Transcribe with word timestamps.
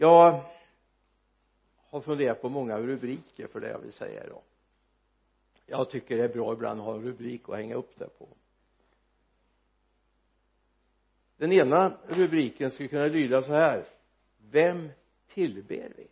jag 0.00 0.42
har 1.90 2.00
funderat 2.00 2.42
på 2.42 2.48
många 2.48 2.78
rubriker 2.78 3.46
för 3.46 3.60
det 3.60 3.68
jag 3.68 3.78
vill 3.78 3.92
säga 3.92 4.24
idag. 4.24 4.42
Jag 5.66 5.90
tycker 5.90 6.16
det 6.16 6.24
är 6.24 6.28
bra 6.28 6.52
ibland 6.52 6.80
att 6.80 6.86
ha 6.86 6.94
en 6.94 7.02
rubrik 7.02 7.48
att 7.48 7.56
hänga 7.56 7.74
upp 7.74 7.98
det 7.98 8.18
på. 8.18 8.28
Den 11.36 11.52
ena 11.52 11.98
rubriken 12.08 12.70
skulle 12.70 12.88
kunna 12.88 13.06
lyda 13.06 13.42
så 13.42 13.52
här. 13.52 13.86
Vem 14.50 14.90
tillber 15.26 15.92
vi? 15.96 16.08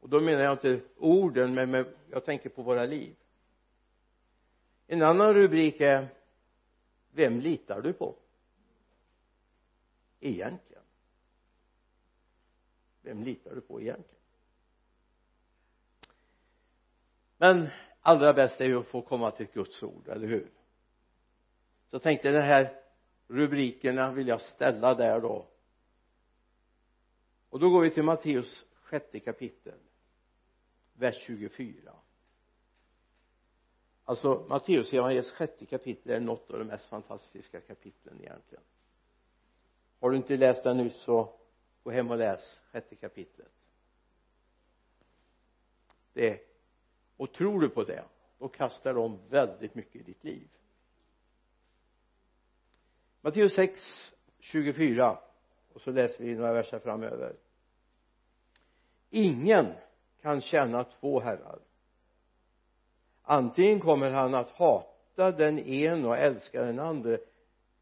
Och 0.00 0.08
då 0.08 0.20
menar 0.20 0.42
jag 0.42 0.52
inte 0.52 0.80
orden 0.96 1.54
men, 1.54 1.70
men 1.70 1.94
jag 2.10 2.24
tänker 2.24 2.48
på 2.48 2.62
våra 2.62 2.84
liv. 2.84 3.16
En 4.86 5.02
annan 5.02 5.34
rubrik 5.34 5.80
är 5.80 6.08
vem 7.12 7.40
litar 7.40 7.80
du 7.80 7.92
på? 7.92 8.16
Egentligen? 10.20 10.82
Vem 13.02 13.22
litar 13.22 13.54
du 13.54 13.60
på 13.60 13.80
egentligen? 13.80 14.24
Men 17.36 17.68
allra 18.00 18.32
bäst 18.32 18.60
är 18.60 18.64
ju 18.64 18.80
att 18.80 18.86
få 18.86 19.02
komma 19.02 19.30
till 19.30 19.46
Guds 19.46 19.82
ord, 19.82 20.08
eller 20.08 20.26
hur? 20.26 20.50
Så 21.88 21.94
jag 21.94 22.02
tänkte 22.02 22.30
den 22.30 22.42
här 22.42 22.82
rubrikerna 23.28 24.12
vill 24.12 24.28
jag 24.28 24.40
ställa 24.40 24.94
där 24.94 25.20
då. 25.20 25.46
Och 27.48 27.60
då 27.60 27.70
går 27.70 27.80
vi 27.80 27.90
till 27.90 28.02
Matteus 28.02 28.64
sjätte 28.74 29.20
kapitel 29.20 29.78
vers 30.92 31.16
24 31.26 31.92
alltså 34.10 34.46
Matteus 34.48 34.92
evangeliets 34.92 35.30
sjätte 35.30 35.66
kapitel 35.66 36.12
är 36.12 36.20
något 36.20 36.50
av 36.50 36.58
de 36.58 36.64
mest 36.64 36.86
fantastiska 36.86 37.60
kapitlen 37.60 38.20
egentligen 38.20 38.64
har 40.00 40.10
du 40.10 40.16
inte 40.16 40.36
läst 40.36 40.64
den 40.64 40.76
nyss 40.76 40.96
så 40.96 41.32
gå 41.82 41.90
hem 41.90 42.10
och 42.10 42.18
läs 42.18 42.60
sjätte 42.72 42.96
kapitlet. 42.96 43.52
Det 46.12 46.40
och 47.16 47.32
tror 47.32 47.60
du 47.60 47.68
på 47.68 47.84
det 47.84 48.04
då 48.38 48.48
kastar 48.48 48.94
de 48.94 49.18
väldigt 49.28 49.74
mycket 49.74 49.96
i 49.96 50.02
ditt 50.02 50.24
liv. 50.24 50.48
Matteus 53.20 53.54
6 53.54 54.14
24 54.38 55.18
och 55.72 55.80
så 55.80 55.90
läser 55.90 56.24
vi 56.24 56.34
några 56.34 56.52
verser 56.52 56.78
framöver. 56.78 57.36
Ingen 59.10 59.72
kan 60.22 60.40
tjäna 60.40 60.84
två 60.84 61.20
herrar. 61.20 61.58
Antingen 63.22 63.80
kommer 63.80 64.10
han 64.10 64.34
att 64.34 64.50
hata 64.50 65.32
den 65.32 65.58
ene 65.58 66.08
och 66.08 66.16
älska 66.16 66.62
den 66.62 66.78
andra 66.78 67.18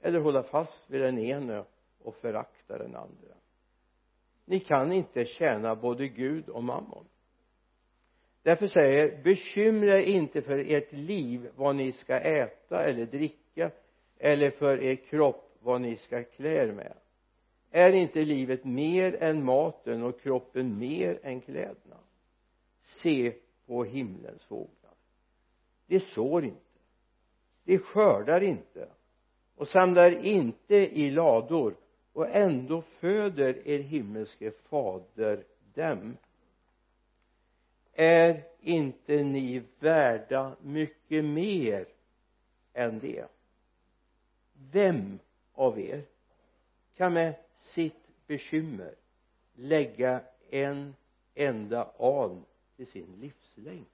eller 0.01 0.21
hålla 0.21 0.43
fast 0.43 0.91
vid 0.91 1.01
den 1.01 1.19
ene 1.19 1.65
och 2.09 2.17
förakta 2.17 2.79
den 2.79 2.97
andra. 2.97 3.35
Ni 4.45 4.61
kan 4.61 4.93
inte 4.93 5.25
tjäna 5.25 5.77
både 5.77 6.09
Gud 6.09 6.49
och 6.49 6.65
mammon. 6.65 7.05
Därför 8.43 8.67
säger 8.67 9.23
bekymra 9.23 9.99
er 9.99 10.03
inte 10.03 10.43
för 10.43 10.59
ert 10.59 10.93
liv 10.93 11.51
vad 11.57 11.77
ni 11.77 11.93
ska 11.93 12.21
äta 12.21 12.85
eller 12.85 13.07
dricka 13.07 13.71
eller 14.19 14.51
för 14.51 14.83
er 14.83 14.95
kropp 14.95 15.59
vad 15.61 15.81
ni 15.81 15.97
ska 15.97 16.25
klä 16.25 16.63
er 16.63 16.73
med. 16.73 16.95
Är 17.71 17.93
inte 17.93 18.25
livet 18.25 18.65
mer 18.65 19.23
än 19.23 19.45
maten 19.45 20.03
och 20.03 20.21
kroppen 20.21 20.79
mer 20.79 21.21
än 21.23 21.41
kläderna? 21.41 22.01
Se 22.83 23.35
på 23.67 23.85
himlens 23.85 24.45
fåglar. 24.45 24.95
De 25.87 26.01
sår 26.01 26.45
inte. 26.45 26.61
De 27.65 27.79
skördar 27.79 28.41
inte. 28.41 28.89
Och 29.57 29.69
samlar 29.69 30.25
inte 30.25 30.77
i 30.77 31.11
lador 31.11 31.77
och 32.13 32.29
ändå 32.29 32.83
föder 32.83 33.69
er 33.69 33.79
himmelske 33.79 34.51
fader 34.51 35.45
dem. 35.75 36.17
Är 37.93 38.43
inte 38.61 39.23
ni 39.23 39.63
värda 39.79 40.57
mycket 40.63 41.25
mer 41.25 41.87
än 42.73 42.99
det? 42.99 43.27
Vem 44.53 45.19
av 45.53 45.81
er 45.81 46.03
kan 46.97 47.13
med 47.13 47.35
sitt 47.61 48.27
bekymmer 48.27 48.95
lägga 49.55 50.21
en 50.51 50.95
enda 51.35 51.91
aln 51.99 52.45
till 52.77 52.87
sin 52.87 53.17
livslängd? 53.21 53.85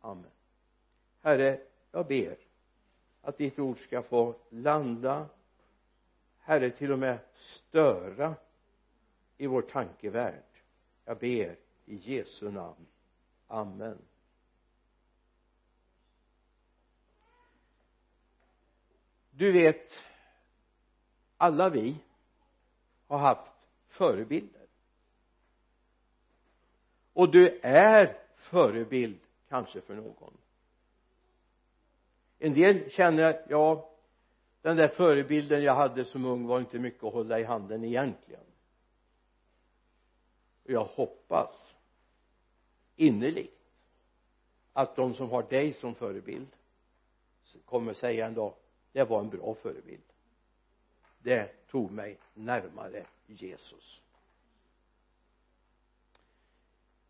Amen. 0.00 0.30
Herre 1.20 1.60
jag 1.92 2.06
ber 2.06 2.36
att 3.22 3.38
ditt 3.38 3.58
ord 3.58 3.78
ska 3.78 4.02
få 4.02 4.34
landa 4.48 5.26
herre 6.52 6.70
till 6.70 6.92
och 6.92 6.98
med 6.98 7.18
störa 7.34 8.34
i 9.36 9.46
vår 9.46 9.62
tankevärld. 9.62 10.44
Jag 11.04 11.18
ber 11.18 11.56
i 11.84 11.96
Jesu 11.96 12.50
namn. 12.50 12.86
Amen. 13.46 13.98
Du 19.30 19.52
vet 19.52 20.04
alla 21.36 21.68
vi 21.70 21.96
har 23.06 23.18
haft 23.18 23.52
förebilder. 23.88 24.66
Och 27.12 27.30
du 27.30 27.60
är 27.62 28.18
förebild 28.36 29.20
kanske 29.48 29.80
för 29.80 29.94
någon. 29.94 30.36
En 32.38 32.52
del 32.54 32.90
känner 32.90 33.22
att 33.22 33.44
ja 33.48 33.91
den 34.62 34.76
där 34.76 34.88
förebilden 34.88 35.62
jag 35.62 35.74
hade 35.74 36.04
som 36.04 36.24
ung 36.24 36.46
var 36.46 36.60
inte 36.60 36.78
mycket 36.78 37.04
att 37.04 37.12
hålla 37.12 37.40
i 37.40 37.44
handen 37.44 37.84
egentligen. 37.84 38.44
Och 40.64 40.70
jag 40.70 40.84
hoppas 40.84 41.74
innerligt 42.96 43.60
att 44.72 44.96
de 44.96 45.14
som 45.14 45.30
har 45.30 45.42
dig 45.42 45.72
som 45.72 45.94
förebild 45.94 46.48
kommer 47.64 47.94
säga 47.94 48.26
en 48.26 48.34
dag 48.34 48.54
det 48.92 49.04
var 49.04 49.20
en 49.20 49.28
bra 49.28 49.54
förebild. 49.54 50.02
Det 51.18 51.66
tog 51.66 51.90
mig 51.90 52.18
närmare 52.34 53.06
Jesus. 53.26 54.02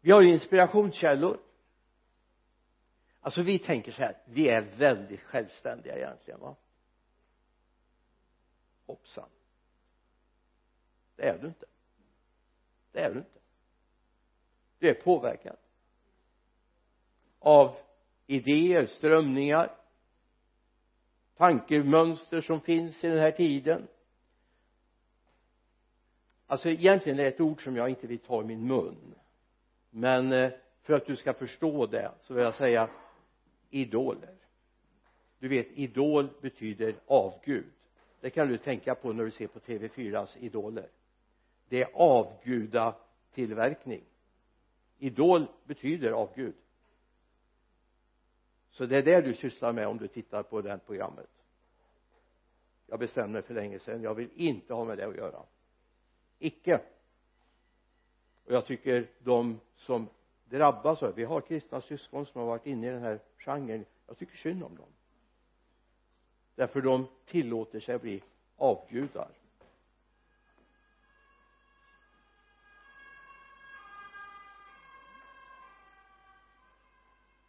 Vi 0.00 0.10
har 0.10 0.22
inspirationskällor. 0.22 1.38
Alltså 3.20 3.42
vi 3.42 3.58
tänker 3.58 3.92
så 3.92 4.02
här 4.02 4.16
vi 4.24 4.48
är 4.48 4.60
väldigt 4.60 5.20
självständiga 5.20 5.96
egentligen 5.96 6.40
va? 6.40 6.56
Hoppsan. 8.86 9.28
Det 11.16 11.28
är 11.28 11.38
du 11.38 11.46
inte. 11.46 11.66
Det 12.92 13.00
är 13.00 13.10
du 13.10 13.18
inte. 13.18 13.40
Du 14.78 14.88
är 14.88 14.94
påverkad 14.94 15.56
av 17.38 17.76
idéer, 18.26 18.86
strömningar 18.86 19.76
tankemönster 21.42 22.40
som 22.40 22.60
finns 22.60 23.04
i 23.04 23.08
den 23.08 23.18
här 23.18 23.30
tiden. 23.30 23.88
Alltså 26.46 26.68
egentligen 26.68 27.18
är 27.18 27.22
det 27.22 27.28
ett 27.28 27.40
ord 27.40 27.64
som 27.64 27.76
jag 27.76 27.88
inte 27.88 28.06
vill 28.06 28.18
ta 28.18 28.42
i 28.42 28.44
min 28.44 28.66
mun. 28.66 29.14
Men 29.90 30.32
eh, 30.32 30.52
för 30.82 30.94
att 30.94 31.06
du 31.06 31.16
ska 31.16 31.32
förstå 31.32 31.86
det 31.86 32.12
så 32.20 32.34
vill 32.34 32.44
jag 32.44 32.54
säga 32.54 32.90
idoler. 33.70 34.34
Du 35.38 35.48
vet 35.48 35.66
idol 35.72 36.28
betyder 36.40 36.94
avgud 37.06 37.72
det 38.22 38.30
kan 38.30 38.48
du 38.48 38.58
tänka 38.58 38.94
på 38.94 39.12
när 39.12 39.24
du 39.24 39.30
ser 39.30 39.46
på 39.46 39.58
TV4s 39.58 40.38
idoler. 40.38 40.88
Det 41.68 41.82
är 41.82 41.90
avgudatillverkning. 41.94 44.04
Idol 44.98 45.46
betyder 45.64 46.12
avgud. 46.12 46.54
Så 48.70 48.86
det 48.86 48.96
är 48.96 49.02
det 49.02 49.20
du 49.20 49.34
sysslar 49.34 49.72
med 49.72 49.86
om 49.86 49.98
du 49.98 50.08
tittar 50.08 50.42
på 50.42 50.60
det 50.60 50.80
programmet. 50.86 51.28
Jag 52.86 52.98
bestämde 52.98 53.32
mig 53.32 53.42
för 53.42 53.54
länge 53.54 53.78
sedan. 53.78 54.02
Jag 54.02 54.14
vill 54.14 54.30
inte 54.34 54.74
ha 54.74 54.84
med 54.84 54.98
det 54.98 55.06
att 55.06 55.16
göra. 55.16 55.42
Icke. 56.38 56.80
Och 58.44 58.52
jag 58.52 58.66
tycker 58.66 59.10
de 59.18 59.60
som 59.76 60.08
drabbas 60.44 61.02
av 61.02 61.14
vi 61.14 61.24
har 61.24 61.40
kristna 61.40 61.80
syskon 61.80 62.26
som 62.26 62.40
har 62.40 62.48
varit 62.48 62.66
inne 62.66 62.86
i 62.86 62.90
den 62.90 63.02
här 63.02 63.20
genren. 63.38 63.84
Jag 64.06 64.18
tycker 64.18 64.36
synd 64.36 64.64
om 64.64 64.76
dem 64.76 64.88
därför 66.54 66.80
de 66.80 67.06
tillåter 67.24 67.80
sig 67.80 67.94
att 67.94 68.02
bli 68.02 68.22
avgudar. 68.56 69.28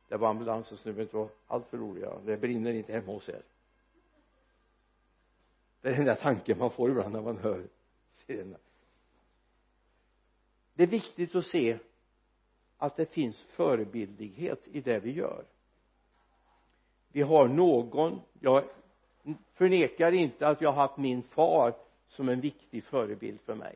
Det 0.08 0.18
var 0.18 0.30
ambulansen 0.30 0.78
så 0.78 0.90
nu 0.90 0.94
behöver 0.94 1.02
inte 1.02 1.16
vara 1.16 1.30
alltför 1.48 1.78
roliga. 1.78 2.20
Det 2.26 2.38
brinner 2.38 2.74
inte 2.74 2.94
hemma 2.94 3.12
hos 3.12 3.30
er. 3.30 3.44
Det 5.82 5.90
är 5.90 5.96
den 5.96 6.06
där 6.06 6.16
tanken 6.16 6.58
man 6.58 6.72
får 6.72 6.90
ibland 6.90 7.14
när 7.14 7.22
man 7.22 7.38
hör 7.38 7.68
sirenerna 8.16 8.58
det 10.74 10.84
är 10.84 10.88
viktigt 10.88 11.36
att 11.36 11.46
se 11.46 11.80
att 12.78 12.96
det 12.96 13.06
finns 13.06 13.42
förebildlighet 13.42 14.68
i 14.68 14.82
det 14.82 15.00
vi 15.00 15.12
gör. 15.12 15.46
Vi 17.12 17.22
har 17.22 17.48
någon 17.48 18.22
jag 18.40 18.64
förnekar 19.54 20.12
inte 20.12 20.48
att 20.48 20.62
jag 20.62 20.72
har 20.72 20.82
haft 20.82 20.98
min 20.98 21.24
far 21.24 21.76
som 22.08 22.30
en 22.30 22.42
viktig 22.42 22.84
förebild 22.84 23.42
för 23.42 23.56
mig. 23.56 23.76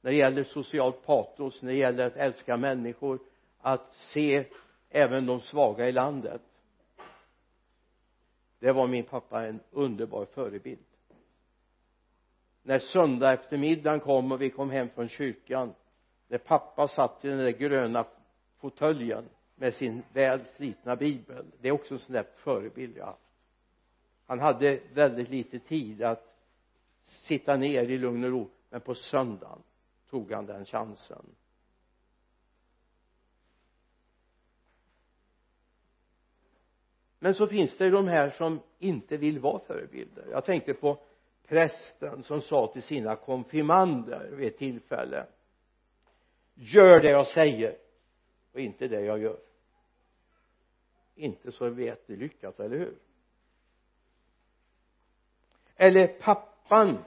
När 0.00 0.10
det 0.10 0.16
gäller 0.16 0.44
socialt 0.44 1.06
patos, 1.06 1.62
när 1.62 1.72
det 1.72 1.78
gäller 1.78 2.06
att 2.06 2.16
älska 2.16 2.56
människor 2.56 3.18
att 3.58 3.94
se 3.94 4.44
även 4.90 5.26
de 5.26 5.40
svaga 5.40 5.88
i 5.88 5.92
landet. 5.92 6.42
Det 8.58 8.72
var 8.72 8.86
min 8.86 9.04
pappa 9.04 9.46
en 9.46 9.60
underbar 9.70 10.24
förebild. 10.24 10.84
När 12.62 12.78
söndag 12.78 13.32
eftermiddagen 13.32 14.00
kom 14.00 14.32
och 14.32 14.42
vi 14.42 14.50
kom 14.50 14.70
hem 14.70 14.88
från 14.88 15.08
kyrkan 15.08 15.74
när 16.28 16.38
pappa 16.38 16.88
satt 16.88 17.24
i 17.24 17.28
den 17.28 17.38
där 17.38 17.50
gröna 17.50 18.04
fåtöljen 18.58 19.28
med 19.54 19.74
sin 19.74 20.02
väl 20.12 20.44
slitna 20.44 20.96
bibel 20.96 21.46
det 21.60 21.68
är 21.68 21.72
också 21.72 21.94
en 21.94 22.00
sån 22.00 22.12
där 22.12 22.26
förebild 22.36 22.96
jag 22.96 23.06
haft 23.06 23.31
han 24.32 24.40
hade 24.40 24.80
väldigt 24.92 25.28
lite 25.28 25.58
tid 25.58 26.02
att 26.02 26.36
sitta 27.02 27.56
ner 27.56 27.82
i 27.82 27.98
lugn 27.98 28.24
och 28.24 28.30
ro 28.30 28.50
men 28.70 28.80
på 28.80 28.94
söndagen 28.94 29.62
tog 30.10 30.32
han 30.32 30.46
den 30.46 30.64
chansen. 30.64 31.26
Men 37.18 37.34
så 37.34 37.46
finns 37.46 37.76
det 37.76 37.84
ju 37.84 37.90
de 37.90 38.08
här 38.08 38.30
som 38.30 38.60
inte 38.78 39.16
vill 39.16 39.38
vara 39.38 39.58
förebilder. 39.58 40.26
Jag 40.30 40.44
tänkte 40.44 40.74
på 40.74 40.98
prästen 41.46 42.22
som 42.22 42.40
sa 42.40 42.72
till 42.72 42.82
sina 42.82 43.16
konfirmander 43.16 44.30
vid 44.30 44.48
ett 44.48 44.58
tillfälle 44.58 45.26
gör 46.54 46.98
det 47.02 47.10
jag 47.10 47.26
säger 47.26 47.78
och 48.52 48.60
inte 48.60 48.88
det 48.88 49.00
jag 49.00 49.18
gör. 49.18 49.40
Inte 51.14 51.52
så 51.52 51.68
vet 51.68 52.06
det 52.06 52.16
lyckat, 52.16 52.60
eller 52.60 52.78
hur? 52.78 52.94
Eller 55.76 56.06
pappan 56.06 57.04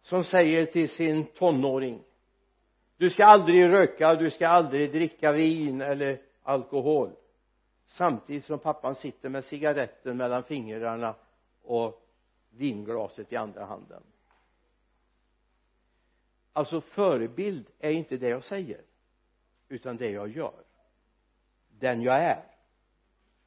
som 0.00 0.24
säger 0.24 0.66
till 0.66 0.88
sin 0.88 1.26
tonåring 1.26 2.04
du 3.02 3.10
ska 3.10 3.24
aldrig 3.24 3.70
röka, 3.70 4.14
du 4.14 4.30
ska 4.30 4.48
aldrig 4.48 4.92
dricka 4.92 5.32
vin 5.32 5.80
eller 5.80 6.22
alkohol. 6.42 7.16
Samtidigt 7.86 8.44
som 8.44 8.58
pappan 8.58 8.94
sitter 8.94 9.28
med 9.28 9.44
cigaretten 9.44 10.16
mellan 10.16 10.42
fingrarna 10.42 11.14
och 11.62 12.08
vinglaset 12.50 13.32
i 13.32 13.36
andra 13.36 13.64
handen. 13.64 14.02
Alltså 16.52 16.80
förebild 16.80 17.66
är 17.78 17.90
inte 17.90 18.16
det 18.16 18.28
jag 18.28 18.44
säger 18.44 18.80
utan 19.68 19.96
det 19.96 20.10
jag 20.10 20.28
gör. 20.28 20.64
Den 21.68 22.02
jag 22.02 22.22
är. 22.22 22.44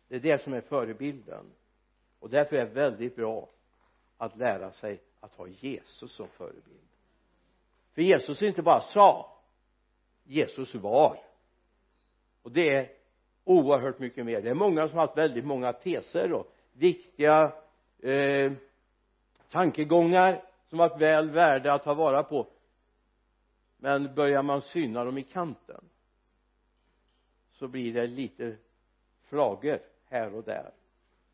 Det 0.07 0.15
är 0.15 0.19
det 0.19 0.41
som 0.41 0.53
är 0.53 0.61
förebilden. 0.61 1.45
Och 2.19 2.29
därför 2.29 2.55
är 2.55 2.65
det 2.65 2.71
väldigt 2.71 3.15
bra 3.15 3.49
att 4.17 4.37
lära 4.37 4.71
sig 4.71 5.01
att 5.19 5.35
ha 5.35 5.47
Jesus 5.47 6.11
som 6.11 6.27
förebild. 6.27 6.89
För 7.93 8.01
Jesus 8.01 8.41
inte 8.41 8.61
bara 8.61 8.81
sa 8.81 9.37
Jesus 10.23 10.75
var. 10.75 11.19
Och 12.41 12.51
det 12.51 12.75
är 12.75 12.91
oerhört 13.43 13.99
mycket 13.99 14.25
mer. 14.25 14.41
Det 14.41 14.49
är 14.49 14.53
många 14.53 14.87
som 14.87 14.97
har 14.97 15.07
haft 15.07 15.17
väldigt 15.17 15.45
många 15.45 15.73
teser 15.73 16.33
och 16.33 16.51
viktiga 16.73 17.53
eh, 17.99 18.53
tankegångar 19.49 20.43
som 20.65 20.77
varit 20.77 21.01
väl 21.01 21.29
värda 21.29 21.73
att 21.73 21.83
ta 21.83 21.93
vara 21.93 22.23
på. 22.23 22.47
Men 23.77 24.15
börjar 24.15 24.43
man 24.43 24.61
syna 24.61 25.03
dem 25.03 25.17
i 25.17 25.23
kanten 25.23 25.89
så 27.51 27.67
blir 27.67 27.93
det 27.93 28.07
lite 28.07 28.57
flagor 29.23 29.79
här 30.05 30.33
och 30.33 30.43
där 30.43 30.71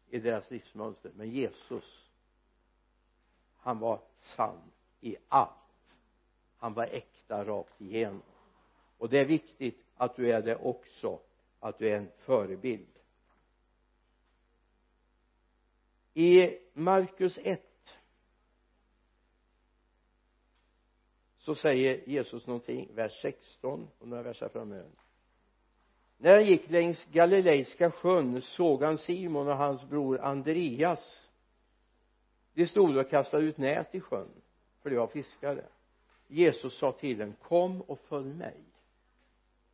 i 0.09 0.19
deras 0.19 0.51
livsmönster. 0.51 1.11
Men 1.15 1.29
Jesus 1.29 2.10
han 3.61 3.79
var 3.79 4.01
sann 4.17 4.71
i 5.01 5.15
allt. 5.27 5.49
Han 6.57 6.73
var 6.73 6.83
äkta 6.83 7.45
rakt 7.45 7.81
igenom. 7.81 8.21
Och 8.97 9.09
det 9.09 9.19
är 9.19 9.25
viktigt 9.25 9.85
att 9.95 10.15
du 10.15 10.31
är 10.31 10.41
det 10.41 10.55
också 10.55 11.19
att 11.59 11.77
du 11.77 11.89
är 11.89 11.97
en 11.97 12.11
förebild. 12.17 12.99
I 16.13 16.57
Markus 16.73 17.39
1 17.43 17.61
så 21.37 21.55
säger 21.55 22.09
Jesus 22.09 22.47
någonting 22.47 22.95
vers 22.95 23.21
16 23.21 23.87
och 23.99 24.07
några 24.07 24.23
verser 24.23 24.49
framöver. 24.49 24.91
När 26.17 26.33
han 26.33 26.45
gick 26.45 26.69
längs 26.69 27.05
galileiska 27.05 27.91
sjön 27.91 28.41
såg 28.41 28.83
han 28.83 28.97
Simon 28.97 29.47
och 29.47 29.57
hans 29.57 29.83
bror 29.89 30.19
Andreas 30.19 31.30
de 32.53 32.67
stod 32.67 32.97
och 32.97 33.09
kastade 33.09 33.43
ut 33.43 33.57
nät 33.57 33.95
i 33.95 34.01
sjön 34.01 34.31
för 34.81 34.89
de 34.89 34.95
var 34.95 35.07
fiskare. 35.07 35.65
Jesus 36.27 36.77
sa 36.77 36.91
till 36.91 37.17
dem 37.17 37.33
kom 37.41 37.81
och 37.81 37.99
följ 37.99 38.33
mig 38.33 38.63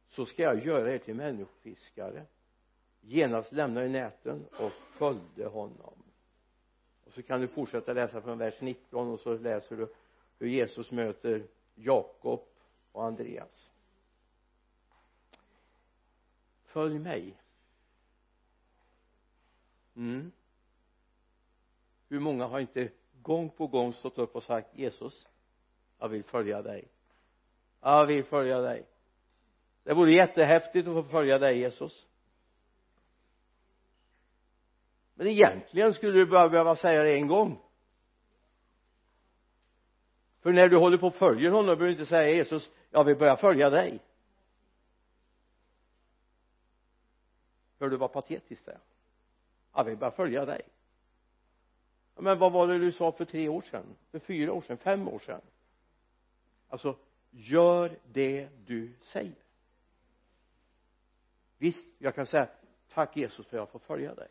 så 0.10 0.26
ska 0.26 0.44
jag 0.44 0.66
göra 0.66 0.94
er 0.94 0.98
till 0.98 1.16
människofiskare. 1.16 2.26
Genast 3.02 3.52
lämnade 3.52 3.88
näten 3.88 4.46
och 4.60 4.72
följde 4.92 5.46
honom. 5.46 5.94
Och 7.06 7.14
så 7.14 7.24
kan 7.24 7.42
du 7.42 7.48
fortsätta 7.48 7.94
läsa 7.94 8.22
från 8.22 8.38
vers 8.38 8.62
19 8.62 9.08
och 9.08 9.20
så 9.20 9.38
läser 9.38 9.78
du 9.78 9.94
hur 10.40 10.48
Jesus 10.48 10.92
möter 10.92 11.48
Jakob 11.76 12.44
och 12.92 13.06
Andreas. 13.06 13.70
Följ 16.66 17.00
mig. 17.00 17.38
Mm 19.96 20.32
hur 22.10 22.20
många 22.20 22.46
har 22.46 22.60
inte 22.60 22.92
gång 23.22 23.50
på 23.50 23.68
gång 23.68 23.94
stått 23.94 24.18
upp 24.18 24.36
och 24.36 24.44
sagt 24.44 24.76
Jesus 24.76 25.28
jag 26.00 26.10
vill 26.10 26.24
följa 26.24 26.62
dig. 26.62 26.88
Jag 27.82 28.06
vill 28.06 28.24
följa 28.24 28.60
dig. 28.60 28.86
Det 29.84 29.94
vore 29.94 30.14
jättehäftigt 30.14 30.88
att 30.88 30.94
få 30.94 31.04
följa 31.04 31.40
dig 31.40 31.58
Jesus. 31.58 32.06
Men 35.14 35.28
egentligen 35.28 35.94
skulle 35.94 36.14
du 36.14 36.26
bara 36.26 36.50
behöva 36.50 36.76
säga 36.76 37.04
det 37.04 37.16
en 37.16 37.28
gång. 37.28 37.62
För 40.40 40.54
när 40.54 40.68
du 40.68 40.78
håller 40.78 40.98
på 40.98 41.08
och 41.08 41.16
följer 41.16 41.52
honom 41.52 41.66
behöver 41.66 41.86
du 41.86 41.92
inte 41.92 42.06
säga 42.06 42.30
Jesus 42.30 42.70
jag 42.90 43.04
vill 43.04 43.18
börja 43.18 43.38
följa 43.38 43.70
dig. 43.70 44.00
Hör 47.80 47.90
du 47.90 47.98
vad 47.98 48.14
patetiskt 48.14 48.66
det 48.66 48.72
är? 48.72 48.80
Jag 49.74 49.84
vill 49.84 49.98
bara 49.98 50.12
följa 50.12 50.46
dig 50.46 50.62
men 52.20 52.40
vad 52.40 52.52
var 52.52 52.68
det 52.68 52.78
du 52.78 52.92
sa 52.92 53.12
för 53.12 53.26
tre 53.26 53.50
år 53.50 53.62
sedan? 53.62 53.86
För 54.12 54.20
fyra 54.20 54.54
år 54.54 54.62
sedan, 54.62 54.78
fem 54.78 55.08
år 55.08 55.20
sedan? 55.20 55.42
Alltså 56.70 56.96
gör 57.32 57.98
det 58.12 58.50
du 58.66 58.94
säger. 59.02 59.36
Visst 61.58 61.88
jag 61.98 62.16
kan 62.16 62.26
säga 62.26 62.48
tack 62.90 63.18
Jesus 63.18 63.48
för 63.48 63.58
att 63.58 63.62
jag 63.62 63.70
får 63.70 63.80
följa 63.80 64.16
dig. 64.16 64.28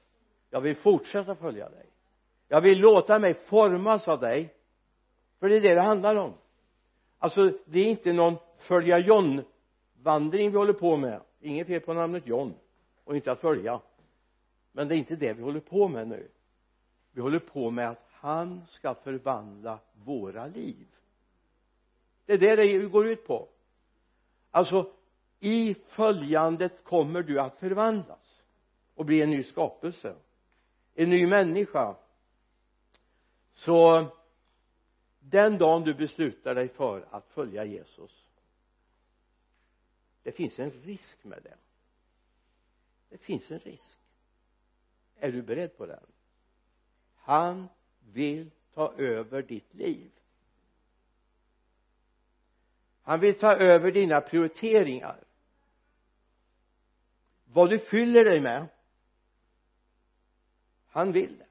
Jag 0.51 0.61
vill 0.61 0.77
fortsätta 0.77 1.35
följa 1.35 1.69
dig. 1.69 1.87
Jag 2.49 2.61
vill 2.61 2.79
låta 2.81 3.19
mig 3.19 3.35
formas 3.35 4.09
av 4.09 4.21
dig. 4.21 4.55
För 5.41 5.49
det 5.49 5.57
är 5.57 5.61
det 5.61 5.75
det 5.75 5.83
handlar 5.83 6.17
om. 6.17 6.35
Alltså 7.19 7.53
det 7.65 7.81
är 7.81 7.87
inte 7.87 8.13
någon 8.13 8.37
följa 8.59 8.99
John 8.99 9.43
vandring 10.03 10.51
vi 10.51 10.57
håller 10.57 10.73
på 10.73 10.97
med. 10.97 11.21
Inget 11.41 11.67
fel 11.67 11.81
på 11.81 11.95
namnet 11.95 12.27
John 12.27 12.55
och 13.05 13.17
inte 13.17 13.33
att 13.33 13.41
följa. 13.41 13.81
Men 14.73 14.89
det 14.89 14.95
är 14.95 14.99
inte 14.99 15.17
det 15.17 15.33
vi 15.33 15.43
håller 15.43 15.61
på 15.61 15.89
med 15.89 16.09
nu 16.09 16.29
vi 17.17 17.23
håller 17.23 17.39
på 17.39 17.71
med 17.71 17.89
att 17.89 18.07
han 18.11 18.67
ska 18.67 18.95
förvandla 18.95 19.79
våra 19.93 20.47
liv. 20.47 20.87
Det 22.27 22.33
är 22.33 22.39
det 22.39 22.57
det 22.57 22.79
går 22.79 23.07
ut 23.07 23.27
på. 23.27 23.49
Alltså 24.51 24.93
i 25.41 25.75
följandet 25.75 26.85
kommer 26.85 27.23
du 27.23 27.41
att 27.41 27.59
förvandlas 27.59 28.43
och 28.95 29.05
bli 29.05 29.23
en 29.23 29.31
ny 29.31 29.43
skapelse 29.43 30.17
en 30.95 31.11
ny 31.11 31.27
människa. 31.27 31.97
Så 33.53 34.07
den 35.21 35.59
dagen 35.59 35.83
du 35.83 35.95
beslutar 35.95 36.55
dig 36.55 36.69
för 36.69 37.09
att 37.11 37.29
följa 37.29 37.65
Jesus 37.65 38.27
det 40.23 40.33
finns 40.33 40.59
en 40.59 40.71
risk 40.71 41.25
med 41.25 41.43
det. 41.43 41.57
Det 43.09 43.19
finns 43.19 43.51
en 43.51 43.59
risk. 43.59 43.99
Är 45.17 45.33
du 45.33 45.43
beredd 45.43 45.77
på 45.77 45.87
den? 45.87 46.07
Han 47.27 47.69
vill 48.13 48.51
ta 48.75 48.93
över 48.97 49.43
ditt 49.43 49.75
liv. 49.75 50.11
Han 53.03 53.21
vill 53.21 53.39
ta 53.39 53.53
över 53.53 53.93
dina 53.93 54.21
prioriteringar. 54.21 55.25
Vad 57.45 57.71
du 57.71 57.79
fyller 57.79 58.25
dig 58.25 58.41
med 58.41 58.67
han 60.89 61.13
vill 61.13 61.39
det. 61.39 61.47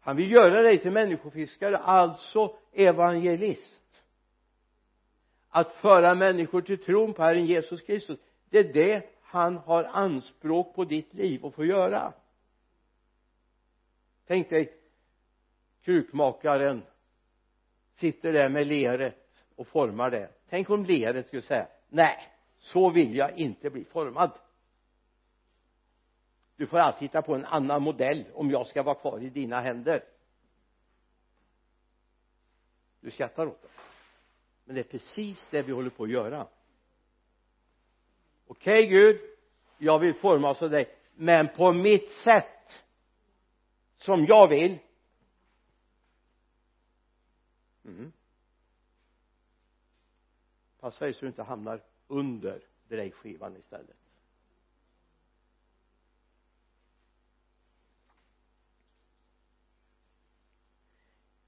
Han 0.00 0.16
vill 0.16 0.32
göra 0.32 0.62
dig 0.62 0.78
till 0.78 0.92
människofiskare 0.92 1.78
alltså 1.78 2.56
evangelist. 2.72 4.02
Att 5.48 5.72
föra 5.72 6.14
människor 6.14 6.62
till 6.62 6.84
tron 6.84 7.12
på 7.12 7.22
Herren 7.22 7.46
Jesus 7.46 7.80
Kristus 7.82 8.18
det 8.50 8.58
är 8.58 8.72
det 8.72 9.10
han 9.22 9.56
har 9.56 9.84
anspråk 9.84 10.74
på 10.74 10.84
ditt 10.84 11.14
liv 11.14 11.46
att 11.46 11.54
få 11.54 11.64
göra 11.64 12.12
tänk 14.26 14.50
dig 14.50 14.72
krukmakaren 15.82 16.82
sitter 17.94 18.32
där 18.32 18.48
med 18.48 18.66
leret 18.66 19.44
och 19.56 19.66
formar 19.66 20.10
det. 20.10 20.30
Tänk 20.48 20.70
om 20.70 20.84
leret 20.84 21.26
skulle 21.26 21.42
säga 21.42 21.68
nej 21.88 22.32
så 22.58 22.90
vill 22.90 23.16
jag 23.16 23.38
inte 23.38 23.70
bli 23.70 23.84
formad. 23.84 24.30
Du 26.56 26.66
får 26.66 26.78
alltid 26.78 27.02
hitta 27.02 27.22
på 27.22 27.34
en 27.34 27.44
annan 27.44 27.82
modell 27.82 28.24
om 28.34 28.50
jag 28.50 28.66
ska 28.66 28.82
vara 28.82 28.94
kvar 28.94 29.22
i 29.22 29.30
dina 29.30 29.60
händer. 29.60 30.04
Du 33.00 33.10
skrattar 33.10 33.46
åt 33.46 33.62
det 33.62 33.68
men 34.64 34.74
det 34.74 34.80
är 34.80 34.84
precis 34.84 35.46
det 35.50 35.62
vi 35.62 35.72
håller 35.72 35.90
på 35.90 36.04
att 36.04 36.10
göra. 36.10 36.46
Okej 38.46 38.72
okay, 38.72 38.86
Gud 38.86 39.20
jag 39.78 39.98
vill 39.98 40.14
formas 40.14 40.62
av 40.62 40.70
dig 40.70 40.94
men 41.14 41.48
på 41.48 41.72
mitt 41.72 42.10
sätt 42.10 42.63
som 44.04 44.24
jag 44.24 44.48
vill. 44.48 44.78
Mm. 47.84 48.12
passa 50.80 51.04
dig 51.04 51.14
så 51.14 51.20
du 51.20 51.26
inte 51.26 51.42
hamnar 51.42 51.82
under 52.06 52.62
drejskivan 52.88 53.56
istället. 53.56 53.96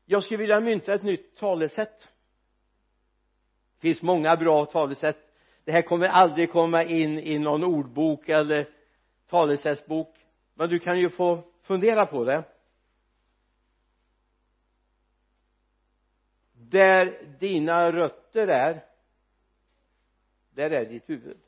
Jag 0.04 0.25
skulle 0.25 0.38
vilja 0.38 0.60
mynta 0.60 0.94
ett 0.94 1.02
nytt 1.02 1.36
talesätt. 1.36 2.00
Det 3.75 3.80
finns 3.80 4.02
många 4.02 4.36
bra 4.36 4.64
talesätt. 4.64 5.32
Det 5.64 5.72
här 5.72 5.82
kommer 5.82 6.08
aldrig 6.08 6.52
komma 6.52 6.84
in 6.84 7.18
i 7.18 7.38
någon 7.38 7.64
ordbok 7.64 8.28
eller 8.28 8.68
talesättsbok. 9.26 10.16
Men 10.54 10.70
du 10.70 10.78
kan 10.78 11.00
ju 11.00 11.10
få 11.10 11.55
fundera 11.66 12.06
på 12.06 12.25
det. 12.25 12.44
Där 16.52 17.37
dina 17.38 17.92
rötter 17.92 18.49
är 18.49 18.85
där 20.50 20.70
är 20.70 20.87
ditt 20.87 21.11
huvud. 21.11 21.40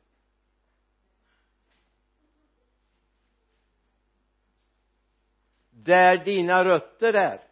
Där 5.71 6.25
dina 6.25 6.65
rötter 6.65 7.15
är 7.15 7.43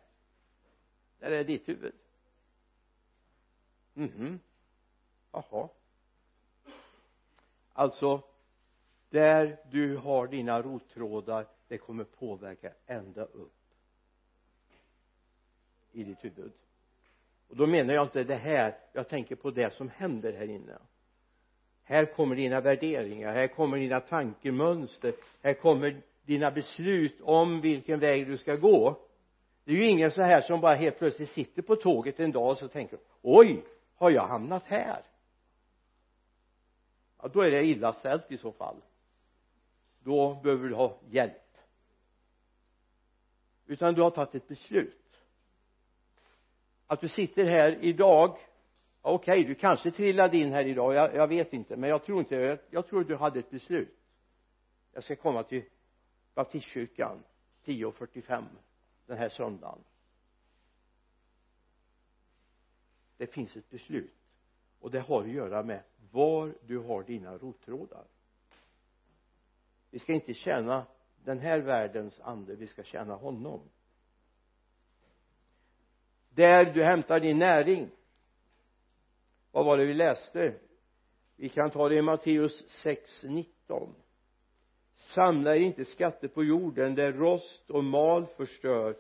där 1.19 1.31
är 1.31 1.45
ditt 1.45 1.69
huvud. 1.69 1.95
Mhm. 3.95 4.41
Jaha. 5.33 5.69
Alltså 7.73 8.23
där 9.09 9.59
du 9.71 9.97
har 9.97 10.27
dina 10.27 10.63
rottrådar 10.63 11.56
det 11.69 11.79
kommer 11.79 12.05
påverka 12.05 12.73
ända 12.87 13.25
upp 13.25 13.55
i 15.93 16.05
ditt 16.05 16.25
huvud. 16.25 16.53
Och 17.49 17.57
då 17.57 17.67
menar 17.67 17.95
jag 17.95 18.07
inte 18.07 18.25
det 18.25 18.37
här 18.37 18.79
jag 18.93 19.09
tänker 19.09 19.37
på 19.37 19.51
det 19.51 19.73
som 19.73 19.89
händer 19.89 20.33
här 20.33 20.51
inne. 20.51 20.79
Här 21.83 22.07
kommer 22.07 22.37
dina 22.37 22.61
värderingar 22.61 23.33
här 23.33 23.47
kommer 23.47 23.79
dina 23.79 24.01
tankemönster 24.01 25.15
här 25.43 25.55
kommer 25.55 26.03
dina 26.25 26.51
beslut 26.51 27.21
om 27.21 27.61
vilken 27.61 28.01
väg 28.01 28.27
du 28.27 28.39
ska 28.39 28.57
gå. 28.57 29.07
Det 29.65 29.73
är 29.73 29.77
ju 29.77 29.85
ingen 29.85 30.11
så 30.11 30.23
här 30.23 30.41
som 30.41 30.61
bara 30.61 30.75
helt 30.75 30.99
plötsligt 30.99 31.31
sitter 31.31 31.63
på 31.63 31.77
tåget 31.77 32.21
en 32.21 32.33
dag 32.33 32.51
och 32.51 32.59
så 32.59 32.69
tänker 32.69 32.99
oj 33.23 33.65
har 33.95 34.11
jag 34.11 34.27
hamnat 34.27 34.67
här? 34.67 35.03
Ja, 37.23 37.29
då 37.29 37.41
är 37.41 37.51
det 37.51 37.65
illa 37.65 37.93
ställt 37.93 38.33
i 38.33 38.37
så 38.37 38.53
fall. 38.53 38.77
Då 39.99 40.35
behöver 40.43 40.69
du 40.69 40.75
ha 40.75 41.01
hjälp 41.11 41.46
utan 43.67 43.95
du 43.95 44.03
har 44.03 44.11
tagit 44.11 44.35
ett 44.35 44.49
beslut. 44.49 45.23
Att 46.87 47.01
du 47.01 47.09
sitter 47.09 47.45
här 47.45 47.79
idag 47.81 48.39
okej 49.01 49.41
okay, 49.41 49.45
du 49.45 49.55
kanske 49.55 49.91
trillade 49.91 50.37
in 50.37 50.53
här 50.53 50.65
idag 50.65 50.95
jag, 50.95 51.15
jag 51.15 51.29
vet 51.29 51.53
inte 51.53 51.77
men 51.77 51.91
jag 51.91 52.05
tror 52.05 52.21
inte 52.21 52.35
jag, 52.35 52.59
jag 52.71 52.87
tror 52.87 53.05
du 53.05 53.17
hade 53.17 53.39
ett 53.39 53.51
beslut. 53.51 53.99
Jag 54.93 55.05
ska 55.05 55.17
komma 55.17 55.43
till 55.43 55.65
baptistkyrkan 56.35 57.25
10.45 57.65 58.45
den 59.07 59.19
här 59.19 59.29
söndagen. 59.29 59.79
Det 63.17 63.27
finns 63.27 63.57
ett 63.57 63.71
beslut 63.71 64.15
och 64.81 64.91
det 64.91 65.01
har 65.01 65.23
att 65.23 65.31
göra 65.31 65.63
med 65.63 65.83
var 66.11 66.55
du 66.67 66.79
har 66.79 67.03
dina 67.03 67.39
rottrådar. 67.39 68.05
Vi 69.91 69.99
ska 69.99 70.13
inte 70.13 70.35
tjäna 70.35 70.87
den 71.27 71.39
här 71.39 71.59
världens 71.59 72.21
ande 72.21 72.55
vi 72.55 72.67
ska 72.67 72.83
tjäna 72.83 73.15
honom. 73.15 73.61
Där 76.29 76.65
du 76.65 76.85
hämtar 76.85 77.21
din 77.21 77.39
näring. 77.39 77.91
Vad 79.51 79.65
var 79.65 79.77
det 79.77 79.85
vi 79.85 79.95
läste? 79.95 80.55
Vi 81.37 81.49
kan 81.49 81.71
ta 81.71 81.89
det 81.89 81.97
i 81.97 82.03
Matteus 82.03 82.71
6, 82.71 83.25
19 83.25 83.95
samla 84.95 85.57
er 85.57 85.61
inte 85.61 85.85
skatter 85.85 86.29
på 86.29 86.45
jorden 86.45 86.95
där 86.95 87.13
rost 87.13 87.71
och 87.71 87.85
mal 87.85 88.27
förstör 88.27 88.97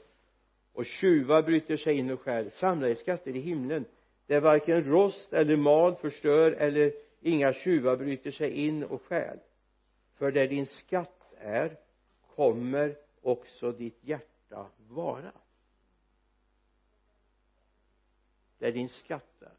och 0.72 0.86
tjuvar 0.86 1.42
bryter 1.42 1.76
sig 1.76 1.98
in 1.98 2.10
och 2.10 2.20
stjäl 2.20 2.50
samla 2.50 2.88
er 2.88 2.94
skatter 2.94 3.36
i 3.36 3.40
himlen 3.40 3.84
där 4.26 4.40
varken 4.40 4.84
rost 4.84 5.32
eller 5.32 5.56
mal 5.56 5.94
förstör 5.94 6.52
eller 6.52 6.92
inga 7.20 7.52
tjuvar 7.52 7.96
bryter 7.96 8.30
sig 8.30 8.50
in 8.50 8.84
och 8.84 9.02
stjäl 9.02 9.38
för 10.14 10.30
där 10.30 10.48
din 10.48 10.66
skatt 10.66 11.32
är 11.38 11.85
kommer 12.36 12.98
också 13.22 13.72
ditt 13.72 14.04
hjärta 14.04 14.70
vara. 14.88 15.32
Där 18.58 18.72
din 18.72 18.88
skatt 18.88 19.42
är 19.42 19.56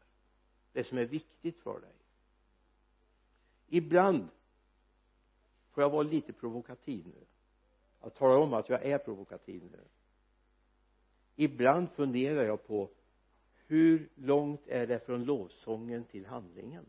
det 0.72 0.84
som 0.84 0.98
är 0.98 1.04
viktigt 1.04 1.58
för 1.58 1.80
dig. 1.80 1.94
Ibland 3.66 4.28
får 5.70 5.82
jag 5.82 5.90
vara 5.90 6.02
lite 6.02 6.32
provokativ 6.32 7.06
nu. 7.06 7.26
Jag 8.00 8.14
talar 8.14 8.38
om 8.38 8.54
att 8.54 8.68
jag 8.68 8.82
är 8.82 8.98
provokativ 8.98 9.64
nu. 9.72 9.84
Ibland 11.36 11.90
funderar 11.90 12.44
jag 12.44 12.66
på 12.66 12.90
hur 13.66 14.08
långt 14.14 14.66
är 14.66 14.86
det 14.86 15.06
från 15.06 15.24
lovsången 15.24 16.04
till 16.04 16.26
handlingen? 16.26 16.86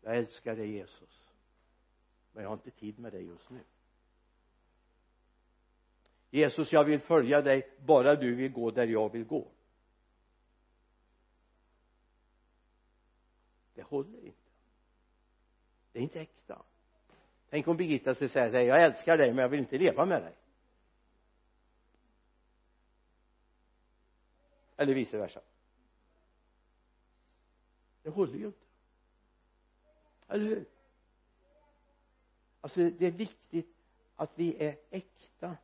Jag 0.00 0.16
älskar 0.16 0.56
dig 0.56 0.70
Jesus 0.72 1.31
men 2.32 2.42
jag 2.42 2.50
har 2.50 2.54
inte 2.54 2.70
tid 2.70 2.98
med 2.98 3.12
dig 3.12 3.26
just 3.26 3.50
nu. 3.50 3.60
Jesus 6.30 6.72
jag 6.72 6.84
vill 6.84 7.00
följa 7.00 7.42
dig 7.42 7.70
bara 7.78 8.14
du 8.14 8.34
vill 8.34 8.52
gå 8.52 8.70
där 8.70 8.86
jag 8.86 9.12
vill 9.12 9.24
gå. 9.24 9.48
Det 13.74 13.82
håller 13.82 14.24
inte. 14.24 14.50
Det 15.92 15.98
är 15.98 16.02
inte 16.02 16.20
äkta. 16.20 16.62
Tänk 17.50 17.68
om 17.68 17.76
Birgitta 17.76 18.14
skulle 18.14 18.30
säga 18.30 18.50
dig 18.50 18.66
jag 18.66 18.82
älskar 18.82 19.18
dig 19.18 19.28
men 19.28 19.38
jag 19.38 19.48
vill 19.48 19.60
inte 19.60 19.78
leva 19.78 20.06
med 20.06 20.22
dig. 20.22 20.34
Eller 24.76 24.94
vice 24.94 25.18
versa. 25.18 25.40
Det 28.02 28.10
håller 28.10 28.38
ju 28.38 28.46
inte. 28.46 28.66
Eller 30.28 30.44
hur? 30.44 30.71
Alltså 32.62 32.90
det 32.90 33.06
är 33.06 33.10
viktigt 33.10 33.76
att 34.16 34.30
vi 34.34 34.56
är 34.64 34.76
äkta 34.90 35.56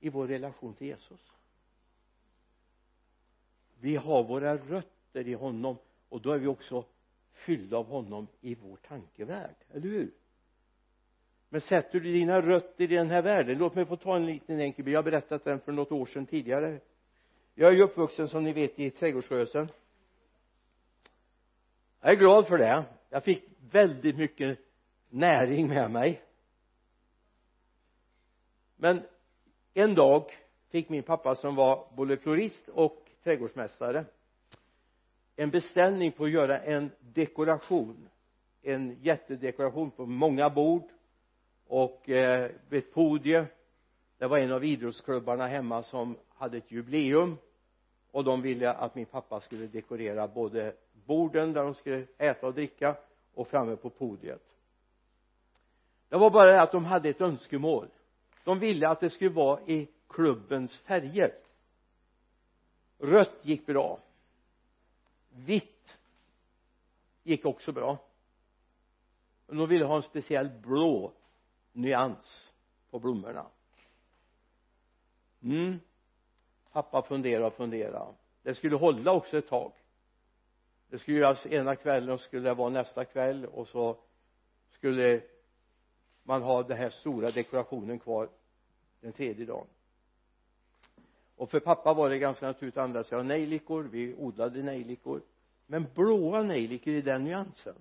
i 0.00 0.08
vår 0.08 0.26
relation 0.26 0.74
till 0.74 0.86
Jesus. 0.86 1.20
Vi 3.80 3.96
har 3.96 4.24
våra 4.24 4.56
rötter 4.56 5.28
i 5.28 5.34
honom 5.34 5.76
och 6.08 6.20
då 6.20 6.32
är 6.32 6.38
vi 6.38 6.46
också 6.46 6.84
fyllda 7.32 7.76
av 7.76 7.86
honom 7.86 8.26
i 8.40 8.54
vår 8.54 8.76
tankevärld, 8.76 9.56
eller 9.70 9.88
hur? 9.88 10.10
Men 11.48 11.60
sätter 11.60 12.00
du 12.00 12.12
dina 12.12 12.40
rötter 12.40 12.84
i 12.84 12.86
den 12.86 13.10
här 13.10 13.22
världen? 13.22 13.58
Låt 13.58 13.74
mig 13.74 13.86
få 13.86 13.96
ta 13.96 14.16
en 14.16 14.26
liten 14.26 14.60
enkel 14.60 14.84
bild. 14.84 14.94
Jag 14.94 14.98
har 14.98 15.04
berättat 15.10 15.44
den 15.44 15.60
för 15.60 15.72
något 15.72 15.92
år 15.92 16.06
sedan 16.06 16.26
tidigare. 16.26 16.80
Jag 17.54 17.72
är 17.72 17.76
ju 17.76 17.82
uppvuxen 17.82 18.28
som 18.28 18.44
ni 18.44 18.52
vet 18.52 18.78
i 18.78 18.90
trädgårdsrörelsen. 18.90 19.68
Jag 22.00 22.12
är 22.12 22.16
glad 22.16 22.46
för 22.46 22.58
det. 22.58 22.84
Jag 23.08 23.24
fick 23.24 23.44
väldigt 23.70 24.16
mycket 24.16 24.58
näring 25.08 25.68
med 25.68 25.90
mig 25.90 26.22
men 28.84 29.02
en 29.74 29.94
dag 29.94 30.24
fick 30.68 30.88
min 30.88 31.02
pappa 31.02 31.34
som 31.34 31.54
var 31.54 31.86
både 31.96 32.16
florist 32.16 32.68
och 32.68 33.10
trädgårdsmästare 33.22 34.04
en 35.36 35.50
beställning 35.50 36.12
på 36.12 36.24
att 36.24 36.30
göra 36.30 36.58
en 36.58 36.90
dekoration 37.00 38.08
en 38.62 38.98
jättedekoration 39.02 39.90
på 39.90 40.06
många 40.06 40.50
bord 40.50 40.82
och 41.66 42.08
eh, 42.08 42.50
ett 42.70 42.94
podie. 42.94 43.46
Det 44.18 44.26
var 44.26 44.38
en 44.38 44.52
av 44.52 44.64
idrottsklubbarna 44.64 45.46
hemma 45.46 45.82
som 45.82 46.16
hade 46.28 46.56
ett 46.56 46.70
jubileum 46.72 47.36
och 48.10 48.24
de 48.24 48.42
ville 48.42 48.72
att 48.72 48.94
min 48.94 49.06
pappa 49.06 49.40
skulle 49.40 49.66
dekorera 49.66 50.28
både 50.28 50.74
borden 50.92 51.52
där 51.52 51.62
de 51.62 51.74
skulle 51.74 52.06
äta 52.18 52.46
och 52.46 52.54
dricka 52.54 52.96
och 53.34 53.48
framme 53.48 53.76
på 53.76 53.90
podiet. 53.90 54.42
Det 56.08 56.16
var 56.16 56.30
bara 56.30 56.46
det 56.46 56.62
att 56.62 56.72
de 56.72 56.84
hade 56.84 57.08
ett 57.08 57.20
önskemål 57.20 57.88
de 58.44 58.58
ville 58.58 58.88
att 58.88 59.00
det 59.00 59.10
skulle 59.10 59.30
vara 59.30 59.60
i 59.66 59.88
klubbens 60.08 60.76
färger. 60.76 61.34
Rött 62.98 63.38
gick 63.42 63.66
bra. 63.66 64.00
Vitt 65.28 65.98
gick 67.22 67.44
också 67.44 67.72
bra. 67.72 67.98
Men 69.46 69.56
de 69.56 69.68
ville 69.68 69.84
ha 69.84 69.96
en 69.96 70.02
speciell 70.02 70.48
blå 70.48 71.12
nyans 71.72 72.52
på 72.90 72.98
blommorna. 72.98 73.46
Mm. 75.42 75.80
Pappa 76.72 77.02
funderade 77.02 77.46
och 77.46 77.54
funderade 77.54 78.14
det 78.44 78.54
skulle 78.54 78.76
hålla 78.76 79.12
också 79.12 79.38
ett 79.38 79.48
tag. 79.48 79.72
Det 80.88 80.98
skulle 80.98 81.18
göras 81.18 81.46
ena 81.46 81.76
kvällen 81.76 82.10
och 82.10 82.20
skulle 82.20 82.48
det 82.48 82.54
vara 82.54 82.68
nästa 82.68 83.04
kväll 83.04 83.46
och 83.46 83.68
så 83.68 83.96
skulle 84.70 85.20
man 86.24 86.42
har 86.42 86.64
den 86.64 86.76
här 86.76 86.90
stora 86.90 87.30
dekorationen 87.30 87.98
kvar 87.98 88.28
den 89.00 89.12
tredje 89.12 89.46
dagen. 89.46 89.66
Och 91.36 91.50
för 91.50 91.60
pappa 91.60 91.94
var 91.94 92.10
det 92.10 92.18
ganska 92.18 92.46
naturligt 92.46 92.76
att 92.76 92.84
använda 92.84 93.04
sig 93.04 93.18
av 93.18 93.24
nejlikor 93.24 93.82
vi 93.82 94.14
odlade 94.14 94.62
nejlikor. 94.62 95.22
Men 95.66 95.86
blåa 95.94 96.42
nejlikor 96.42 96.92
i 96.92 97.00
den 97.00 97.24
nyansen 97.24 97.74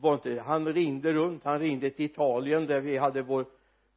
var 0.00 0.14
inte 0.14 0.40
han 0.40 0.72
ringde 0.72 1.12
runt 1.12 1.44
han 1.44 1.58
ringde 1.58 1.90
till 1.90 2.04
Italien 2.04 2.66
där 2.66 2.80
vi 2.80 2.96
hade 2.96 3.22
vår 3.22 3.46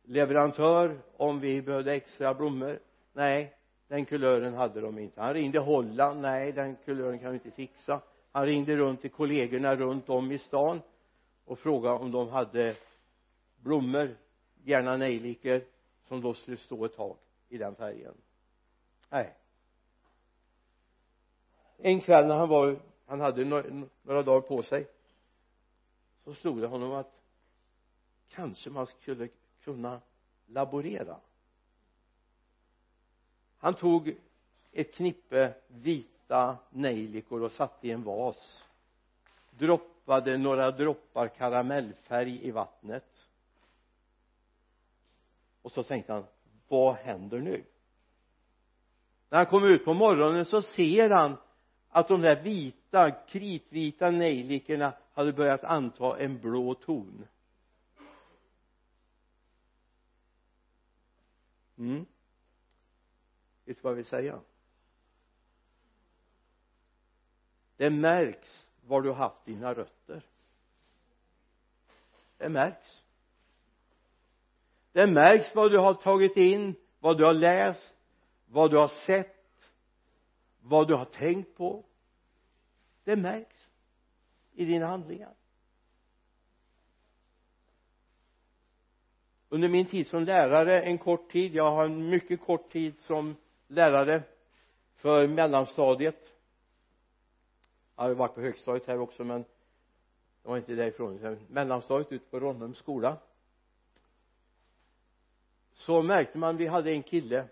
leverantör 0.04 1.00
om 1.18 1.40
vi 1.40 1.62
behövde 1.62 1.94
extra 1.94 2.34
blommor. 2.34 2.80
Nej 3.14 3.54
den 3.88 4.06
kulören 4.06 4.54
hade 4.54 4.82
de 4.82 5.00
inte. 5.00 5.22
Han 5.22 5.34
ringde 5.34 5.60
Holland. 5.60 6.22
Nej 6.22 6.52
den 6.52 6.76
kulören 6.86 7.20
kan 7.20 7.32
vi 7.32 7.36
inte 7.36 7.52
fixa. 7.52 8.02
Han 8.32 8.46
ringde 8.46 8.76
runt 8.76 9.02
till 9.02 9.12
kollegorna 9.12 9.76
runt 9.76 10.10
om 10.10 10.32
i 10.32 10.38
stan 10.38 10.82
och 11.46 11.60
frågade 11.60 11.96
om 11.96 12.12
de 12.12 12.30
hade 12.30 12.76
blommor 13.56 14.18
gärna 14.64 14.98
nejlikor 14.98 15.64
som 16.08 16.22
då 16.22 16.34
skulle 16.34 16.58
stå 16.58 16.86
ett 16.86 16.96
tag 16.96 17.18
i 17.50 17.58
den 17.58 17.76
färgen. 17.76 18.14
Nej. 19.10 19.36
En 21.78 22.02
kväll 22.02 22.28
när 22.28 22.36
han 22.36 22.50
var 22.50 22.80
han 23.12 23.20
hade 23.22 23.46
några, 23.46 24.24
dagar 24.24 24.42
på 24.42 24.64
sig 24.64 24.88
så 26.24 26.34
slog 26.34 26.62
det 26.62 26.68
honom 26.68 26.92
att 26.92 27.22
kanske 28.30 28.70
man 28.70 28.88
skulle 28.88 29.30
kunna 29.64 30.02
laborera. 30.46 31.18
Han 33.58 33.74
tog 33.74 34.16
ett 34.72 34.94
knippe 34.94 35.54
vita 35.68 36.58
nejlikor 36.70 37.44
och 37.44 37.52
satte 37.52 37.88
i 37.88 37.92
en 37.92 38.04
vas 38.04 38.64
droppade 40.06 40.38
några 40.38 40.72
droppar 40.72 41.28
karamellfärg 41.28 42.48
i 42.48 42.52
vattnet. 42.52 43.28
Och 45.62 45.72
så 45.72 45.84
tänkte 45.84 46.14
han 46.14 46.26
vad 46.68 46.96
händer 46.96 47.40
nu? 47.40 47.64
När 49.30 49.38
han 49.38 49.46
kom 49.46 49.64
ut 49.64 49.86
på 49.86 49.94
morgonen 49.94 50.46
så 50.46 50.62
ser 50.62 51.10
han 51.10 51.38
att 51.90 52.08
de 52.08 52.22
där 52.22 52.42
vita 52.44 53.12
kritvita 53.12 54.12
nejlikorna 54.12 54.94
hade 55.14 55.34
börjat 55.34 55.64
anta 55.64 56.20
en 56.20 56.40
blå 56.40 56.74
ton. 56.74 57.28
Mm. 61.78 62.06
Vet 63.66 63.78
du 63.78 63.82
vad 63.82 63.92
jag 63.92 63.96
vill 63.96 64.06
säga 64.06 64.42
det 67.82 67.90
märks 67.90 68.68
var 68.82 69.02
du 69.02 69.10
har 69.10 69.16
haft 69.16 69.46
dina 69.46 69.74
rötter. 69.74 70.26
Det 72.38 72.50
märks. 72.50 73.02
Det 74.92 75.08
märks 75.08 75.56
vad 75.56 75.72
du 75.72 75.78
har 75.78 75.94
tagit 75.94 76.38
in 76.38 76.76
vad 77.00 77.18
du 77.18 77.26
har 77.26 77.34
läst 77.34 77.96
vad 78.52 78.72
du 78.72 78.78
har 78.78 78.88
sett 78.88 79.38
vad 80.62 80.88
du 80.88 80.94
har 80.96 81.06
tänkt 81.06 81.58
på. 81.58 81.86
Det 83.04 83.16
märks 83.16 83.68
i 84.54 84.66
dina 84.66 84.88
handlingar. 84.88 85.34
Under 89.50 89.68
min 89.68 89.86
tid 89.86 90.08
som 90.08 90.24
lärare 90.24 90.82
en 90.82 90.98
kort 90.98 91.32
tid 91.32 91.56
jag 91.56 91.72
har 91.72 91.86
en 91.86 92.10
mycket 92.10 92.42
kort 92.42 92.72
tid 92.72 93.00
som 93.00 93.36
lärare 93.68 94.24
för 94.96 95.28
mellanstadiet 95.28 96.34
jag 98.02 98.08
har 98.08 98.16
varit 98.16 98.36
på 98.36 98.42
högstadiet 98.42 98.88
här 98.88 99.00
också 99.00 99.24
men 99.24 99.42
det 100.44 100.50
var 100.50 100.58
inte 100.58 100.76
därifrån. 100.76 101.38
Mellanstadiet 101.48 102.12
ute 102.12 102.26
på 102.26 102.40
Ronnums 102.40 102.78
skola. 102.78 103.18
Så 105.74 106.02
märkte 106.02 106.38
man 106.38 106.58
vi 106.58 106.68
hade 106.68 106.92
en 106.92 107.04
kille. 107.04 107.46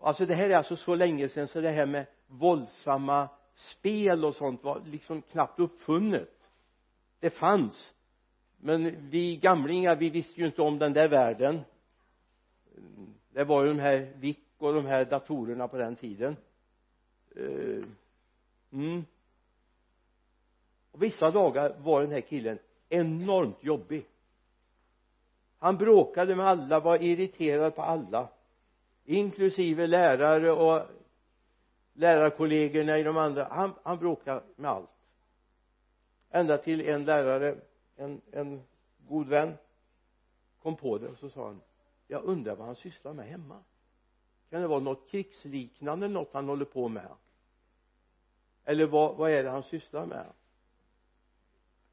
Alltså 0.00 0.26
det 0.26 0.34
här 0.34 0.50
är 0.50 0.56
alltså 0.56 0.76
så 0.76 0.94
länge 0.94 1.28
sedan 1.28 1.48
så 1.48 1.60
det 1.60 1.70
här 1.70 1.86
med 1.86 2.06
våldsamma 2.26 3.28
spel 3.54 4.24
och 4.24 4.34
sånt 4.34 4.64
var 4.64 4.82
liksom 4.86 5.22
knappt 5.22 5.60
uppfunnet. 5.60 6.48
Det 7.20 7.30
fanns. 7.30 7.94
Men 8.56 9.10
vi 9.10 9.36
gamlingar 9.36 9.96
vi 9.96 10.10
visste 10.10 10.40
ju 10.40 10.46
inte 10.46 10.62
om 10.62 10.78
den 10.78 10.92
där 10.92 11.08
världen. 11.08 11.60
Det 13.30 13.44
var 13.44 13.64
ju 13.64 13.68
de 13.68 13.78
här 13.78 14.12
vick 14.16 14.46
och 14.58 14.74
de 14.74 14.86
här 14.86 15.04
datorerna 15.04 15.68
på 15.68 15.76
den 15.76 15.96
tiden. 15.96 16.36
Eh, 17.36 17.84
mm. 18.74 19.04
Och 20.90 21.02
vissa 21.02 21.30
dagar 21.30 21.76
var 21.78 22.00
den 22.00 22.10
här 22.10 22.20
killen 22.20 22.58
enormt 22.88 23.64
jobbig. 23.64 24.06
Han 25.58 25.76
bråkade 25.76 26.36
med 26.36 26.46
alla 26.46 26.80
var 26.80 27.02
irriterad 27.02 27.74
på 27.74 27.82
alla 27.82 28.28
inklusive 29.04 29.86
lärare 29.86 30.52
och 30.52 30.86
lärarkollegorna 31.92 32.98
i 32.98 33.02
de 33.02 33.16
andra. 33.16 33.48
Han, 33.50 33.74
han 33.82 33.98
bråkade 33.98 34.42
med 34.56 34.70
allt. 34.70 34.90
Ända 36.30 36.58
till 36.58 36.80
en 36.80 37.04
lärare 37.04 37.56
en, 37.96 38.20
en 38.32 38.62
god 39.08 39.28
vän 39.28 39.54
kom 40.62 40.76
på 40.76 40.98
det 40.98 41.08
och 41.08 41.18
så 41.18 41.30
sa 41.30 41.46
han 41.46 41.60
jag 42.06 42.24
undrar 42.24 42.56
vad 42.56 42.66
han 42.66 42.76
sysslar 42.76 43.12
med 43.12 43.26
hemma. 43.26 43.62
Kan 44.50 44.60
det 44.60 44.66
vara 44.66 44.80
något 44.80 45.10
krigsliknande 45.10 46.08
något 46.08 46.32
han 46.32 46.48
håller 46.48 46.64
på 46.64 46.88
med 46.88 47.08
eller 48.64 48.86
vad, 48.86 49.16
vad 49.16 49.30
är 49.30 49.42
det 49.42 49.50
han 49.50 49.62
sysslar 49.62 50.06
med? 50.06 50.26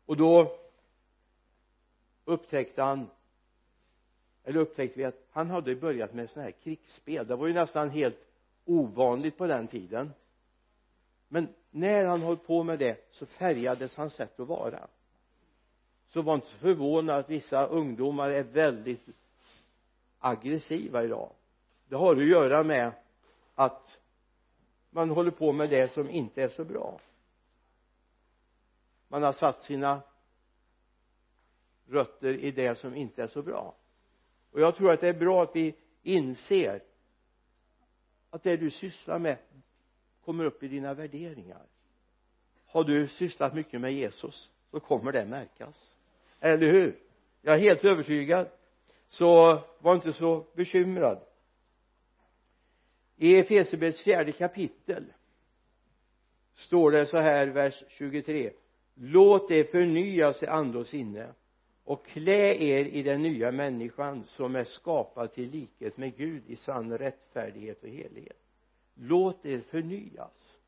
Och 0.05 0.17
då 0.17 0.57
upptäckte 2.25 2.81
han 2.81 3.09
eller 4.43 4.59
upptäckte 4.59 4.99
vi 4.99 5.05
att 5.05 5.27
han 5.31 5.49
hade 5.49 5.75
börjat 5.75 6.13
med 6.13 6.29
sådana 6.29 6.43
här 6.45 6.51
krigsspel. 6.51 7.27
Det 7.27 7.35
var 7.35 7.47
ju 7.47 7.53
nästan 7.53 7.89
helt 7.89 8.27
ovanligt 8.65 9.37
på 9.37 9.47
den 9.47 9.67
tiden. 9.67 10.13
Men 11.27 11.47
när 11.71 12.05
han 12.05 12.21
höll 12.21 12.37
på 12.37 12.63
med 12.63 12.79
det 12.79 13.07
så 13.11 13.25
färgades 13.25 13.95
hans 13.95 14.13
sätt 14.13 14.39
att 14.39 14.47
vara. 14.47 14.87
Så 16.09 16.21
var 16.21 16.35
inte 16.35 16.47
förvånad 16.47 17.19
att 17.19 17.29
vissa 17.29 17.65
ungdomar 17.65 18.29
är 18.29 18.43
väldigt 18.43 19.05
aggressiva 20.19 21.03
idag. 21.03 21.29
Det 21.87 21.95
har 21.95 22.15
att 22.15 22.27
göra 22.27 22.63
med 22.63 22.91
att 23.55 23.97
man 24.91 25.09
håller 25.09 25.31
på 25.31 25.51
med 25.51 25.69
det 25.69 25.91
som 25.91 26.09
inte 26.09 26.43
är 26.43 26.49
så 26.49 26.63
bra. 26.63 26.99
Man 29.07 29.23
har 29.23 29.33
satt 29.33 29.61
sina 29.61 30.01
rötter 31.87 32.33
i 32.33 32.51
det 32.51 32.77
som 32.77 32.95
inte 32.95 33.23
är 33.23 33.27
så 33.27 33.41
bra. 33.41 33.75
Och 34.51 34.61
jag 34.61 34.75
tror 34.75 34.91
att 34.91 35.01
det 35.01 35.09
är 35.09 35.13
bra 35.13 35.43
att 35.43 35.55
vi 35.55 35.75
inser 36.03 36.83
att 38.29 38.43
det 38.43 38.57
du 38.57 38.71
sysslar 38.71 39.19
med 39.19 39.37
kommer 40.25 40.45
upp 40.45 40.63
i 40.63 40.67
dina 40.67 40.93
värderingar. 40.93 41.65
Har 42.65 42.83
du 42.83 43.07
sysslat 43.07 43.53
mycket 43.53 43.81
med 43.81 43.93
Jesus 43.93 44.51
så 44.71 44.79
kommer 44.79 45.11
det 45.11 45.25
märkas. 45.25 45.95
Eller 46.39 46.71
hur? 46.71 46.99
Jag 47.41 47.55
är 47.55 47.59
helt 47.59 47.85
övertygad. 47.85 48.47
Så 49.07 49.61
var 49.79 49.95
inte 49.95 50.13
så 50.13 50.45
bekymrad 50.53 51.21
i 53.21 53.37
Efesierbrevets 53.37 54.03
fjärde 54.03 54.31
kapitel 54.31 55.13
står 56.55 56.91
det 56.91 57.05
så 57.05 57.17
här 57.17 57.47
vers 57.47 57.83
23 57.87 58.51
låt 58.93 59.51
er 59.51 59.63
förnyas 59.63 60.43
i 60.43 60.47
ande 60.47 60.79
och 60.79 60.87
sinne 60.87 61.33
och 61.83 62.05
klä 62.05 62.53
er 62.53 62.85
i 62.85 63.03
den 63.03 63.21
nya 63.21 63.51
människan 63.51 64.23
som 64.25 64.55
är 64.55 64.63
skapad 64.63 65.33
till 65.33 65.49
likhet 65.49 65.97
med 65.97 66.17
Gud 66.17 66.43
i 66.47 66.55
sann 66.55 66.97
rättfärdighet 66.97 67.83
och 67.83 67.89
helighet. 67.89 68.39
Låt 68.93 69.45
er 69.45 69.59
förnyas. 69.59 70.59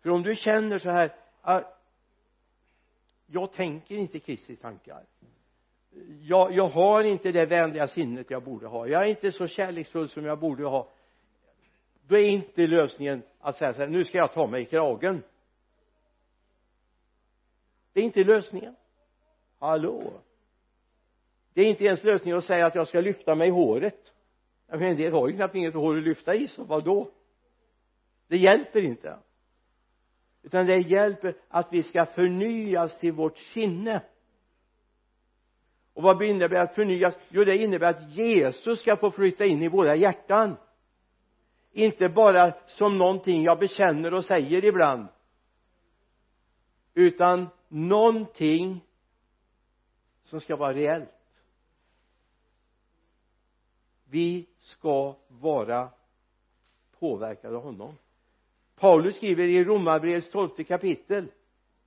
För 0.00 0.10
om 0.10 0.22
du 0.22 0.34
känner 0.34 0.78
så 0.78 0.90
här 0.90 1.14
att 1.40 1.82
jag 3.26 3.52
tänker 3.52 3.94
inte 3.94 4.18
Kristi 4.18 4.56
tankar 4.56 5.06
jag, 6.20 6.52
jag 6.52 6.68
har 6.68 7.04
inte 7.04 7.32
det 7.32 7.46
vänliga 7.46 7.88
sinnet 7.88 8.30
jag 8.30 8.44
borde 8.44 8.66
ha. 8.66 8.86
Jag 8.86 9.04
är 9.04 9.08
inte 9.08 9.32
så 9.32 9.46
kärleksfull 9.46 10.08
som 10.08 10.24
jag 10.24 10.38
borde 10.38 10.64
ha. 10.64 10.88
Då 12.06 12.16
är 12.18 12.28
inte 12.28 12.66
lösningen 12.66 13.22
att 13.40 13.56
säga 13.56 13.74
så 13.74 13.80
här 13.80 13.88
nu 13.88 14.04
ska 14.04 14.18
jag 14.18 14.32
ta 14.32 14.46
mig 14.46 14.62
i 14.62 14.64
kragen. 14.64 15.22
Det 17.92 18.00
är 18.00 18.04
inte 18.04 18.24
lösningen. 18.24 18.76
Hallå? 19.58 20.12
Det 21.54 21.62
är 21.62 21.70
inte 21.70 21.84
ens 21.84 22.04
lösningen 22.04 22.38
att 22.38 22.44
säga 22.44 22.66
att 22.66 22.74
jag 22.74 22.88
ska 22.88 23.00
lyfta 23.00 23.34
mig 23.34 23.48
i 23.48 23.50
håret. 23.50 24.12
Jag 24.66 24.78
menar 24.78 24.90
en 24.90 24.96
del 24.96 25.12
har 25.12 25.28
ju 25.28 25.36
knappt 25.36 25.54
inget 25.54 25.74
hår 25.74 25.96
att 25.96 26.02
lyfta 26.02 26.34
i 26.34 26.48
så 26.48 26.64
vad 26.64 26.84
då 26.84 27.10
det 28.26 28.36
hjälper 28.36 28.80
inte. 28.80 29.18
Utan 30.42 30.66
det 30.66 30.78
hjälper 30.78 31.34
att 31.48 31.72
vi 31.72 31.82
ska 31.82 32.06
förnyas 32.06 32.98
till 33.00 33.12
vårt 33.12 33.38
sinne 33.38 34.02
och 35.94 36.02
vad 36.02 36.22
innebär 36.22 36.56
att 36.56 36.74
förnyas 36.74 37.14
jo 37.28 37.44
det 37.44 37.56
innebär 37.56 37.90
att 37.90 38.10
Jesus 38.10 38.80
ska 38.80 38.96
få 38.96 39.10
flytta 39.10 39.44
in 39.44 39.62
i 39.62 39.68
våra 39.68 39.96
hjärtan. 39.96 40.56
Inte 41.72 42.08
bara 42.08 42.54
som 42.66 42.98
någonting 42.98 43.42
jag 43.42 43.58
bekänner 43.58 44.14
och 44.14 44.24
säger 44.24 44.64
ibland 44.64 45.08
utan 46.94 47.48
någonting 47.68 48.80
som 50.24 50.40
ska 50.40 50.56
vara 50.56 50.74
reellt. 50.74 51.08
Vi 54.04 54.46
ska 54.58 55.16
vara 55.28 55.90
påverkade 56.98 57.56
av 57.56 57.62
honom. 57.62 57.98
Paulus 58.76 59.16
skriver 59.16 59.44
i 59.44 59.64
romarbrevets 59.64 60.30
tolfte 60.30 60.64
kapitel 60.64 61.30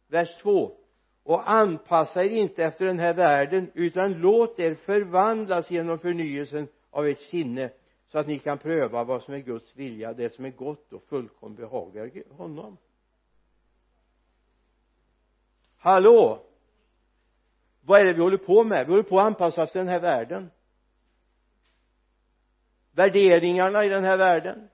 vers 0.07 0.37
2 0.41 0.77
och 1.25 1.51
anpassa 1.51 2.23
er 2.23 2.29
inte 2.29 2.63
efter 2.63 2.85
den 2.85 2.99
här 2.99 3.13
världen 3.13 3.71
utan 3.73 4.13
låt 4.13 4.59
er 4.59 4.75
förvandlas 4.75 5.71
genom 5.71 5.99
förnyelsen 5.99 6.67
av 6.89 7.07
ert 7.07 7.19
sinne 7.19 7.69
så 8.07 8.17
att 8.19 8.27
ni 8.27 8.39
kan 8.39 8.57
pröva 8.57 9.03
vad 9.03 9.23
som 9.23 9.33
är 9.33 9.39
Guds 9.39 9.75
vilja 9.75 10.13
det 10.13 10.29
som 10.29 10.45
är 10.45 10.49
gott 10.49 10.93
och 10.93 11.03
fullkomligt 11.03 11.59
behagar 11.59 12.33
honom. 12.37 12.77
Hallå? 15.77 16.45
Vad 17.81 18.01
är 18.01 18.05
det 18.05 18.13
vi 18.13 18.21
håller 18.21 18.37
på 18.37 18.63
med? 18.63 18.85
Vi 18.85 18.91
håller 18.91 19.03
på 19.03 19.19
att 19.19 19.25
anpassa 19.25 19.63
oss 19.63 19.71
till 19.71 19.79
den 19.79 19.87
här 19.87 19.99
världen. 19.99 20.51
Värderingarna 22.91 23.85
i 23.85 23.89
den 23.89 24.03
här 24.03 24.17
världen 24.17 24.69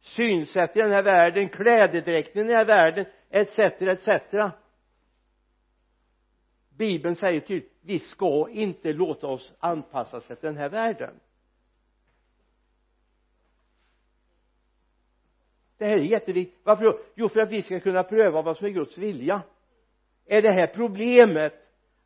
synsätt 0.00 0.76
i 0.76 0.80
den 0.80 0.90
här 0.90 1.02
världen 1.02 1.48
klädedräkten 1.48 2.44
i 2.44 2.48
den 2.48 2.56
här 2.56 2.64
världen 2.64 3.06
etc 3.30 3.58
etc 3.58 4.08
bibeln 6.80 7.16
säger 7.16 7.40
tydligt 7.40 7.72
vi 7.80 7.98
ska 7.98 8.48
inte 8.50 8.92
låta 8.92 9.26
oss 9.26 9.52
anpassas 9.58 10.30
efter 10.30 10.48
den 10.48 10.56
här 10.56 10.68
världen. 10.68 11.20
Det 15.78 15.84
här 15.84 15.96
är 15.96 16.02
jätteviktigt. 16.02 16.60
Varför 16.64 16.84
då? 16.84 17.00
Jo 17.14 17.28
för 17.28 17.40
att 17.40 17.50
vi 17.50 17.62
ska 17.62 17.80
kunna 17.80 18.02
pröva 18.02 18.42
vad 18.42 18.56
som 18.56 18.66
är 18.66 18.70
Guds 18.70 18.98
vilja. 18.98 19.42
Är 20.26 20.42
det 20.42 20.50
här 20.50 20.66
problemet? 20.66 21.54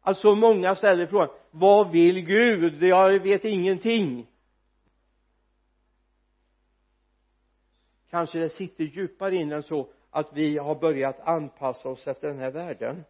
Att 0.01 0.19
så 0.19 0.35
många 0.35 0.75
ställer 0.75 1.07
frågan 1.07 1.29
vad 1.51 1.91
vill 1.91 2.21
Gud? 2.21 2.83
Jag 2.83 3.23
vet 3.23 3.45
ingenting. 3.45 4.27
Kanske 8.11 8.39
det 8.39 8.49
sitter 8.49 8.85
djupare 8.85 9.37
in 9.37 9.53
än 9.53 9.63
så 9.63 9.89
att 10.11 10.33
vi 10.33 10.59
har 10.59 10.75
börjat 10.75 11.21
anpassa 11.21 11.89
oss 11.89 12.07
efter 12.07 12.29
den 12.29 12.39
här 12.39 12.51
världen 12.51 13.05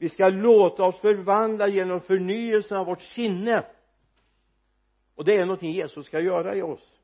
vi 0.00 0.08
ska 0.08 0.28
låta 0.28 0.84
oss 0.84 1.00
förvandla 1.00 1.68
genom 1.68 2.00
förnyelsen 2.00 2.76
av 2.76 2.86
vårt 2.86 3.02
sinne. 3.02 3.64
Och 5.14 5.24
det 5.24 5.36
är 5.36 5.44
någonting 5.44 5.72
Jesus 5.72 6.06
ska 6.06 6.20
göra 6.20 6.56
i 6.56 6.62
oss. 6.62 7.00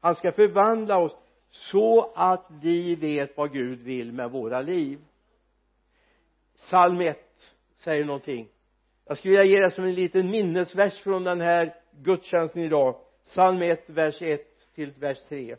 Han 0.00 0.14
ska 0.14 0.32
förvandla 0.32 0.98
oss 0.98 1.16
så 1.48 2.12
att 2.14 2.46
vi 2.62 2.94
vet 2.94 3.36
vad 3.36 3.52
Gud 3.52 3.78
vill 3.78 4.12
med 4.12 4.30
våra 4.30 4.60
liv. 4.60 4.98
Psalm 6.56 7.00
1 7.00 7.18
säger 7.76 8.04
någonting. 8.04 8.48
Jag 9.04 9.18
skulle 9.18 9.38
vilja 9.38 9.56
ge 9.56 9.62
det 9.62 9.70
som 9.70 9.84
en 9.84 9.94
liten 9.94 10.30
minnesvers 10.30 10.98
från 10.98 11.24
den 11.24 11.40
här 11.40 11.74
gudstjänsten 12.02 12.62
idag. 12.62 12.96
Psalm 13.24 13.62
1 13.62 13.90
vers 13.90 14.22
1 14.22 14.40
till 14.74 14.92
vers 14.92 15.18
3 15.28 15.56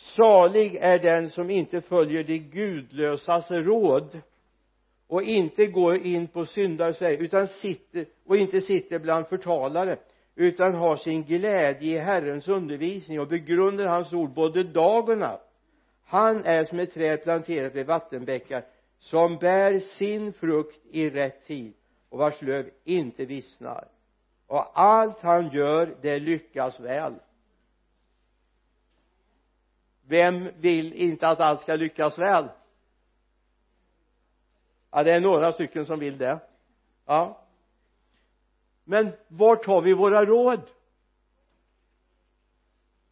salig 0.00 0.76
är 0.80 0.98
den 0.98 1.30
som 1.30 1.50
inte 1.50 1.80
följer 1.80 2.24
de 2.24 2.38
gudlösas 2.38 3.50
råd 3.50 4.20
och 5.10 5.22
inte 5.22 5.66
går 5.66 5.96
in 5.96 6.28
på 6.28 6.46
syndare 6.46 6.88
och 6.88 6.96
säger 6.96 7.18
utan 7.18 7.48
sitter 7.48 8.06
och 8.26 8.36
inte 8.36 8.60
sitter 8.60 8.98
bland 8.98 9.26
förtalare 9.26 9.98
utan 10.34 10.74
har 10.74 10.96
sin 10.96 11.24
glädje 11.24 11.94
i 11.94 11.98
Herrens 11.98 12.48
undervisning 12.48 13.20
och 13.20 13.28
begrundar 13.28 13.86
hans 13.86 14.12
ord 14.12 14.34
både 14.34 14.62
dag 14.62 15.08
och 15.08 15.18
natt. 15.18 15.52
Han 16.04 16.44
är 16.44 16.64
som 16.64 16.78
ett 16.78 16.94
träd 16.94 17.22
planterat 17.22 17.74
vid 17.74 17.86
vattenbäckar 17.86 18.64
som 18.98 19.38
bär 19.38 19.78
sin 19.78 20.32
frukt 20.32 20.86
i 20.90 21.10
rätt 21.10 21.46
tid 21.46 21.74
och 22.08 22.18
vars 22.18 22.42
löv 22.42 22.70
inte 22.84 23.24
vissnar. 23.24 23.88
Och 24.46 24.80
allt 24.80 25.20
han 25.20 25.50
gör 25.50 25.96
det 26.02 26.18
lyckas 26.18 26.80
väl. 26.80 27.14
Vem 30.08 30.50
vill 30.56 30.92
inte 30.92 31.28
att 31.28 31.40
allt 31.40 31.60
ska 31.60 31.74
lyckas 31.74 32.18
väl? 32.18 32.48
Ja 34.90 35.02
det 35.02 35.14
är 35.14 35.20
några 35.20 35.52
stycken 35.52 35.86
som 35.86 35.98
vill 35.98 36.18
det. 36.18 36.40
Ja. 37.04 37.46
Men 38.84 39.12
vart 39.28 39.66
har 39.66 39.80
vi 39.80 39.92
våra 39.92 40.24
råd? 40.24 40.70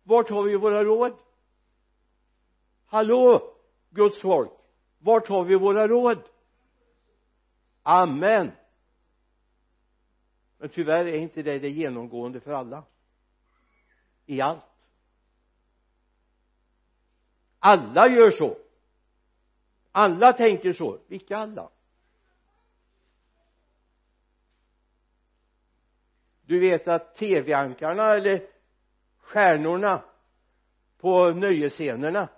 Vart 0.02 0.30
har 0.30 0.42
vi 0.42 0.56
våra 0.56 0.84
råd? 0.84 1.12
Hallå 2.86 3.54
Guds 3.90 4.20
folk. 4.20 4.52
Vart 4.98 5.28
har 5.28 5.44
vi 5.44 5.54
våra 5.54 5.88
råd? 5.88 6.22
Amen. 7.82 8.52
Men 10.58 10.68
tyvärr 10.68 11.04
är 11.06 11.18
inte 11.18 11.42
det 11.42 11.58
det 11.58 11.68
genomgående 11.68 12.40
för 12.40 12.52
alla. 12.52 12.84
I 14.26 14.40
allt. 14.40 14.64
Alla 17.58 18.08
gör 18.08 18.30
så 18.30 18.56
alla 19.98 20.32
tänker 20.32 20.72
så. 20.72 21.00
Vilka 21.06 21.36
alla? 21.36 21.70
Du 26.42 26.60
vet 26.60 26.88
att 26.88 27.14
tv-ankarna 27.14 28.14
eller 28.14 28.46
stjärnorna 29.18 30.04
på 30.98 31.30
nöjesscenerna 31.30 32.28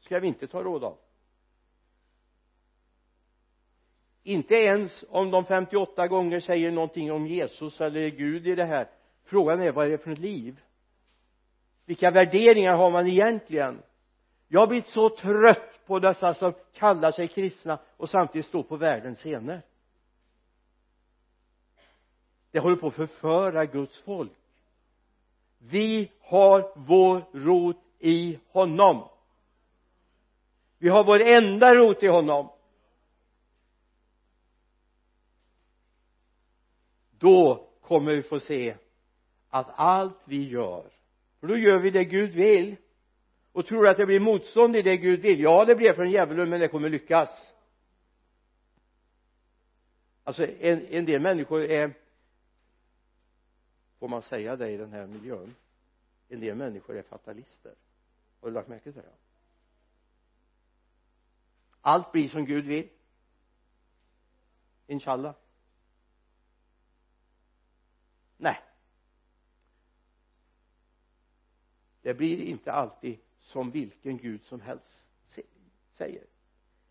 ska 0.00 0.20
vi 0.20 0.28
inte 0.28 0.46
ta 0.46 0.62
råd 0.62 0.84
av. 0.84 0.98
Inte 4.22 4.54
ens 4.54 5.04
om 5.08 5.30
de 5.30 5.44
58 5.44 6.08
gånger 6.08 6.40
säger 6.40 6.70
någonting 6.70 7.12
om 7.12 7.26
Jesus 7.26 7.80
eller 7.80 8.08
Gud 8.08 8.46
i 8.46 8.54
det 8.54 8.64
här. 8.64 8.90
Frågan 9.22 9.60
är 9.60 9.72
vad 9.72 9.86
är 9.86 9.90
det 9.90 9.98
för 9.98 10.10
ett 10.10 10.18
liv? 10.18 10.60
Vilka 11.84 12.10
värderingar 12.10 12.76
har 12.76 12.90
man 12.90 13.06
egentligen? 13.06 13.82
Jag 14.48 14.60
har 14.60 14.66
blivit 14.66 14.88
så 14.88 15.08
trött 15.08 15.86
på 15.86 15.98
dessa 15.98 16.34
som 16.34 16.52
kallar 16.72 17.12
sig 17.12 17.28
kristna 17.28 17.78
och 17.96 18.10
samtidigt 18.10 18.46
står 18.46 18.62
på 18.62 18.76
världens 18.76 19.18
scener 19.18 19.62
det 22.54 22.60
håller 22.60 22.76
på 22.76 22.86
att 22.86 22.94
förföra 22.94 23.66
Guds 23.66 24.02
folk. 24.02 24.32
Vi 25.58 26.12
har 26.20 26.72
vår 26.76 27.22
rot 27.32 27.84
i 27.98 28.38
honom. 28.48 29.08
Vi 30.78 30.88
har 30.88 31.04
vår 31.04 31.20
enda 31.20 31.74
rot 31.74 32.02
i 32.02 32.06
honom. 32.06 32.48
Då 37.10 37.68
kommer 37.80 38.12
vi 38.12 38.22
få 38.22 38.40
se 38.40 38.76
att 39.50 39.70
allt 39.74 40.22
vi 40.24 40.48
gör 40.48 40.90
för 41.40 41.46
då 41.46 41.56
gör 41.56 41.78
vi 41.78 41.90
det 41.90 42.04
Gud 42.04 42.34
vill 42.34 42.76
och 43.54 43.66
tror 43.66 43.88
att 43.88 43.96
det 43.96 44.06
blir 44.06 44.20
motstånd 44.20 44.76
i 44.76 44.82
det 44.82 44.96
Gud 44.96 45.20
vill? 45.20 45.40
Ja 45.40 45.64
det 45.64 45.74
blir 45.74 45.92
från 45.92 46.10
djävulen 46.10 46.50
men 46.50 46.60
det 46.60 46.68
kommer 46.68 46.88
lyckas. 46.88 47.52
Alltså 50.24 50.46
en, 50.46 50.86
en 50.86 51.04
del 51.04 51.22
människor 51.22 51.62
är 51.62 51.94
får 53.98 54.08
man 54.08 54.22
säga 54.22 54.56
det 54.56 54.70
i 54.70 54.76
den 54.76 54.92
här 54.92 55.06
miljön? 55.06 55.54
En 56.28 56.40
del 56.40 56.56
människor 56.56 56.96
är 56.96 57.02
fatalister. 57.02 57.74
Har 58.40 58.48
du 58.48 58.54
lagt 58.54 58.68
märke 58.68 58.92
till 58.92 59.02
det? 59.02 59.08
Allt 61.80 62.12
blir 62.12 62.28
som 62.28 62.44
Gud 62.44 62.64
vill. 62.64 62.88
Inshallah. 64.86 65.34
Nej. 68.36 68.62
Det 72.02 72.14
blir 72.14 72.42
inte 72.42 72.72
alltid 72.72 73.18
som 73.44 73.70
vilken 73.70 74.18
Gud 74.18 74.42
som 74.44 74.60
helst 74.60 75.08
säger. 75.92 76.22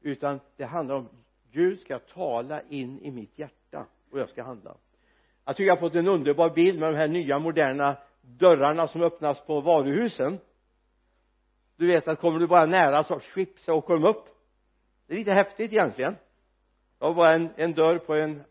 Utan 0.01 0.39
det 0.57 0.65
handlar 0.65 0.95
om 0.95 1.09
Gud 1.51 1.79
ska 1.79 1.99
tala 1.99 2.61
in 2.61 2.99
i 3.01 3.11
mitt 3.11 3.39
hjärta 3.39 3.85
och 4.11 4.19
jag 4.19 4.29
ska 4.29 4.43
handla. 4.43 4.77
Jag 5.45 5.55
tycker 5.55 5.67
jag 5.67 5.75
har 5.75 5.79
fått 5.79 5.95
en 5.95 6.07
underbar 6.07 6.49
bild 6.49 6.79
med 6.79 6.93
de 6.93 6.97
här 6.97 7.07
nya 7.07 7.39
moderna 7.39 7.97
dörrarna 8.21 8.87
som 8.87 9.01
öppnas 9.01 9.45
på 9.45 9.61
varuhusen. 9.61 10.39
Du 11.77 11.87
vet 11.87 12.07
att 12.07 12.19
kommer 12.19 12.39
du 12.39 12.47
bara 12.47 12.65
nära 12.65 13.03
så 13.03 13.19
skipsa 13.19 13.73
och 13.73 13.85
kom 13.85 14.05
upp. 14.05 14.25
Det 15.07 15.13
är 15.13 15.17
lite 15.17 15.31
häftigt 15.31 15.73
egentligen. 15.73 16.15
Det 16.99 17.13
var 17.13 17.33
en, 17.33 17.49
en 17.55 17.73
dörr 17.73 17.97
på 17.97 18.13
en 18.13 18.43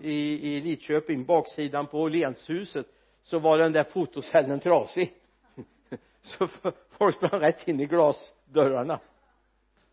i, 0.00 0.56
i 0.56 0.60
Lidköping 0.60 1.24
baksidan 1.24 1.86
på 1.86 2.00
Åhlénshuset 2.00 2.86
så 3.22 3.38
var 3.38 3.58
den 3.58 3.72
där 3.72 3.84
fotocellen 3.84 4.60
trasig. 4.60 5.14
så 6.22 6.48
folk 6.90 7.16
sprang 7.16 7.40
rätt 7.40 7.68
in 7.68 7.80
i 7.80 7.86
glasdörrarna. 7.86 9.00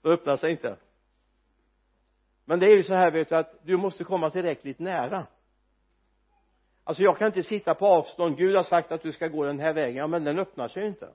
Då 0.02 0.12
öppnade 0.12 0.38
sig 0.38 0.52
inte. 0.52 0.78
Men 2.46 2.60
det 2.60 2.66
är 2.66 2.76
ju 2.76 2.84
så 2.84 2.94
här 2.94 3.12
vet 3.12 3.30
du 3.30 3.36
att 3.36 3.60
du 3.64 3.78
måste 3.78 4.04
komma 4.04 4.30
tillräckligt 4.30 4.80
nära. 4.80 5.28
Alltså 6.84 7.04
jag 7.04 7.18
kan 7.18 7.28
inte 7.28 7.44
sitta 7.44 7.76
på 7.76 7.88
avstånd. 7.88 8.38
Gud 8.38 8.56
har 8.56 8.64
sagt 8.64 8.92
att 8.92 9.02
du 9.02 9.12
ska 9.12 9.28
gå 9.28 9.44
den 9.44 9.60
här 9.60 9.74
vägen. 9.74 9.96
Ja 9.96 10.08
men 10.08 10.24
den 10.24 10.40
öppnar 10.40 10.68
sig 10.68 10.84
ju 10.84 10.90
inte. 10.90 11.10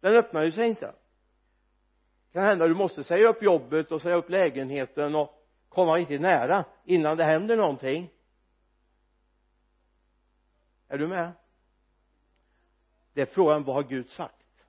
Den 0.00 0.16
öppnar 0.16 0.42
ju 0.42 0.52
sig 0.52 0.68
inte. 0.68 0.86
Det 0.86 2.32
kan 2.32 2.44
hända 2.44 2.68
du 2.68 2.74
måste 2.74 3.04
säga 3.04 3.28
upp 3.28 3.42
jobbet 3.42 3.92
och 3.92 4.02
säga 4.02 4.16
upp 4.16 4.30
lägenheten 4.30 5.14
och 5.14 5.46
komma 5.68 5.96
riktigt 5.96 6.20
nära 6.20 6.64
innan 6.84 7.16
det 7.16 7.24
händer 7.24 7.56
någonting. 7.56 8.10
Är 10.88 10.98
du 10.98 11.08
med? 11.08 11.32
Det 13.12 13.22
är 13.22 13.26
frågan 13.26 13.64
vad 13.64 13.74
har 13.74 13.82
Gud 13.82 14.08
sagt? 14.08 14.66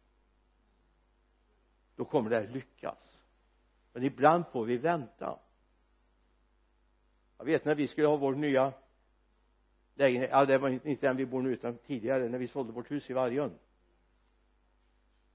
Då 1.96 2.06
kommer 2.06 2.30
det 2.30 2.38
att 2.38 2.52
lyckas. 2.52 3.22
Men 3.94 4.04
ibland 4.04 4.48
får 4.48 4.66
vi 4.66 4.78
vänta. 4.78 5.40
Jag 7.38 7.46
vet 7.46 7.66
när 7.66 7.76
vi 7.76 7.88
skulle 7.88 8.08
ha 8.08 8.18
vår 8.18 8.36
nya 8.36 8.74
lägenhet, 9.96 10.30
ja 10.32 10.46
det 10.46 10.58
var 10.58 10.70
inte 10.70 11.08
den 11.08 11.18
vi 11.18 11.26
bor 11.26 11.42
nu 11.42 11.54
utan 11.54 11.78
tidigare 11.78 12.30
när 12.30 12.38
vi 12.38 12.48
sålde 12.48 12.74
vårt 12.74 12.92
hus 12.92 13.10
i 13.10 13.14
Vargön. 13.14 13.60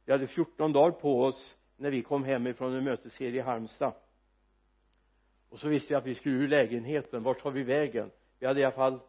Vi 0.04 0.12
hade 0.12 0.26
14 0.26 0.72
dagar 0.72 0.90
på 0.90 1.22
oss 1.24 1.56
när 1.76 1.90
vi 1.90 2.02
kom 2.02 2.24
hem 2.24 2.46
ifrån 2.46 2.74
en 2.74 2.84
mötesserie 2.84 3.36
i 3.36 3.40
Halmstad. 3.40 3.94
Och 5.48 5.58
så 5.58 5.68
visste 5.68 5.92
jag 5.92 6.00
att 6.00 6.06
vi 6.06 6.14
skulle 6.14 6.34
ur 6.34 6.48
lägenheten. 6.48 7.22
Vart 7.22 7.42
tar 7.42 7.50
vi 7.50 7.62
vägen? 7.62 8.10
Vi 8.38 8.46
hade 8.46 8.60
i 8.60 8.64
alla 8.64 8.74
fall 8.74 9.00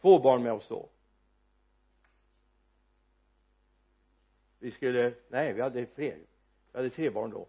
två 0.00 0.18
barn 0.18 0.42
med 0.42 0.52
oss 0.52 0.68
då. 0.68 0.88
Vi 4.64 4.70
skulle 4.70 5.12
nej 5.28 5.52
vi 5.52 5.60
hade 5.60 5.86
fler. 5.86 6.18
Vi 6.72 6.78
hade 6.78 6.90
tre 6.90 7.10
barn 7.10 7.30
då 7.30 7.46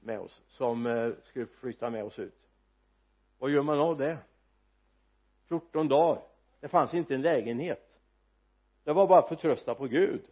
med 0.00 0.20
oss 0.20 0.42
som 0.48 0.86
eh, 0.86 1.10
skulle 1.22 1.46
flytta 1.46 1.90
med 1.90 2.04
oss 2.04 2.18
ut. 2.18 2.34
Vad 3.38 3.50
gör 3.50 3.62
man 3.62 3.78
av 3.78 3.98
det? 3.98 4.18
14 5.48 5.88
dagar. 5.88 6.22
Det 6.60 6.68
fanns 6.68 6.94
inte 6.94 7.14
en 7.14 7.22
lägenhet. 7.22 8.00
Det 8.84 8.92
var 8.92 9.06
bara 9.06 9.18
att 9.18 9.28
förtrösta 9.28 9.74
på 9.74 9.86
Gud. 9.86 10.22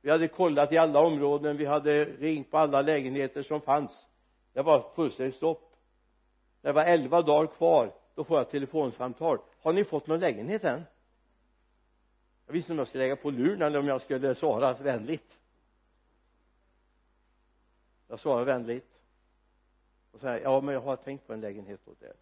Vi 0.00 0.10
hade 0.10 0.28
kollat 0.28 0.72
i 0.72 0.78
alla 0.78 1.00
områden. 1.00 1.56
Vi 1.56 1.64
hade 1.64 2.04
ringt 2.04 2.50
på 2.50 2.58
alla 2.58 2.82
lägenheter 2.82 3.42
som 3.42 3.60
fanns. 3.60 4.06
Det 4.52 4.62
var 4.62 4.90
fullständigt 4.94 5.36
stopp. 5.36 5.76
Det 6.60 6.72
var 6.72 6.84
elva 6.84 7.22
dagar 7.22 7.46
kvar. 7.46 7.94
Då 8.14 8.24
får 8.24 8.36
jag 8.36 8.42
ett 8.42 8.50
telefonsamtal. 8.50 9.38
Har 9.60 9.72
ni 9.72 9.84
fått 9.84 10.06
någon 10.06 10.20
lägenhet 10.20 10.64
än? 10.64 10.82
Jag 12.46 12.52
visste 12.52 12.72
inte 12.72 12.72
om 12.72 12.78
jag 12.78 12.88
skulle 12.88 13.04
lägga 13.04 13.16
på 13.16 13.30
luren 13.30 13.62
eller 13.62 13.78
om 13.78 13.86
jag 13.86 14.02
skulle 14.02 14.34
svara 14.34 14.74
vänligt. 14.74 15.38
Jag 18.08 18.20
svarade 18.20 18.44
vänligt. 18.44 19.00
Och 20.10 20.20
sa 20.20 20.38
ja 20.38 20.60
men 20.60 20.74
jag 20.74 20.80
har 20.80 20.96
tänkt 20.96 21.26
på 21.26 21.32
en 21.32 21.40
lägenhet 21.40 21.88
åt 21.88 22.02
er. 22.02 22.16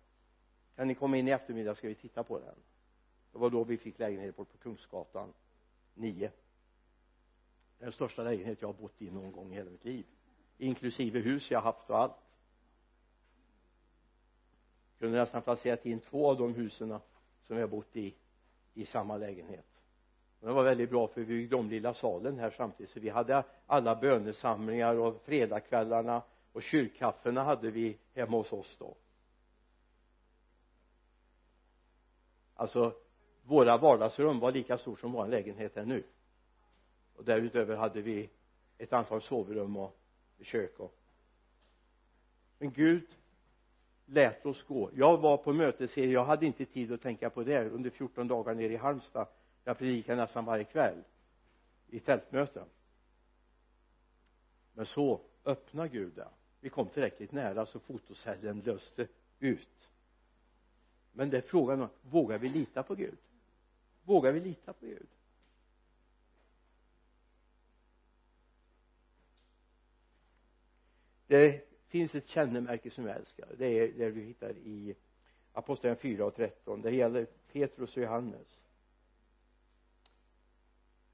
Kan 0.77 0.89
ni 0.89 0.95
komma 0.95 1.17
in 1.17 1.29
i 1.29 1.31
eftermiddag 1.31 1.75
ska 1.75 1.89
vi 1.89 1.95
titta 1.95 2.25
på 2.25 2.39
den. 2.39 2.55
Det 3.33 3.39
var 3.39 3.51
då 3.51 3.65
vi 3.65 3.77
fick 3.77 3.99
lägenhet 3.99 4.37
på 4.37 4.45
Kungsgatan 4.45 5.33
9 5.95 6.31
den 7.79 7.93
största 7.93 8.23
lägenhet 8.23 8.63
jag 8.63 8.69
har 8.69 8.73
bott 8.73 9.03
i 9.03 9.11
någon 9.11 9.33
gång 9.33 9.53
i 9.53 9.57
hela 9.57 9.71
mitt 9.71 9.85
liv 9.85 10.07
inklusive 10.59 11.21
hus 11.21 11.51
jag 11.51 11.61
haft 11.61 11.91
och 11.91 11.99
allt. 11.99 12.17
Kunde 14.99 15.19
nästan 15.19 15.43
placerat 15.43 15.87
in 15.87 16.01
två 16.01 16.31
av 16.31 16.39
de 16.39 16.55
husen 16.55 16.99
som 17.47 17.57
jag 17.57 17.63
har 17.63 17.69
bott 17.69 17.97
i 17.97 18.15
i 18.75 18.87
samma 18.87 19.17
lägenhet 19.17 19.67
det 20.49 20.53
var 20.53 20.65
väldigt 20.65 20.91
bra 20.91 21.09
för 21.09 21.21
vi 21.21 21.27
byggde 21.27 21.57
om 21.57 21.71
lilla 21.71 21.95
salen 21.95 22.39
här 22.39 22.51
samtidigt. 22.51 22.93
Så 22.93 23.01
vi 23.01 23.09
hade 23.09 23.45
alla 23.67 23.97
bönesamlingar 23.97 24.95
och 24.95 25.23
fredagskvällarna 25.25 26.23
och 26.53 26.63
kyrkkaffena 26.63 27.43
hade 27.43 27.71
vi 27.71 27.99
hemma 28.15 28.37
hos 28.37 28.53
oss 28.53 28.77
då. 28.79 28.97
Alltså 32.55 32.93
våra 33.43 33.77
vardagsrum 33.77 34.41
var 34.41 34.53
lika 34.53 34.79
stort 34.79 34.99
som 34.99 35.13
vår 35.13 35.27
lägenhet 35.27 35.77
är 35.77 35.85
nu. 35.85 36.05
Och 37.17 37.25
därutöver 37.25 37.77
hade 37.77 38.03
vi 38.03 38.31
ett 38.79 38.93
antal 38.93 39.23
sovrum 39.23 39.77
och 39.77 39.97
kök 40.41 40.81
och 40.81 40.95
men 42.63 42.73
Gud 42.73 43.07
lät 44.07 44.47
oss 44.47 44.63
gå. 44.63 44.91
Jag 44.95 45.19
var 45.19 45.37
på 45.37 45.53
mötesserie. 45.53 46.13
Jag 46.13 46.25
hade 46.25 46.47
inte 46.47 46.65
tid 46.65 46.93
att 46.93 47.01
tänka 47.01 47.31
på 47.31 47.43
det 47.43 47.69
under 47.69 47.91
14 47.91 48.29
dagar 48.29 48.55
nere 48.55 48.73
i 48.73 48.77
Halmstad 48.77 49.27
jag 49.65 49.79
predikade 49.79 50.23
nästan 50.23 50.45
varje 50.45 50.65
kväll 50.65 51.05
i 51.89 52.01
tältmöten. 52.01 52.67
Men 54.75 54.87
så 54.87 55.21
öppna 55.45 55.89
Gud 55.89 56.13
det. 56.15 56.29
Vi 56.61 56.69
kom 56.69 56.89
tillräckligt 56.89 57.33
nära 57.33 57.67
så 57.67 57.81
fotocellen 57.81 58.61
löste 58.61 59.09
ut. 59.39 59.91
Men 61.13 61.31
det 61.31 61.37
är 61.37 61.43
frågan 61.43 61.83
om 61.83 61.89
vågar 62.03 62.39
vi 62.39 62.49
lita 62.49 62.83
på 62.83 62.95
Gud? 62.95 63.19
Vågar 64.05 64.33
vi 64.33 64.41
lita 64.41 64.73
på 64.73 64.87
Gud? 64.87 65.09
Det 71.27 71.69
finns 71.89 72.15
ett 72.15 72.27
kännemärke 72.27 72.91
som 72.91 73.07
jag 73.07 73.17
älskar. 73.17 73.49
Det 73.59 73.67
är 73.67 73.93
det 73.93 74.11
vi 74.11 74.21
hittar 74.21 74.51
i 74.51 74.95
apostlagärningarna 75.53 76.17
4 76.17 76.27
och 76.27 76.35
13 76.35 76.83
det 76.83 76.91
gäller 76.91 77.27
Petrus 77.53 77.97
och 77.97 78.03
Johannes 78.03 78.62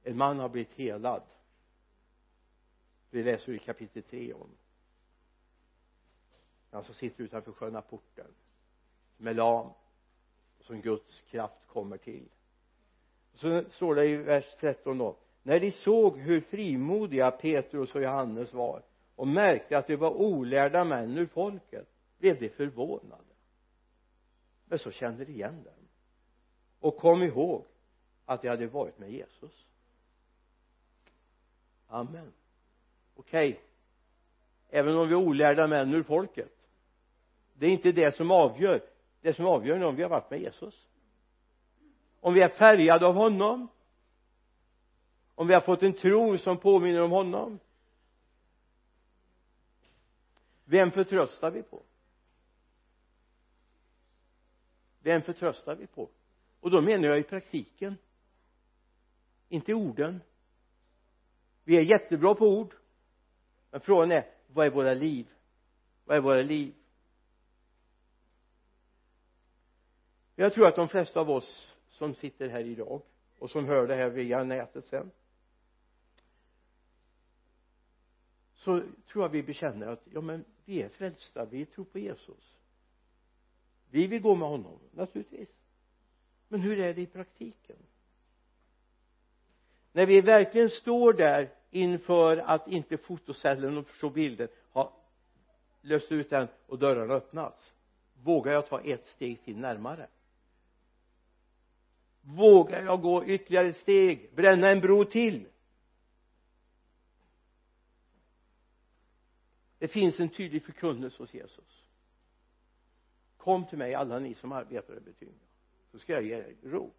en 0.09 0.17
man 0.17 0.39
har 0.39 0.49
blivit 0.49 0.75
helad. 0.75 1.23
Vi 3.11 3.23
läser 3.23 3.53
i 3.53 3.59
kapitel 3.59 4.03
3 4.03 4.33
om. 4.33 4.51
Han 6.71 6.85
som 6.85 6.95
sitter 6.95 7.25
utanför 7.25 7.53
sköna 7.53 7.83
porten. 7.83 8.35
Som 9.17 9.27
är 9.27 9.35
lam 9.35 9.71
som 10.61 10.81
Guds 10.81 11.23
kraft 11.23 11.67
kommer 11.67 11.97
till. 11.97 12.29
Så 13.35 13.63
står 13.71 13.95
det 13.95 14.07
i 14.07 14.17
vers 14.17 14.57
13 14.61 14.99
då. 14.99 15.17
När 15.43 15.61
de 15.61 15.73
såg 15.73 16.19
hur 16.19 16.41
frimodiga 16.41 17.31
Petrus 17.31 17.95
och 17.95 18.03
Johannes 18.03 18.53
var 18.53 18.83
och 19.15 19.29
märkte 19.29 19.79
att 19.79 19.87
de 19.87 19.97
var 19.97 20.11
olärda 20.11 20.85
män 20.85 21.19
ur 21.19 21.27
folket 21.27 21.89
blev 22.19 22.41
de 22.41 22.49
förvånade. 22.49 23.35
Men 24.65 24.79
så 24.79 24.91
kände 24.91 25.25
de 25.25 25.33
igen 25.33 25.63
dem 25.63 25.89
och 26.81 26.97
kom 26.97 27.23
ihåg 27.23 27.65
att 28.25 28.43
de 28.43 28.49
hade 28.49 28.67
varit 28.67 28.99
med 28.99 29.11
Jesus 29.11 29.69
amen. 31.89 32.33
Okej. 33.15 33.51
Okay. 33.51 33.63
även 34.69 34.97
om 34.97 35.09
vi 35.09 35.15
är 35.15 35.19
olärda 35.19 35.67
män 35.67 35.95
ur 35.95 36.03
folket. 36.03 36.53
Det 37.55 37.67
är 37.67 37.71
inte 37.71 37.93
det 37.93 38.17
som 38.17 38.31
avgör. 38.31 38.83
Det 39.21 39.35
som 39.35 39.47
avgör 39.47 39.77
är 39.77 39.85
om 39.85 39.97
vi 39.97 40.03
har 40.03 40.11
varit 40.11 40.31
med 40.31 40.41
Jesus. 40.41 40.89
Om 42.21 42.35
vi 42.35 42.43
är 42.43 42.49
färgade 42.49 43.07
av 43.07 43.15
honom. 43.15 43.69
Om 45.35 45.47
vi 45.47 45.55
har 45.55 45.61
fått 45.61 45.83
en 45.83 45.93
tro 45.93 46.39
som 46.39 46.57
påminner 46.57 47.03
om 47.03 47.11
honom. 47.11 47.59
Vem 50.65 50.91
förtröstar 50.91 51.51
vi 51.51 51.63
på? 51.63 51.83
Vem 55.01 55.23
förtröstar 55.23 55.75
vi 55.75 55.87
på? 55.87 56.09
Och 56.61 56.71
då 56.71 56.81
menar 56.81 57.09
jag 57.09 57.19
i 57.19 57.23
praktiken. 57.23 57.97
Inte 59.49 59.71
i 59.71 59.75
orden 59.75 60.21
vi 61.69 61.77
är 61.77 61.83
jättebra 61.83 62.35
på 62.35 62.49
ord. 62.49 62.75
Men 63.71 63.81
frågan 63.81 64.13
är 64.13 64.31
vad 64.47 64.67
är 64.67 64.71
våra 64.71 64.95
liv? 64.95 65.29
Vad 66.05 66.17
är 66.17 66.21
våra 66.21 66.43
liv? 66.43 66.75
Jag 70.35 70.53
tror 70.53 70.67
att 70.67 70.77
de 70.77 70.89
flesta 70.89 71.21
av 71.21 71.31
oss 71.31 71.77
som 71.89 72.15
sitter 72.15 72.49
här 72.49 72.61
idag 72.61 73.03
och 73.39 73.51
som 73.51 73.65
hör 73.65 73.87
det 73.87 73.95
här 73.95 74.11
via 74.11 74.45
nätet 74.45 74.87
sen 74.87 75.11
så 78.55 78.83
tror 79.07 79.25
jag 79.25 79.29
vi 79.29 79.43
bekänner 79.43 79.87
att 79.87 80.03
ja 80.13 80.21
men 80.21 80.45
vi 80.65 80.83
är 80.83 80.89
frälsta, 80.89 81.45
vi 81.45 81.67
tror 81.67 81.85
på 81.85 81.99
Jesus. 81.99 82.57
Vi 83.91 84.07
vill 84.07 84.23
gå 84.23 84.35
med 84.35 84.49
honom 84.49 84.79
naturligtvis. 84.91 85.51
Men 86.49 86.61
hur 86.61 86.79
är 86.79 86.95
det 86.95 87.01
i 87.01 87.07
praktiken? 87.07 87.77
När 89.93 90.07
vi 90.07 90.21
verkligen 90.21 90.71
står 90.71 91.13
där 91.13 91.58
inför 91.71 92.37
att 92.37 92.69
inte 92.69 92.97
fotocellen 92.97 93.79
och 93.79 93.91
så 93.91 94.11
bilden 94.11 94.49
har 94.71 94.93
löst 95.81 96.13
ut 96.13 96.31
den 96.31 96.49
och 96.67 96.79
dörrarna 96.79 97.15
öppnats 97.15 97.75
vågar 98.23 98.53
jag 98.53 98.69
ta 98.69 98.81
ett 98.81 99.07
steg 99.07 99.45
till 99.45 99.59
närmare? 99.59 100.09
Vågar 102.21 102.83
jag 102.83 103.03
gå 103.03 103.25
ytterligare 103.25 103.69
ett 103.69 103.77
steg 103.77 104.31
bränna 104.35 104.69
en 104.69 104.81
bro 104.81 105.05
till? 105.05 105.49
Det 109.79 109.89
finns 109.89 110.21
en 110.21 110.29
tydlig 110.29 110.65
förkunnelse 110.65 111.23
hos 111.23 111.35
Jesus. 111.35 111.89
Kom 113.37 113.67
till 113.67 113.79
mig 113.79 113.95
alla 113.95 114.19
ni 114.19 114.35
som 114.35 114.53
arbetar 114.53 114.95
i 114.95 115.25
är 115.25 115.33
så 115.91 115.99
ska 115.99 116.13
jag 116.13 116.23
ge 116.23 116.35
er 116.35 116.57
ro. 116.63 116.93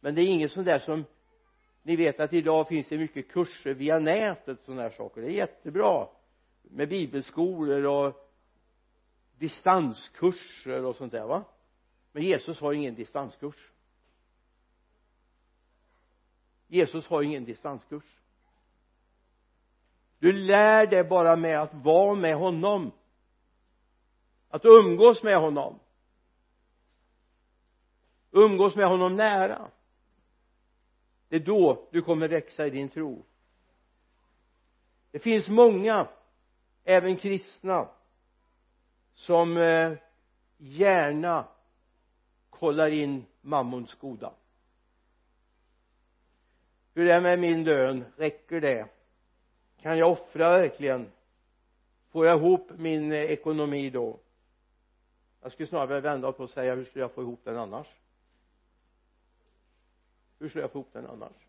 Men 0.00 0.14
det 0.14 0.22
är 0.22 0.26
inget 0.26 0.52
sånt 0.52 0.66
där 0.66 0.78
som 0.78 1.04
ni 1.86 1.96
vet 1.96 2.20
att 2.20 2.32
idag 2.32 2.68
finns 2.68 2.88
det 2.88 2.98
mycket 2.98 3.28
kurser 3.28 3.74
via 3.74 3.98
nätet 3.98 4.58
och 4.58 4.64
sådana 4.64 4.82
här 4.82 4.90
saker. 4.90 5.20
Det 5.20 5.26
är 5.26 5.30
jättebra 5.30 6.08
med 6.62 6.88
bibelskolor 6.88 7.84
och 7.86 8.30
distanskurser 9.38 10.84
och 10.84 10.96
sånt 10.96 11.12
där 11.12 11.26
va? 11.26 11.44
Men 12.12 12.22
Jesus 12.22 12.60
har 12.60 12.72
ingen 12.72 12.94
distanskurs. 12.94 13.72
Jesus 16.66 17.08
har 17.08 17.22
ingen 17.22 17.44
distanskurs. 17.44 18.20
Du 20.18 20.32
lär 20.32 20.86
dig 20.86 21.04
bara 21.04 21.36
med 21.36 21.58
att 21.58 21.74
vara 21.74 22.14
med 22.14 22.36
honom. 22.36 22.92
Att 24.48 24.64
umgås 24.64 25.22
med 25.22 25.36
honom. 25.40 25.78
Umgås 28.30 28.76
med 28.76 28.88
honom 28.88 29.16
nära 29.16 29.70
det 31.38 31.42
är 31.42 31.46
då 31.46 31.88
du 31.90 32.02
kommer 32.02 32.28
växa 32.28 32.66
i 32.66 32.70
din 32.70 32.88
tro. 32.88 33.24
Det 35.10 35.18
finns 35.18 35.48
många 35.48 36.08
även 36.84 37.16
kristna 37.16 37.88
som 39.14 39.56
eh, 39.56 39.92
gärna 40.56 41.48
kollar 42.50 42.90
in 42.90 43.24
mammons 43.40 43.94
goda. 43.94 44.32
Hur 46.94 47.08
är 47.08 47.14
det 47.14 47.20
med 47.20 47.38
min 47.38 47.64
lön 47.64 48.04
räcker 48.16 48.60
det? 48.60 48.88
Kan 49.82 49.98
jag 49.98 50.12
offra 50.12 50.50
verkligen? 50.50 51.12
Får 52.08 52.26
jag 52.26 52.38
ihop 52.38 52.70
min 52.76 53.12
eh, 53.12 53.18
ekonomi 53.18 53.90
då? 53.90 54.20
Jag 55.42 55.52
skulle 55.52 55.66
snarare 55.66 55.86
vilja 55.86 56.00
vända 56.00 56.32
på 56.32 56.42
och 56.42 56.50
säga 56.50 56.74
hur 56.74 56.84
skulle 56.84 57.04
jag 57.04 57.12
få 57.12 57.22
ihop 57.22 57.40
den 57.44 57.56
annars? 57.56 57.86
Hur 60.38 60.48
skulle 60.48 60.64
jag 60.64 60.72
få 60.72 60.78
ihop 60.78 60.92
den 60.92 61.06
annars? 61.06 61.46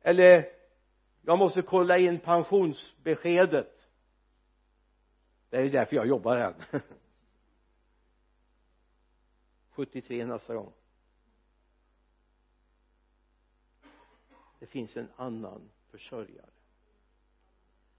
Eller 0.00 0.52
jag 1.22 1.38
måste 1.38 1.62
kolla 1.62 1.98
in 1.98 2.20
pensionsbeskedet. 2.20 3.88
Det 5.50 5.56
är 5.56 5.64
ju 5.64 5.70
därför 5.70 5.96
jag 5.96 6.06
jobbar 6.06 6.38
här. 6.38 6.82
73 9.70 10.26
nästa 10.26 10.54
gång. 10.54 10.72
Det 14.58 14.66
finns 14.66 14.96
en 14.96 15.08
annan 15.16 15.70
försörjare. 15.90 16.50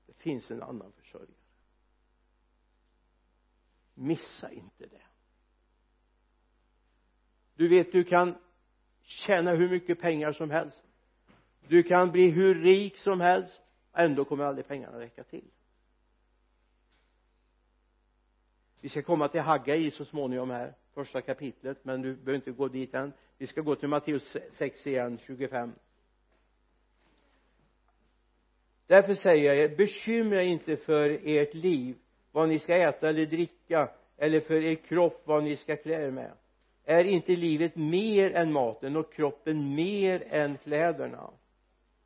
Det 0.06 0.14
finns 0.14 0.52
en 0.52 0.64
annan 0.64 0.92
försörjare. 0.92 1.44
Missa 3.94 4.52
inte 4.52 4.86
det. 4.86 5.02
Du 7.56 7.68
vet 7.68 7.92
du 7.92 8.04
kan 8.04 8.36
tjäna 9.14 9.52
hur 9.52 9.70
mycket 9.70 10.00
pengar 10.00 10.32
som 10.32 10.52
helst. 10.52 10.84
Du 11.68 11.84
kan 11.84 12.12
bli 12.12 12.30
hur 12.30 12.56
rik 12.56 12.98
som 12.98 13.22
helst. 13.22 13.62
Ändå 13.94 14.26
kommer 14.26 14.44
aldrig 14.44 14.68
pengarna 14.68 15.00
räcka 15.00 15.24
till. 15.24 15.48
Vi 18.82 18.90
ska 18.90 19.02
komma 19.02 19.28
till 19.28 19.42
Haggai 19.42 19.92
så 19.92 20.06
småningom 20.06 20.50
här 20.50 20.74
första 20.94 21.22
kapitlet 21.22 21.86
men 21.86 22.02
du 22.02 22.16
behöver 22.16 22.36
inte 22.36 22.52
gå 22.52 22.68
dit 22.68 22.94
än. 22.94 23.14
Vi 23.38 23.48
ska 23.48 23.62
gå 23.62 23.76
till 23.76 23.90
Matteus 23.90 24.36
6 24.58 24.88
igen 24.88 25.18
25 25.18 25.74
därför 28.88 29.14
säger 29.14 29.44
jag 29.44 29.58
er 29.58 29.76
bekymra 29.76 30.44
inte 30.44 30.78
för 30.78 31.20
ert 31.24 31.54
liv 31.54 31.96
vad 32.32 32.50
ni 32.50 32.60
ska 32.60 32.76
äta 32.76 33.10
eller 33.10 33.26
dricka 33.26 33.90
eller 34.18 34.40
för 34.40 34.56
er 34.56 34.76
kropp 34.76 35.22
vad 35.26 35.44
ni 35.44 35.58
ska 35.58 35.76
klä 35.76 36.06
er 36.08 36.12
med 36.12 36.32
är 36.86 37.04
inte 37.04 37.36
livet 37.36 37.76
mer 37.76 38.34
än 38.34 38.54
maten 38.54 38.96
och 38.96 39.14
kroppen 39.14 39.76
mer 39.76 40.24
än 40.30 40.58
kläderna? 40.58 41.30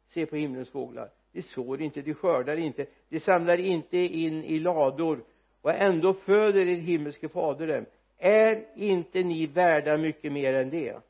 Se 0.08 0.26
på 0.26 0.36
himlens 0.36 0.70
fåglar. 0.70 1.10
De 1.32 1.42
sår 1.42 1.82
inte, 1.82 2.02
de 2.02 2.13
skördar 2.13 2.58
inte 2.58 2.86
de 3.10 3.20
samlar 3.20 3.58
inte 3.58 3.98
in 3.98 4.44
i 4.44 4.60
lador. 4.60 5.24
Och 5.62 5.74
ändå 5.74 6.13
föder 6.13 6.68
er 6.68 6.76
himmelske 6.76 7.30
fader 7.30 7.68
dem. 7.68 7.86
Är 8.18 8.66
inte 8.76 9.24
ni 9.24 9.46
värda 9.46 9.98
mycket 9.98 10.32
mer 10.32 10.54
än 10.54 10.70
det? 10.70 11.02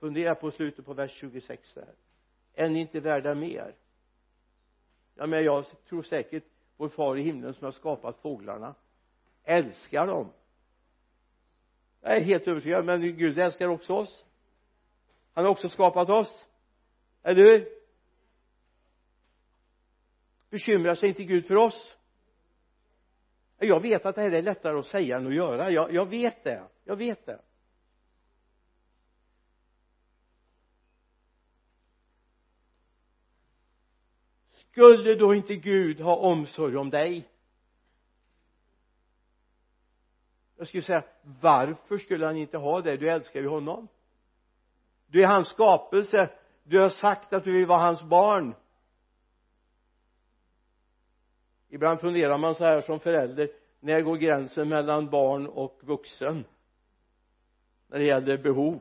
Fundera 0.00 0.34
på 0.34 0.50
slutet 0.50 0.84
på 0.86 0.94
vers 0.94 1.12
26 1.12 1.74
där. 1.74 1.94
Är 2.54 2.68
ni 2.68 2.80
inte 2.80 3.00
värda 3.00 3.34
mer? 3.34 3.74
Ja 5.14 5.26
men 5.26 5.44
jag 5.44 5.64
tror 5.88 6.02
säkert 6.02 6.44
vår 6.76 6.88
far 6.88 7.16
i 7.16 7.22
himlen 7.22 7.54
som 7.54 7.64
har 7.64 7.72
skapat 7.72 8.18
fåglarna 8.18 8.74
älskar 9.44 10.06
dem 10.06 10.28
jag 12.02 12.16
är 12.16 12.20
helt 12.20 12.48
övertygad 12.48 12.84
men 12.84 13.16
Gud 13.16 13.38
älskar 13.38 13.68
också 13.68 13.92
oss. 13.92 14.24
Han 15.32 15.44
har 15.44 15.52
också 15.52 15.68
skapat 15.68 16.08
oss. 16.08 16.46
Eller 17.22 17.44
hur? 17.44 17.68
Bekymrar 20.50 20.94
sig 20.94 21.08
inte 21.08 21.24
Gud 21.24 21.46
för 21.46 21.56
oss? 21.56 21.96
Jag 23.58 23.80
vet 23.80 24.06
att 24.06 24.14
det 24.14 24.20
här 24.20 24.30
är 24.30 24.42
lättare 24.42 24.78
att 24.78 24.86
säga 24.86 25.16
än 25.16 25.26
att 25.26 25.34
göra. 25.34 25.70
Jag, 25.70 25.94
jag 25.94 26.06
vet 26.06 26.44
det. 26.44 26.68
Jag 26.84 26.96
vet 26.96 27.26
det. 27.26 27.40
Skulle 34.50 35.14
då 35.14 35.34
inte 35.34 35.56
Gud 35.56 36.00
ha 36.00 36.16
omsorg 36.16 36.76
om 36.76 36.90
dig? 36.90 37.28
Jag 40.62 40.68
skulle 40.68 40.82
säga 40.82 41.04
varför 41.40 41.98
skulle 41.98 42.26
han 42.26 42.36
inte 42.36 42.58
ha 42.58 42.80
det? 42.80 42.96
Du 42.96 43.10
älskar 43.10 43.40
ju 43.40 43.48
honom. 43.48 43.88
Du 45.06 45.22
är 45.22 45.26
hans 45.26 45.48
skapelse. 45.48 46.30
Du 46.62 46.78
har 46.80 46.88
sagt 46.88 47.32
att 47.32 47.44
du 47.44 47.52
vill 47.52 47.66
vara 47.66 47.78
hans 47.78 48.02
barn. 48.02 48.54
Ibland 51.68 52.00
funderar 52.00 52.38
man 52.38 52.54
så 52.54 52.64
här 52.64 52.80
som 52.80 53.00
förälder 53.00 53.48
när 53.80 54.00
går 54.00 54.16
gränsen 54.16 54.68
mellan 54.68 55.10
barn 55.10 55.46
och 55.46 55.80
vuxen? 55.82 56.44
När 57.86 57.98
det 57.98 58.04
gäller 58.04 58.38
behov. 58.38 58.80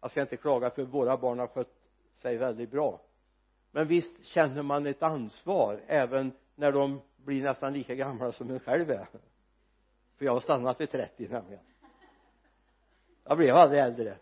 Jag 0.00 0.10
ska 0.10 0.20
inte 0.20 0.36
klaga 0.36 0.70
för 0.70 0.82
våra 0.82 1.16
barn 1.16 1.38
har 1.38 1.46
skött 1.46 1.74
sig 2.16 2.36
väldigt 2.36 2.70
bra. 2.70 3.00
Men 3.70 3.86
visst 3.86 4.24
känner 4.24 4.62
man 4.62 4.86
ett 4.86 5.02
ansvar 5.02 5.80
även 5.86 6.32
när 6.54 6.72
de 6.72 7.00
blir 7.16 7.42
nästan 7.42 7.72
lika 7.72 7.94
gamla 7.94 8.32
som 8.32 8.50
en 8.50 8.60
själv 8.60 8.90
är 8.90 9.08
för 10.18 10.24
jag 10.24 10.32
har 10.32 10.40
stannat 10.40 10.80
vid 10.80 10.90
30 10.90 11.28
nämligen. 11.28 11.64
Jag 13.24 13.36
blev 13.38 13.56
aldrig 13.56 13.82
äldre. 13.82 14.18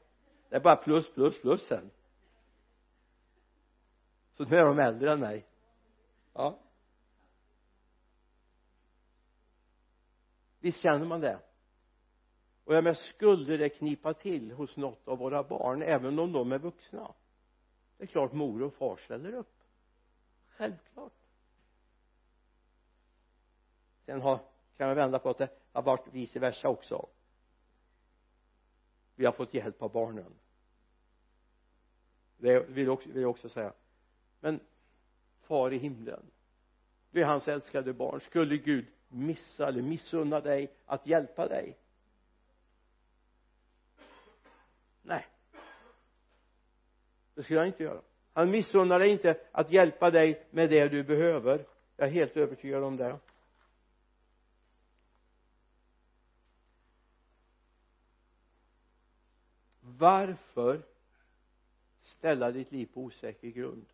Det 0.49 0.57
är 0.57 0.61
bara 0.61 0.77
plus 0.77 1.15
plus 1.15 1.41
plus 1.41 1.67
sen. 1.67 1.91
Så 4.37 4.45
nu 4.45 4.57
är 4.57 4.65
de 4.65 4.79
äldre 4.79 5.13
än 5.13 5.21
mig. 5.21 5.47
Ja. 6.33 6.59
Visst 10.61 10.81
känner 10.81 11.07
man 11.07 11.21
det? 11.21 11.39
Och 12.65 12.75
jag 12.75 12.85
menar 12.85 12.95
skulle 12.95 13.57
det 13.57 13.69
knipa 13.69 14.15
till 14.15 14.53
hos 14.53 14.77
något 14.77 15.09
av 15.09 15.19
våra 15.19 15.43
barn 15.43 15.83
även 15.83 16.19
om 16.19 16.33
de 16.33 16.53
är 16.53 16.59
vuxna? 16.59 17.15
Det 17.97 18.05
är 18.05 18.07
klart 18.07 18.33
mor 18.33 18.63
och 18.63 18.75
far 18.75 18.97
ställer 18.97 19.33
upp. 19.33 19.55
Självklart. 20.49 21.13
Sen 24.07 24.21
har, 24.21 24.39
kan 24.77 24.89
jag 24.89 24.95
vända 24.95 25.19
på 25.19 25.31
att 25.31 25.39
det 25.39 25.49
har 25.77 25.83
varit 25.83 26.07
vice 26.13 26.39
versa 26.39 26.69
också. 26.69 27.09
Vi 29.15 29.25
har 29.25 29.33
fått 29.33 29.55
hjälp 29.55 29.83
av 29.83 29.93
barnen. 29.93 30.35
Det 32.37 32.69
vill 32.69 32.85
jag 32.85 32.95
också, 32.95 33.09
vill 33.09 33.23
jag 33.23 33.31
också 33.31 33.49
säga. 33.49 33.73
Men 34.41 34.61
far 35.41 35.73
i 35.73 35.79
himlen 35.79 36.31
du 37.11 37.23
är 37.23 37.27
hans 37.27 37.49
älskade 37.49 37.93
barn. 37.93 38.21
Skulle 38.21 38.57
Gud 38.57 38.87
missa 39.09 39.69
eller 39.69 39.83
missunna 39.83 40.41
dig 40.41 40.73
att 40.87 41.07
hjälpa 41.07 41.49
dig? 41.49 41.79
Nej. 45.03 45.27
Det 47.35 47.43
skulle 47.43 47.59
han 47.59 47.67
inte 47.67 47.83
göra. 47.83 48.01
Han 48.33 48.51
missunnar 48.51 48.99
dig 48.99 49.11
inte 49.11 49.41
att 49.53 49.71
hjälpa 49.71 50.11
dig 50.11 50.47
med 50.51 50.71
det 50.71 50.89
du 50.89 51.05
behöver. 51.05 51.67
Jag 51.97 52.09
är 52.09 52.13
helt 52.13 52.37
övertygad 52.37 52.85
om 52.85 52.97
det. 52.97 53.19
Varför 59.99 60.87
ställa 62.01 62.51
ditt 62.51 62.73
liv 62.73 62.87
på 62.95 63.01
osäker 63.01 63.49
grund? 63.49 63.87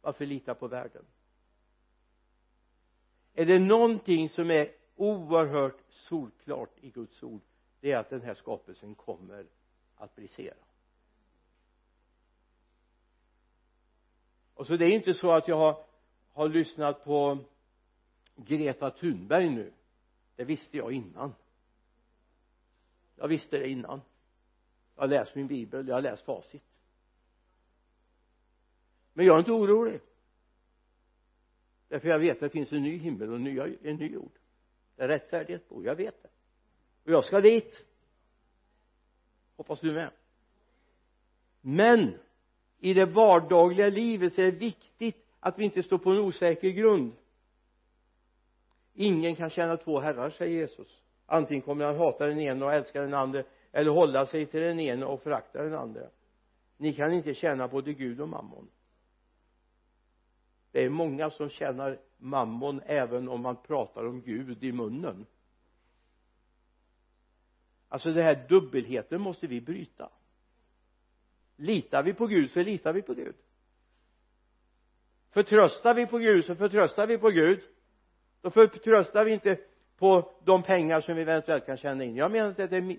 Varför 0.00 0.26
lita 0.26 0.54
på 0.54 0.68
världen? 0.68 1.04
Är 3.34 3.46
det 3.46 3.58
någonting 3.58 4.28
som 4.28 4.50
är 4.50 4.72
oerhört 4.96 5.80
solklart 5.90 6.78
i 6.80 6.90
Guds 6.90 7.22
ord 7.22 7.40
det 7.80 7.92
är 7.92 7.98
att 7.98 8.10
den 8.10 8.22
här 8.22 8.34
skapelsen 8.34 8.94
kommer 8.94 9.46
att 9.96 10.14
brisera. 10.14 10.56
Och 14.54 14.66
så 14.66 14.76
det 14.76 14.84
är 14.84 14.90
inte 14.90 15.14
så 15.14 15.32
att 15.32 15.48
jag 15.48 15.56
har, 15.56 15.84
har 16.32 16.48
lyssnat 16.48 17.04
på 17.04 17.38
Greta 18.36 18.90
Thunberg 18.90 19.50
nu. 19.50 19.72
Det 20.36 20.44
visste 20.44 20.76
jag 20.76 20.92
innan. 20.92 21.34
Jag 23.16 23.28
visste 23.28 23.58
det 23.58 23.68
innan 23.68 24.00
jag 24.98 25.02
har 25.02 25.08
läst 25.08 25.34
min 25.34 25.46
bibel, 25.46 25.88
jag 25.88 25.94
har 25.94 26.02
läst 26.02 26.24
facit. 26.24 26.62
Men 29.12 29.26
jag 29.26 29.34
är 29.34 29.38
inte 29.38 29.52
orolig 29.52 30.00
därför 31.88 32.08
jag 32.08 32.18
vet 32.18 32.36
att 32.36 32.40
det 32.40 32.50
finns 32.50 32.72
en 32.72 32.82
ny 32.82 32.98
himmel 32.98 33.28
och 33.28 33.36
en 33.36 33.44
ny, 33.44 33.76
en 33.82 33.96
ny 33.96 34.08
jord. 34.08 34.32
Där 34.96 35.08
rättfärdighet 35.08 35.68
bor, 35.68 35.84
jag 35.84 35.94
vet 35.94 36.22
det. 36.22 36.28
Och 37.04 37.10
jag 37.10 37.24
ska 37.24 37.40
dit. 37.40 37.84
Hoppas 39.56 39.80
du 39.80 39.92
med. 39.92 40.10
Men 41.60 42.18
i 42.78 42.94
det 42.94 43.06
vardagliga 43.06 43.88
livet 43.88 44.34
så 44.34 44.40
är 44.40 44.44
det 44.44 44.58
viktigt 44.58 45.26
att 45.40 45.58
vi 45.58 45.64
inte 45.64 45.82
står 45.82 45.98
på 45.98 46.10
en 46.10 46.18
osäker 46.18 46.68
grund. 46.68 47.12
Ingen 48.94 49.36
kan 49.36 49.50
tjäna 49.50 49.76
två 49.76 50.00
herrar 50.00 50.30
säger 50.30 50.60
Jesus. 50.60 51.02
Antingen 51.26 51.62
kommer 51.62 51.84
han 51.84 51.96
hata 51.96 52.26
den 52.26 52.40
ene 52.40 52.64
och 52.64 52.72
älska 52.72 53.00
den 53.00 53.14
andra 53.14 53.42
eller 53.72 53.90
hålla 53.90 54.26
sig 54.26 54.46
till 54.46 54.60
den 54.60 54.80
ene 54.80 55.04
och 55.04 55.22
förakta 55.22 55.62
den 55.62 55.74
andra 55.74 56.08
ni 56.78 56.94
kan 56.94 57.12
inte 57.12 57.34
tjäna 57.34 57.68
både 57.68 57.92
Gud 57.92 58.20
och 58.20 58.28
mammon. 58.28 58.70
Det 60.72 60.84
är 60.84 60.90
många 60.90 61.30
som 61.30 61.48
tjänar 61.48 61.98
mammon 62.16 62.80
även 62.86 63.28
om 63.28 63.40
man 63.40 63.56
pratar 63.56 64.06
om 64.06 64.22
Gud 64.22 64.64
i 64.64 64.72
munnen. 64.72 65.26
Alltså 67.88 68.12
den 68.12 68.24
här 68.24 68.46
dubbelheten 68.48 69.20
måste 69.20 69.46
vi 69.46 69.60
bryta. 69.60 70.10
Litar 71.56 72.02
vi 72.02 72.14
på 72.14 72.26
Gud 72.26 72.50
så 72.50 72.62
litar 72.62 72.92
vi 72.92 73.02
på 73.02 73.14
Gud. 73.14 73.34
Förtröstar 75.30 75.94
vi 75.94 76.06
på 76.06 76.18
Gud 76.18 76.44
så 76.44 76.54
förtröstar 76.54 77.06
vi 77.06 77.18
på 77.18 77.28
Gud. 77.28 77.60
Då 78.40 78.50
förtröstar 78.50 79.24
vi 79.24 79.32
inte 79.32 79.60
på 79.96 80.32
de 80.44 80.62
pengar 80.62 81.00
som 81.00 81.16
vi 81.16 81.22
eventuellt 81.22 81.66
kan 81.66 81.76
tjäna 81.76 82.04
in. 82.04 82.16
Jag 82.16 82.30
menar 82.30 82.50
att 82.50 82.56
det 82.56 82.76
är 82.76 82.98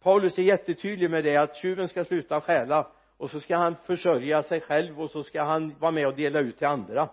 Paulus 0.00 0.38
är 0.38 0.42
jättetydlig 0.42 1.10
med 1.10 1.24
det 1.24 1.36
att 1.36 1.56
tjuven 1.56 1.88
ska 1.88 2.04
sluta 2.04 2.40
stjäla 2.40 2.92
och 3.16 3.30
så 3.30 3.40
ska 3.40 3.56
han 3.56 3.76
försörja 3.76 4.42
sig 4.42 4.60
själv 4.60 5.00
och 5.00 5.10
så 5.10 5.24
ska 5.24 5.42
han 5.42 5.74
vara 5.78 5.92
med 5.92 6.06
och 6.06 6.16
dela 6.16 6.40
ut 6.40 6.58
till 6.58 6.66
andra. 6.66 7.10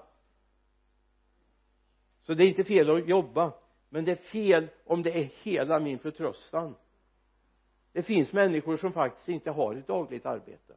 Så 2.21 2.33
det 2.33 2.43
är 2.43 2.47
inte 2.47 2.63
fel 2.63 2.89
att 2.89 3.07
jobba 3.07 3.53
men 3.89 4.05
det 4.05 4.11
är 4.11 4.15
fel 4.15 4.67
om 4.85 5.03
det 5.03 5.19
är 5.19 5.29
hela 5.43 5.79
min 5.79 5.99
förtröstan. 5.99 6.75
Det 7.91 8.03
finns 8.03 8.33
människor 8.33 8.77
som 8.77 8.93
faktiskt 8.93 9.29
inte 9.29 9.51
har 9.51 9.75
ett 9.75 9.87
dagligt 9.87 10.25
arbete. 10.25 10.73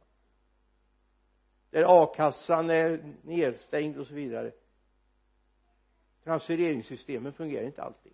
Där 1.69 2.03
a-kassan 2.03 2.69
är 2.69 3.15
nedstängd 3.21 3.97
och 3.97 4.07
så 4.07 4.13
vidare. 4.13 4.51
Transfereringssystemen 6.23 7.33
fungerar 7.33 7.65
inte 7.65 7.83
alltid. 7.83 8.13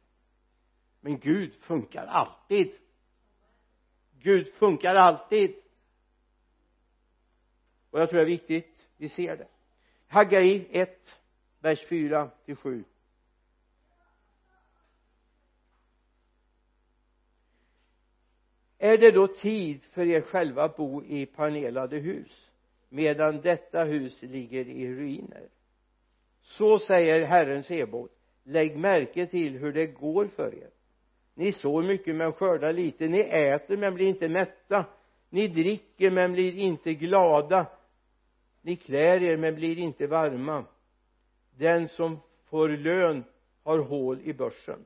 Men 1.01 1.19
Gud 1.19 1.53
funkar 1.53 2.05
alltid. 2.05 2.71
Gud 4.21 4.47
funkar 4.53 4.95
alltid. 4.95 5.55
Och 7.89 7.99
jag 7.99 8.09
tror 8.09 8.17
det 8.17 8.25
är 8.25 8.29
viktigt 8.29 8.89
vi 8.97 9.09
ser 9.09 9.37
det. 9.37 9.47
Hagai 10.07 10.67
1 10.71 11.19
vers 11.59 11.85
4 11.87 12.29
till 12.45 12.55
7 12.55 12.83
är 18.77 18.97
det 18.97 19.11
då 19.11 19.27
tid 19.27 19.83
för 19.83 20.05
er 20.05 20.21
själva 20.21 20.63
att 20.63 20.77
bo 20.77 21.03
i 21.03 21.25
panelade 21.25 21.97
hus 21.97 22.51
medan 22.89 23.41
detta 23.41 23.83
hus 23.83 24.21
ligger 24.21 24.67
i 24.67 24.95
ruiner? 24.95 25.49
Så 26.41 26.79
säger 26.79 27.25
Herren 27.25 27.63
Sebot 27.63 28.11
lägg 28.43 28.77
märke 28.77 29.27
till 29.27 29.57
hur 29.57 29.73
det 29.73 29.87
går 29.87 30.27
för 30.27 30.55
er 30.55 30.69
ni 31.37 31.51
sår 31.51 31.83
mycket 31.83 32.15
men 32.15 32.33
skördar 32.33 32.73
lite. 32.73 33.07
Ni 33.07 33.19
äter 33.19 33.77
men 33.77 33.95
blir 33.95 34.07
inte 34.07 34.29
mätta. 34.29 34.85
Ni 35.29 35.47
dricker 35.47 36.11
men 36.11 36.33
blir 36.33 36.57
inte 36.57 36.93
glada. 36.93 37.65
Ni 38.61 38.75
klär 38.75 39.23
er 39.23 39.37
men 39.37 39.55
blir 39.55 39.77
inte 39.77 40.07
varma. 40.07 40.65
Den 41.57 41.87
som 41.87 42.19
får 42.45 42.69
lön 42.69 43.23
har 43.63 43.79
hål 43.79 44.21
i 44.21 44.33
börsen. 44.33 44.85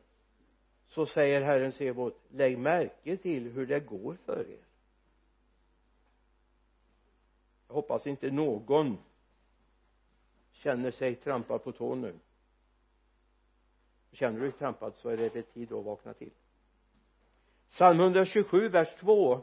Så 0.88 1.06
säger 1.06 1.42
Herren 1.42 1.72
Sebot 1.72 2.22
lägg 2.30 2.58
märke 2.58 3.18
till 3.18 3.52
hur 3.52 3.66
det 3.66 3.80
går 3.80 4.18
för 4.26 4.40
er. 4.50 4.66
Jag 7.68 7.76
hoppas 7.76 8.08
inte 8.08 8.32
någon 8.32 8.98
känner 10.52 10.92
sig 10.92 11.16
trampad 11.16 11.64
på 11.64 11.72
tå 11.72 11.96
nu. 11.96 12.20
Känner 14.12 14.40
du 14.40 14.46
dig 14.50 14.52
trampad 14.52 14.94
så 14.96 15.10
är 15.10 15.18
det 15.18 15.42
tid 15.42 15.74
att 15.74 15.86
vakna 15.86 16.14
till 16.14 16.32
psalm 17.72 18.00
127 18.00 18.70
vers 18.70 18.96
2 19.00 19.42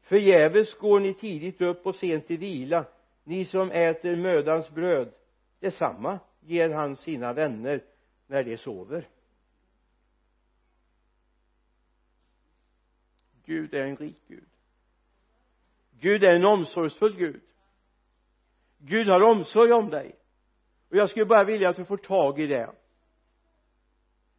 förgäves 0.00 0.74
går 0.74 1.00
ni 1.00 1.14
tidigt 1.14 1.60
upp 1.60 1.86
och 1.86 1.94
sent 1.94 2.26
till 2.26 2.38
vila 2.38 2.84
ni 3.24 3.44
som 3.44 3.70
äter 3.70 4.16
mödans 4.16 4.70
bröd. 4.70 5.12
Detsamma 5.60 6.18
ger 6.40 6.70
han 6.70 6.96
sina 6.96 7.32
vänner 7.32 7.84
när 8.26 8.44
de 8.44 8.56
sover. 8.56 9.08
Gud 13.44 13.74
är 13.74 13.86
en 13.86 13.96
rik 13.96 14.20
Gud. 14.28 14.48
Gud 15.90 16.24
är 16.24 16.34
en 16.34 16.44
omsorgsfull 16.44 17.16
Gud. 17.16 17.42
Gud 18.78 19.08
har 19.08 19.20
omsorg 19.20 19.72
om 19.72 19.90
dig. 19.90 20.16
Och 20.88 20.96
jag 20.96 21.10
skulle 21.10 21.24
bara 21.24 21.44
vilja 21.44 21.68
att 21.68 21.76
du 21.76 21.84
får 21.84 21.96
tag 21.96 22.40
i 22.40 22.46
det 22.46 22.72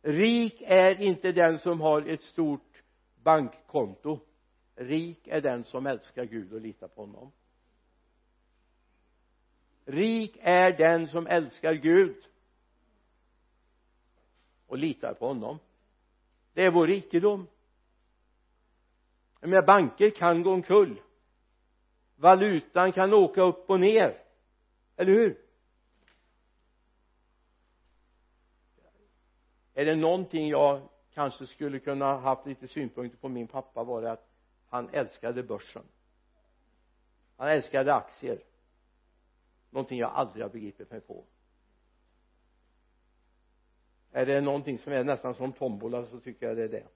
rik 0.01 0.61
är 0.65 1.01
inte 1.01 1.31
den 1.31 1.59
som 1.59 1.81
har 1.81 2.01
ett 2.01 2.21
stort 2.21 2.83
bankkonto. 3.23 4.19
Rik 4.75 5.27
är 5.27 5.41
den 5.41 5.63
som 5.63 5.85
älskar 5.85 6.25
Gud 6.25 6.53
och 6.53 6.61
litar 6.61 6.87
på 6.87 7.01
honom. 7.01 7.31
Rik 9.85 10.37
är 10.41 10.77
den 10.77 11.07
som 11.07 11.27
älskar 11.27 11.73
Gud 11.73 12.23
och 14.67 14.77
litar 14.77 15.13
på 15.13 15.27
honom. 15.27 15.59
Det 16.53 16.65
är 16.65 16.71
vår 16.71 16.87
rikedom. 16.87 17.47
Jag 19.39 19.49
menar 19.49 19.67
banker 19.67 20.09
kan 20.09 20.43
gå 20.43 20.53
omkull. 20.53 21.01
Valutan 22.15 22.91
kan 22.91 23.13
åka 23.13 23.41
upp 23.41 23.69
och 23.69 23.79
ner. 23.79 24.23
Eller 24.95 25.13
hur? 25.13 25.48
Är 29.79 29.85
det 29.85 29.95
någonting 29.95 30.49
jag 30.49 30.81
kanske 31.13 31.47
skulle 31.47 31.79
kunna 31.79 32.17
haft 32.17 32.45
lite 32.45 32.67
synpunkter 32.67 33.17
på 33.17 33.29
min 33.29 33.47
pappa 33.47 33.83
var 33.83 34.01
det 34.01 34.11
att 34.11 34.29
han 34.67 34.89
älskade 34.89 35.43
börsen. 35.43 35.83
Han 37.37 37.47
älskade 37.47 37.93
aktier. 37.93 38.43
Någonting 39.69 39.99
jag 39.99 40.11
aldrig 40.11 40.43
har 40.43 40.49
begripit 40.49 40.91
mig 40.91 41.01
på. 41.01 41.25
Är 44.11 44.25
det 44.25 44.41
någonting 44.41 44.77
som 44.77 44.93
är 44.93 45.03
nästan 45.03 45.35
som 45.35 45.53
tombola 45.53 46.05
så 46.05 46.19
tycker 46.19 46.47
jag 46.47 46.57
det 46.57 46.63
är 46.63 46.69
det. 46.69 46.87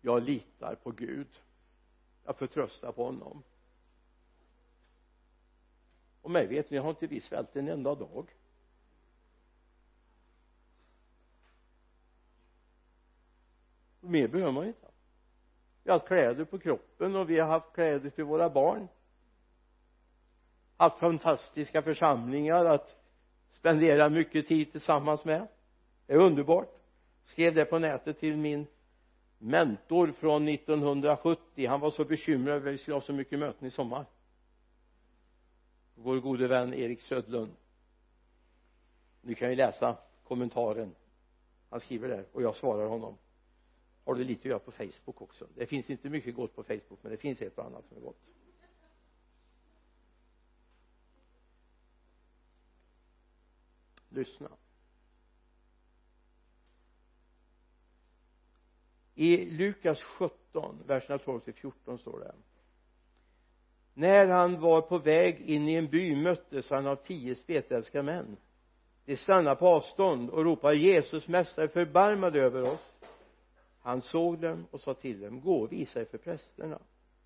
Jag 0.00 0.22
litar 0.22 0.74
på 0.74 0.90
Gud. 0.90 1.40
Jag 2.24 2.36
förtröstar 2.36 2.92
på 2.92 3.04
honom 3.04 3.42
och 6.22 6.30
mig 6.30 6.46
vet 6.46 6.70
ni 6.70 6.78
har 6.78 6.90
inte 6.90 7.06
vi 7.06 7.20
svält 7.20 7.56
en 7.56 7.68
enda 7.68 7.94
dag. 7.94 8.30
Mer 14.00 14.28
behöver 14.28 14.52
man 14.52 14.66
inte. 14.66 14.86
Vi 15.82 15.90
har 15.90 15.98
haft 15.98 16.08
kläder 16.08 16.44
på 16.44 16.58
kroppen 16.58 17.16
och 17.16 17.30
vi 17.30 17.38
har 17.38 17.48
haft 17.48 17.72
kläder 17.74 18.10
till 18.10 18.24
våra 18.24 18.50
barn. 18.50 18.88
Haft 20.76 20.98
fantastiska 20.98 21.82
församlingar 21.82 22.64
att 22.64 22.96
spendera 23.50 24.08
mycket 24.08 24.48
tid 24.48 24.72
tillsammans 24.72 25.24
med. 25.24 25.46
Det 26.06 26.12
är 26.12 26.18
underbart. 26.18 26.78
Skrev 27.24 27.54
det 27.54 27.64
på 27.64 27.78
nätet 27.78 28.20
till 28.20 28.36
min 28.36 28.66
mentor 29.38 30.12
från 30.12 30.48
1970 30.48 31.68
han 31.68 31.80
var 31.80 31.90
så 31.90 32.04
bekymrad 32.04 32.56
över 32.56 32.68
att 32.68 32.74
vi 32.74 32.78
skulle 32.78 32.96
ha 32.96 33.00
så 33.00 33.12
mycket 33.12 33.38
möten 33.38 33.68
i 33.68 33.70
sommar 33.70 34.06
vår 35.94 36.20
gode 36.20 36.48
vän 36.48 36.74
Erik 36.74 37.00
Södlund. 37.00 37.56
Ni 39.20 39.34
kan 39.34 39.50
ju 39.50 39.56
läsa 39.56 39.98
kommentaren. 40.24 40.94
Han 41.70 41.80
skriver 41.80 42.08
där 42.08 42.26
och 42.32 42.42
jag 42.42 42.56
svarar 42.56 42.86
honom. 42.86 43.18
Har 44.04 44.14
det 44.14 44.24
lite 44.24 44.40
att 44.40 44.44
göra 44.44 44.58
på 44.58 44.72
Facebook 44.72 45.22
också? 45.22 45.48
Det 45.54 45.66
finns 45.66 45.90
inte 45.90 46.08
mycket 46.10 46.34
gott 46.34 46.54
på 46.54 46.62
Facebook 46.62 47.02
men 47.02 47.12
det 47.12 47.18
finns 47.18 47.42
ett 47.42 47.58
och 47.58 47.64
annat 47.64 47.84
som 47.88 47.96
är 47.96 48.00
gott. 48.00 48.16
Lyssna. 54.08 54.48
I 59.14 59.50
Lukas 59.50 60.02
17 60.02 60.82
verserna 60.86 61.18
12 61.18 61.40
till 61.40 61.54
14 61.54 61.98
står 61.98 62.20
det 62.20 62.34
när 63.94 64.28
han 64.28 64.60
var 64.60 64.80
på 64.80 64.98
väg 64.98 65.40
in 65.40 65.68
i 65.68 65.74
en 65.74 65.88
by 65.88 66.16
möttes 66.16 66.70
han 66.70 66.86
av 66.86 66.96
tio 66.96 67.34
spetälska 67.34 68.02
män. 68.02 68.36
De 69.04 69.16
stannade 69.16 69.56
på 69.56 69.68
avstånd 69.68 70.30
och 70.30 70.44
ropade 70.44 70.76
Jesus 70.76 71.28
mästare 71.28 71.68
förbarma 71.68 72.30
dig 72.30 72.40
över 72.42 72.62
oss. 72.62 72.92
Han 73.80 74.02
såg 74.02 74.38
dem 74.38 74.66
och 74.70 74.80
sa 74.80 74.94
till 74.94 75.20
dem 75.20 75.40
gå 75.40 75.60
och 75.60 75.72
visa 75.72 76.00
er 76.00 76.04
för 76.04 76.18
prästerna. 76.18 76.78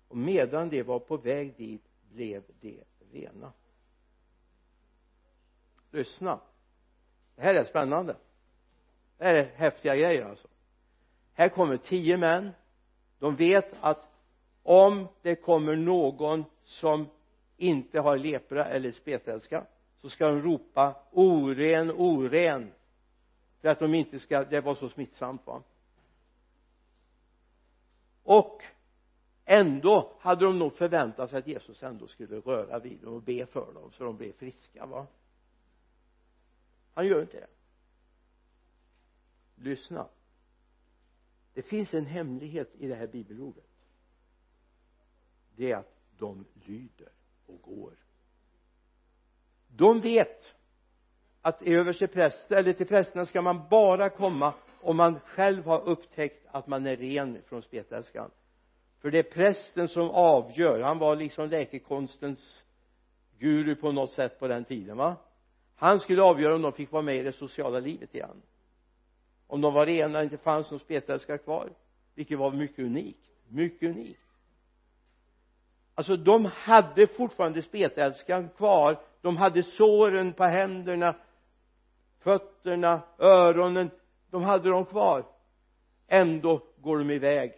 Och 0.07 0.17
medan 0.17 0.69
de 0.69 0.83
var 0.83 0.99
på 0.99 1.17
väg 1.17 1.53
dit 1.57 1.81
blev 2.11 2.43
de 2.61 2.83
rena. 3.11 3.53
Lyssna. 5.91 6.39
Det 7.35 7.41
här 7.41 7.55
är 7.55 7.63
spännande. 7.63 8.15
Det 9.17 9.25
här 9.25 9.35
är 9.35 9.51
häftiga 9.55 9.95
grejer 9.95 10.25
alltså. 10.25 10.47
Här 11.33 11.49
kommer 11.49 11.77
tio 11.77 12.17
män. 12.17 12.51
De 13.19 13.35
vet 13.35 13.73
att 13.81 14.11
om 14.63 15.07
det 15.21 15.35
kommer 15.35 15.75
någon 15.75 16.45
som 16.67 17.07
inte 17.57 17.99
har 17.99 18.17
lepra 18.17 18.65
eller 18.65 18.91
spetälska 18.91 19.65
så 20.01 20.09
ska 20.09 20.27
de 20.27 20.41
ropa 20.41 21.03
oren, 21.11 21.91
oren 21.91 22.71
för 23.59 23.69
att 23.69 23.79
de 23.79 23.93
inte 23.93 24.19
ska, 24.19 24.43
det 24.43 24.61
var 24.61 24.75
så 24.75 24.89
smittsamt 24.89 25.47
va. 25.47 25.63
Och 28.23 28.63
ändå 29.45 30.15
hade 30.19 30.45
de 30.45 30.59
nog 30.59 30.73
förväntat 30.73 31.29
sig 31.29 31.39
att 31.39 31.47
Jesus 31.47 31.83
ändå 31.83 32.07
skulle 32.07 32.39
röra 32.39 32.79
vid 32.79 32.99
dem 33.01 33.13
och 33.13 33.21
be 33.21 33.45
för 33.45 33.73
dem 33.73 33.91
så 33.91 34.03
de 34.03 34.17
blev 34.17 34.31
friska 34.31 34.85
va. 34.85 35.07
Han 36.93 37.07
gör 37.07 37.21
inte 37.21 37.39
det. 37.39 37.47
Lyssna. 39.55 40.07
Det 41.53 41.61
finns 41.61 41.93
en 41.93 42.05
hemlighet 42.05 42.75
i 42.75 42.87
det 42.87 42.95
här 42.95 43.07
bibelordet. 43.07 43.63
Det 45.55 45.71
är 45.71 45.77
att 45.77 45.96
de 46.17 46.45
lyder 46.65 47.11
och 47.45 47.61
går. 47.61 47.93
De 49.67 50.01
vet 50.01 50.53
att 51.41 51.61
överstepräster 51.61 52.55
eller 52.55 52.73
till 52.73 52.87
prästerna 52.87 53.25
ska 53.25 53.41
man 53.41 53.67
bara 53.69 54.09
komma 54.09 54.53
om 54.81 54.97
man 54.97 55.19
själv 55.19 55.65
har 55.65 55.81
upptäckt 55.81 56.47
att 56.51 56.67
man 56.67 56.85
är 56.85 56.95
ren 56.95 57.41
från 57.45 57.61
spetälskan. 57.61 58.31
För 58.99 59.11
det 59.11 59.19
är 59.19 59.23
prästen 59.23 59.87
som 59.87 60.09
avgör. 60.09 60.81
Han 60.81 60.97
var 60.99 61.15
liksom 61.15 61.49
läkekonstens 61.49 62.63
guru 63.39 63.75
på 63.75 63.91
något 63.91 64.11
sätt 64.11 64.39
på 64.39 64.47
den 64.47 64.65
tiden 64.65 64.97
va? 64.97 65.15
Han 65.75 65.99
skulle 65.99 66.21
avgöra 66.21 66.55
om 66.55 66.61
de 66.61 66.73
fick 66.73 66.91
vara 66.91 67.03
med 67.03 67.15
i 67.15 67.21
det 67.21 67.31
sociala 67.31 67.79
livet 67.79 68.15
igen. 68.15 68.41
Om 69.47 69.61
de 69.61 69.73
var 69.73 69.85
rena 69.85 70.17
och 70.17 70.23
inte 70.23 70.37
fanns 70.37 70.71
någon 70.71 70.79
spetälska 70.79 71.37
kvar 71.37 71.69
vilket 72.15 72.39
var 72.39 72.51
mycket 72.51 72.79
unikt. 72.79 73.29
Mycket 73.47 73.89
unikt 73.89 74.26
alltså 75.97 76.17
de 76.17 76.45
hade 76.45 77.07
fortfarande 77.07 77.61
spetälskan 77.61 78.49
kvar. 78.49 78.99
De 79.21 79.37
hade 79.37 79.63
såren 79.63 80.33
på 80.33 80.43
händerna 80.43 81.15
fötterna, 82.27 83.01
öronen. 83.17 83.89
De 84.29 84.43
hade 84.43 84.69
dem 84.69 84.85
kvar. 84.85 85.25
Ändå 86.07 86.61
går 86.77 86.97
de 86.97 87.11
iväg. 87.11 87.53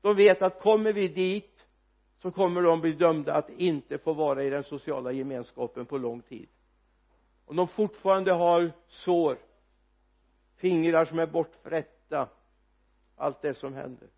De 0.00 0.16
vet 0.16 0.42
att 0.42 0.60
kommer 0.60 0.92
vi 0.92 1.08
dit 1.08 1.66
så 2.18 2.30
kommer 2.30 2.62
de 2.62 2.80
bli 2.80 2.92
dömda 2.92 3.34
att 3.34 3.50
inte 3.50 3.98
få 3.98 4.12
vara 4.12 4.42
i 4.42 4.50
den 4.50 4.64
sociala 4.64 5.12
gemenskapen 5.12 5.86
på 5.86 5.98
lång 5.98 6.22
tid. 6.22 6.48
Om 7.44 7.56
de 7.56 7.68
fortfarande 7.68 8.32
har 8.32 8.72
sår 8.88 9.38
fingrar 10.56 11.04
som 11.04 11.18
är 11.18 11.26
bortfrätta 11.26 12.28
allt 13.16 13.42
det 13.42 13.54
som 13.54 13.74
händer. 13.74 14.08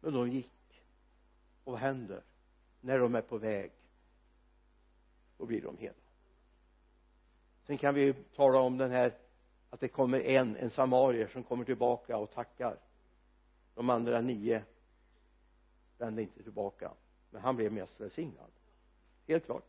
Men 0.00 0.12
de 0.12 0.30
gick 0.30 0.52
och 1.68 1.72
vad 1.72 1.80
händer 1.80 2.22
när 2.80 2.98
de 2.98 3.14
är 3.14 3.22
på 3.22 3.38
väg? 3.38 3.72
Då 5.38 5.46
blir 5.46 5.62
de 5.62 5.76
hela. 5.76 5.94
Sen 7.66 7.78
kan 7.78 7.94
vi 7.94 8.12
tala 8.12 8.58
om 8.60 8.78
den 8.78 8.90
här 8.90 9.14
att 9.70 9.80
det 9.80 9.88
kommer 9.88 10.20
en, 10.20 10.56
en 10.56 10.70
samarier 10.70 11.26
som 11.26 11.42
kommer 11.42 11.64
tillbaka 11.64 12.16
och 12.16 12.30
tackar. 12.30 12.78
De 13.74 13.90
andra 13.90 14.20
nio 14.20 14.62
vände 15.98 16.22
inte 16.22 16.42
tillbaka 16.42 16.92
men 17.30 17.42
han 17.42 17.56
blev 17.56 17.72
mest 17.72 18.00
välsignad. 18.00 18.50
Helt 19.26 19.44
klart. 19.44 19.68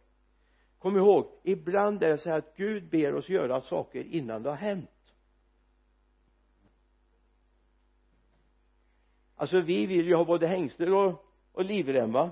Kom 0.78 0.98
ihåg 0.98 1.32
ibland 1.44 2.04
är 2.04 2.10
det 2.10 2.18
så 2.18 2.30
här 2.30 2.38
att 2.38 2.58
Gud 2.58 2.90
ber 2.90 3.16
oss 3.16 3.30
göra 3.30 3.62
saker 3.62 4.04
innan 4.04 4.44
det 4.44 4.50
har 4.50 4.58
hänt. 4.58 5.14
Alltså 9.36 9.62
vi 9.62 9.86
vill 9.86 10.08
ju 10.08 10.16
ha 10.16 10.26
både 10.26 10.48
hängslen 10.48 10.94
och, 10.94 11.29
och 11.52 11.66
livrem 11.66 12.12
va? 12.12 12.32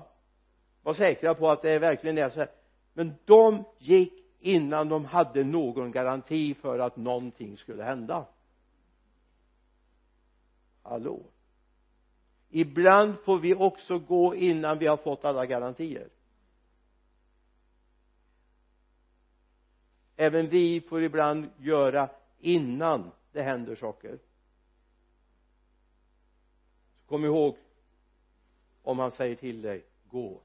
Var 0.82 0.94
säkra 0.94 1.34
på 1.34 1.50
att 1.50 1.62
det 1.62 1.78
verkligen 1.78 2.18
är 2.18 2.30
så 2.30 2.38
här 2.38 2.50
men 2.98 3.14
de 3.24 3.64
gick 3.78 4.12
innan 4.40 4.88
de 4.88 5.04
hade 5.04 5.44
någon 5.44 5.90
garanti 5.90 6.54
för 6.54 6.78
att 6.78 6.96
någonting 6.96 7.56
skulle 7.56 7.82
hända. 7.84 8.26
Hallå? 10.82 11.22
Ibland 12.48 13.18
får 13.18 13.38
vi 13.38 13.54
också 13.54 13.98
gå 13.98 14.34
innan 14.34 14.78
vi 14.78 14.86
har 14.86 14.96
fått 14.96 15.24
alla 15.24 15.46
garantier. 15.46 16.08
Även 20.16 20.48
vi 20.48 20.80
får 20.80 21.02
ibland 21.02 21.50
göra 21.58 22.10
innan 22.38 23.10
det 23.32 23.42
händer 23.42 23.74
saker. 23.76 24.18
Kom 27.06 27.24
ihåg 27.24 27.56
om 28.82 28.98
han 28.98 29.12
säger 29.12 29.36
till 29.36 29.62
dig 29.62 29.84
gå 30.04 30.42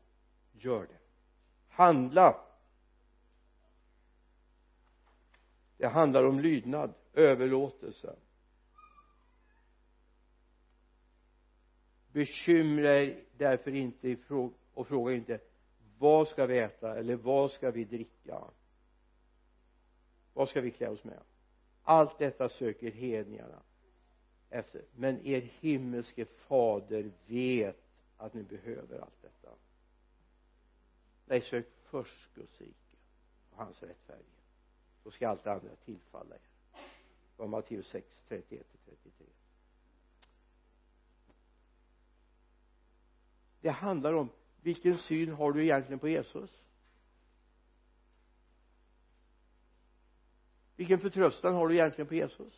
gör 0.52 0.82
det. 0.82 1.00
Handla. 1.68 2.46
Det 5.78 5.88
handlar 5.88 6.24
om 6.24 6.40
lydnad 6.40 6.94
överlåtelse. 7.14 8.16
Bekymra 12.12 12.96
er 12.96 13.24
därför 13.38 13.76
inte 13.76 14.18
och 14.74 14.88
fråga 14.88 15.14
inte 15.14 15.40
vad 15.98 16.28
ska 16.28 16.46
vi 16.46 16.60
äta 16.60 16.98
eller 16.98 17.16
vad 17.16 17.52
ska 17.52 17.72
vi 17.72 17.84
dricka? 17.84 18.44
Vad 20.34 20.50
ska 20.50 20.62
vi 20.62 20.72
klä 20.72 20.90
oss 20.90 21.04
med? 21.04 21.20
Allt 21.84 22.20
detta 22.20 22.50
söker 22.50 22.92
hedningarna 22.92 23.62
efter. 24.50 24.82
Men 24.96 25.26
er 25.26 25.42
himmelske 25.42 26.26
fader 26.26 27.12
vet 27.26 27.83
att 28.18 28.34
ni 28.34 28.44
behöver 28.44 29.00
allt 29.00 29.22
detta. 29.22 29.50
Nej 31.26 31.42
sök 31.42 31.68
först 31.84 32.34
Guds 32.36 32.62
rike 32.62 32.98
och 33.52 33.58
hans 33.58 33.84
rättfärdighet. 33.84 34.30
Då 35.04 35.12
ska 35.12 35.30
allt 35.30 35.44
det 35.44 35.52
andra 35.52 35.76
tillfalla 35.76 36.36
er. 36.36 36.42
Var 37.38 37.48
Matteus 37.48 37.88
6, 37.88 38.24
31 38.28 38.68
33 38.86 39.26
det 43.64 43.72
handlar 43.72 44.14
om 44.14 44.30
vilken 44.62 44.98
syn 44.98 45.34
har 45.34 45.52
du 45.52 45.64
egentligen 45.64 46.00
på 46.00 46.08
Jesus? 46.08 46.64
Vilken 50.76 51.00
förtröstan 51.00 51.54
har 51.54 51.68
du 51.68 51.76
egentligen 51.76 52.08
på 52.08 52.16
Jesus? 52.16 52.54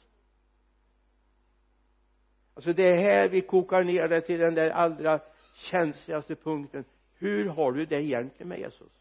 Alltså 2.53 2.73
det 2.73 2.87
är 2.87 3.01
här 3.01 3.29
vi 3.29 3.41
kokar 3.41 3.83
ner 3.83 4.07
det 4.07 4.21
till 4.21 4.39
den 4.39 4.55
där 4.55 4.69
allra 4.69 5.19
känsligaste 5.65 6.35
punkten. 6.35 6.85
Hur 7.13 7.45
har 7.45 7.71
du 7.71 7.85
det 7.85 8.03
egentligen 8.03 8.47
med 8.47 8.59
Jesus? 8.59 8.91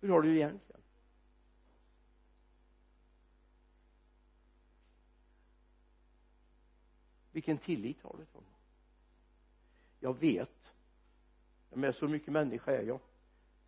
Hur 0.00 0.08
har 0.08 0.22
du 0.22 0.28
det 0.28 0.36
egentligen? 0.36 0.80
Vilken 7.32 7.58
tillit 7.58 8.02
har 8.02 8.16
du 8.18 8.24
till 8.24 8.34
honom? 8.34 8.50
Jag 10.00 10.18
vet. 10.18 10.72
Men 11.70 11.92
så 11.92 12.08
mycket 12.08 12.32
människa 12.32 12.72
är 12.72 12.82
jag. 12.82 13.00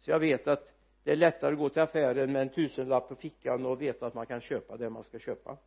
Så 0.01 0.11
jag 0.11 0.19
vet 0.19 0.49
att 0.49 0.75
det 1.03 1.13
är 1.13 1.17
lättare 1.17 1.53
att 1.53 1.59
gå 1.59 1.69
till 1.69 1.83
affären 1.83 2.33
med 2.33 2.43
en 2.43 2.49
tusenlapp 2.49 3.09
på 3.09 3.15
fickan 3.15 3.67
och 3.67 3.83
veta 3.83 4.07
att 4.07 4.15
man 4.15 4.27
kan 4.27 4.41
köpa 4.41 4.77
det 4.77 4.91
man 4.91 5.05
ska 5.05 5.19
köpa. 5.19 5.59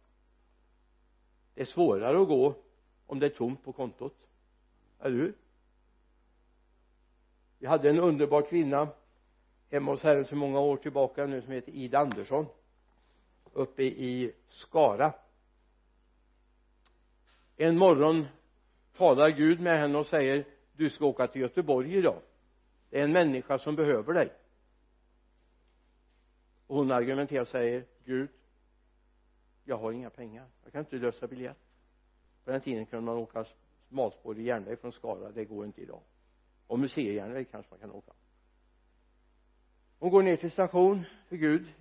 Det 1.54 1.62
är 1.62 1.66
svårare 1.66 2.22
att 2.22 2.28
gå 2.28 2.56
om 3.06 3.20
det 3.20 3.26
är 3.26 3.30
tomt 3.30 3.64
på 3.64 3.74
kontot 3.74 4.18
eller 5.06 5.18
hur 5.18 5.34
vi 7.58 7.68
hade 7.68 7.90
en 7.90 8.00
underbar 8.00 8.42
kvinna 8.42 8.88
hemma 9.70 9.92
hos 9.92 10.04
herren 10.04 10.26
så 10.26 10.36
många 10.36 10.60
år 10.60 10.78
tillbaka 10.78 11.26
nu 11.26 11.42
som 11.42 11.52
heter 11.52 11.72
Ida 11.72 12.00
Andersson 12.00 12.46
uppe 13.54 13.84
i 13.84 14.34
Skara. 14.48 15.14
En 17.58 17.78
morgon 17.78 18.26
talar 18.98 19.30
Gud 19.30 19.60
med 19.60 19.80
henne 19.80 19.98
och 19.98 20.08
säger 20.08 20.46
du 20.74 20.90
ska 20.90 21.06
åka 21.06 21.28
till 21.28 21.42
Göteborg 21.42 21.96
idag. 21.96 22.22
Det 22.90 23.00
är 23.00 23.04
en 23.04 23.12
människa 23.12 23.60
som 23.60 23.76
behöver 23.76 24.14
dig. 24.14 24.30
Och 26.68 26.78
hon 26.78 26.92
argumenterar 26.92 27.42
och 27.42 27.48
säger 27.48 27.86
Gud 28.06 28.30
jag 29.64 29.78
har 29.78 29.92
inga 29.92 30.10
pengar. 30.10 30.48
Jag 30.64 30.72
kan 30.72 30.80
inte 30.80 30.96
lösa 30.96 31.28
biljett. 31.28 31.58
På 32.44 32.52
den 32.52 32.62
tiden 32.62 32.86
kunde 32.86 33.06
man 33.06 33.18
åka 33.18 33.46
smalspårig 33.88 34.46
järnväg 34.46 34.80
från 34.80 34.92
Skara 34.92 35.32
det 35.32 35.46
går 35.46 35.66
inte 35.66 35.82
idag. 35.82 36.02
Och 36.68 36.80
museijärnväg 36.80 37.52
kanske 37.52 37.72
man 37.72 37.80
kan 37.80 37.92
åka. 37.92 38.12
Hon 40.00 40.12
går 40.12 40.24
ner 40.24 40.38
till 40.38 40.52
station 40.52 41.06
för 41.28 41.36
Gud. 41.36 41.74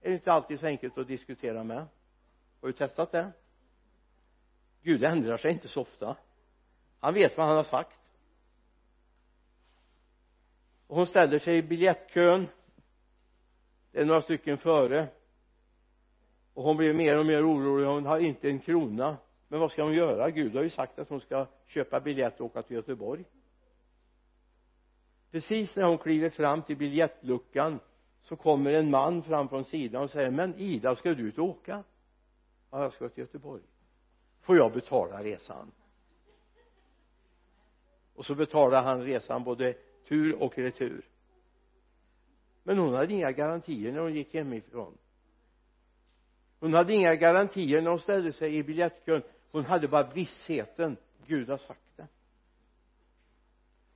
Är 0.00 0.08
det 0.08 0.14
inte 0.14 0.32
alltid 0.32 0.60
så 0.60 0.66
enkelt 0.66 0.98
att 0.98 1.08
diskutera 1.08 1.64
med. 1.64 1.86
Har 2.60 2.68
du 2.68 2.72
testat 2.72 3.12
det? 3.12 3.32
Gud 4.82 5.04
ändrar 5.04 5.36
sig 5.36 5.52
inte 5.52 5.68
så 5.68 5.80
ofta. 5.80 6.16
Han 7.00 7.14
vet 7.14 7.36
vad 7.36 7.46
han 7.46 7.56
har 7.56 7.64
sagt. 7.64 7.98
Och 10.86 10.96
hon 10.96 11.06
ställer 11.06 11.38
sig 11.38 11.56
i 11.56 11.62
biljettkön. 11.62 12.48
Det 13.90 14.00
är 14.00 14.04
några 14.04 14.22
stycken 14.22 14.58
före. 14.58 15.08
Och 16.54 16.62
hon 16.62 16.76
blir 16.76 16.92
mer 16.92 17.18
och 17.18 17.26
mer 17.26 17.48
orolig. 17.48 17.86
Hon 17.86 18.06
har 18.06 18.18
inte 18.18 18.48
en 18.48 18.58
krona 18.58 19.16
men 19.48 19.60
vad 19.60 19.72
ska 19.72 19.82
hon 19.82 19.94
göra? 19.94 20.30
Gud 20.30 20.56
har 20.56 20.62
ju 20.62 20.70
sagt 20.70 20.98
att 20.98 21.08
hon 21.08 21.20
ska 21.20 21.46
köpa 21.66 22.00
biljett 22.00 22.40
och 22.40 22.46
åka 22.46 22.62
till 22.62 22.76
Göteborg. 22.76 23.24
Precis 25.30 25.76
när 25.76 25.84
hon 25.84 25.98
kliver 25.98 26.30
fram 26.30 26.62
till 26.62 26.76
biljettluckan 26.76 27.80
så 28.22 28.36
kommer 28.36 28.72
en 28.72 28.90
man 28.90 29.22
fram 29.22 29.48
från 29.48 29.64
sidan 29.64 30.02
och 30.02 30.10
säger 30.10 30.30
men 30.30 30.54
Ida 30.54 30.96
ska 30.96 31.14
du 31.14 31.28
ut 31.28 31.38
och 31.38 31.44
åka? 31.44 31.84
Ja 32.70 32.82
jag 32.82 32.92
ska 32.92 33.08
till 33.08 33.20
Göteborg. 33.20 33.62
Får 34.40 34.56
jag 34.56 34.72
betala 34.72 35.22
resan? 35.22 35.72
Och 38.14 38.24
så 38.24 38.34
betalar 38.34 38.82
han 38.82 39.02
resan 39.02 39.44
både 39.44 39.74
tur 40.08 40.42
och 40.42 40.58
retur. 40.58 41.08
Men 42.62 42.78
hon 42.78 42.94
hade 42.94 43.14
inga 43.14 43.32
garantier 43.32 43.92
när 43.92 44.00
hon 44.00 44.14
gick 44.14 44.34
hemifrån. 44.34 44.98
Hon 46.60 46.74
hade 46.74 46.92
inga 46.92 47.14
garantier 47.14 47.82
när 47.82 47.90
hon 47.90 47.98
ställde 47.98 48.32
sig 48.32 48.56
i 48.56 48.62
biljettkön 48.62 49.22
hon 49.54 49.64
hade 49.64 49.88
bara 49.88 50.10
vissheten. 50.10 50.96
Gud 51.26 51.48
har 51.48 51.58
sagt 51.58 51.96
det. 51.96 52.06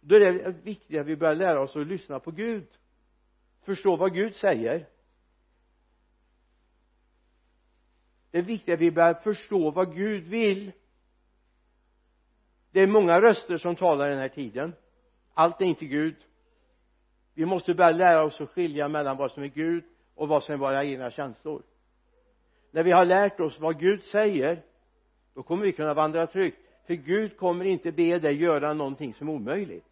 Då 0.01 0.15
är 0.15 0.21
det 0.21 0.51
viktigt 0.51 1.01
att 1.01 1.07
vi 1.07 1.17
börjar 1.17 1.35
lära 1.35 1.61
oss 1.61 1.77
att 1.77 1.87
lyssna 1.87 2.21
på 2.21 2.31
Gud. 2.31 2.67
Förstå 3.63 3.97
vad 3.97 4.15
Gud 4.15 4.35
säger. 4.35 4.89
Det 8.31 8.39
är 8.39 8.43
viktigt 8.43 8.75
att 8.75 8.81
vi 8.81 8.91
börjar 8.91 9.15
förstå 9.15 9.71
vad 9.71 9.95
Gud 9.95 10.25
vill. 10.25 10.73
Det 12.71 12.81
är 12.81 12.87
många 12.87 13.21
röster 13.21 13.59
som 13.59 13.77
talar 13.77 14.07
i 14.07 14.11
den 14.11 14.21
här 14.21 14.29
tiden. 14.29 14.75
Allt 15.35 15.61
är 15.61 15.65
inte 15.65 15.87
Gud. 15.87 16.17
Vi 17.35 17.47
måste 17.47 17.75
börja 17.75 17.91
lära 17.91 18.23
oss 18.23 18.41
att 18.41 18.51
skilja 18.51 18.89
mellan 18.89 19.17
vad 19.17 19.31
som 19.33 19.43
är 19.43 19.49
Gud 19.49 19.85
och 20.15 20.29
vad 20.29 20.45
som 20.45 20.55
är 20.55 20.59
våra 20.59 20.85
egna 20.85 21.11
känslor. 21.11 21.63
När 22.71 22.83
vi 22.83 22.91
har 22.91 23.05
lärt 23.05 23.41
oss 23.41 23.61
vad 23.61 23.81
Gud 23.81 24.03
säger 24.03 24.63
då 25.39 25.43
kommer 25.43 25.65
vi 25.65 25.73
kunna 25.73 25.95
vandra 25.95 26.27
tryggt. 26.27 26.59
För 26.87 26.95
Gud 26.95 27.37
kommer 27.37 27.65
inte 27.65 27.93
be 27.93 28.19
dig 28.19 28.35
göra 28.35 28.73
någonting 28.73 29.15
som 29.15 29.29
är 29.29 29.33
omöjligt. 29.33 29.85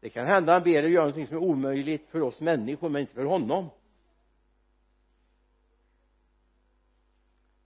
Det 0.00 0.10
kan 0.10 0.26
hända 0.26 0.52
han 0.52 0.62
ber 0.62 0.82
dig 0.82 0.90
göra 0.90 1.04
någonting 1.04 1.26
som 1.26 1.36
är 1.36 1.40
omöjligt 1.40 2.08
för 2.08 2.20
oss 2.20 2.40
människor 2.40 2.88
men 2.88 3.00
inte 3.00 3.14
för 3.14 3.24
honom. 3.24 3.68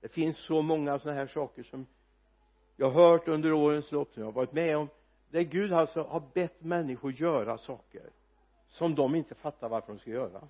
Det 0.00 0.08
finns 0.08 0.36
så 0.36 0.62
många 0.62 0.98
sådana 0.98 1.18
här 1.20 1.26
saker 1.26 1.62
som 1.62 1.86
jag 2.76 2.90
har 2.90 3.08
hört 3.08 3.28
under 3.28 3.52
årens 3.52 3.92
lopp 3.92 4.12
som 4.12 4.20
jag 4.20 4.26
har 4.26 4.32
varit 4.32 4.52
med 4.52 4.76
om 4.76 4.88
där 5.30 5.40
Gud 5.40 5.72
alltså 5.72 6.02
har 6.02 6.22
bett 6.34 6.60
människor 6.60 7.12
göra 7.12 7.58
saker 7.58 8.10
som 8.68 8.94
de 8.94 9.14
inte 9.14 9.34
fattar 9.34 9.68
varför 9.68 9.92
de 9.92 9.98
ska 9.98 10.10
göra. 10.10 10.48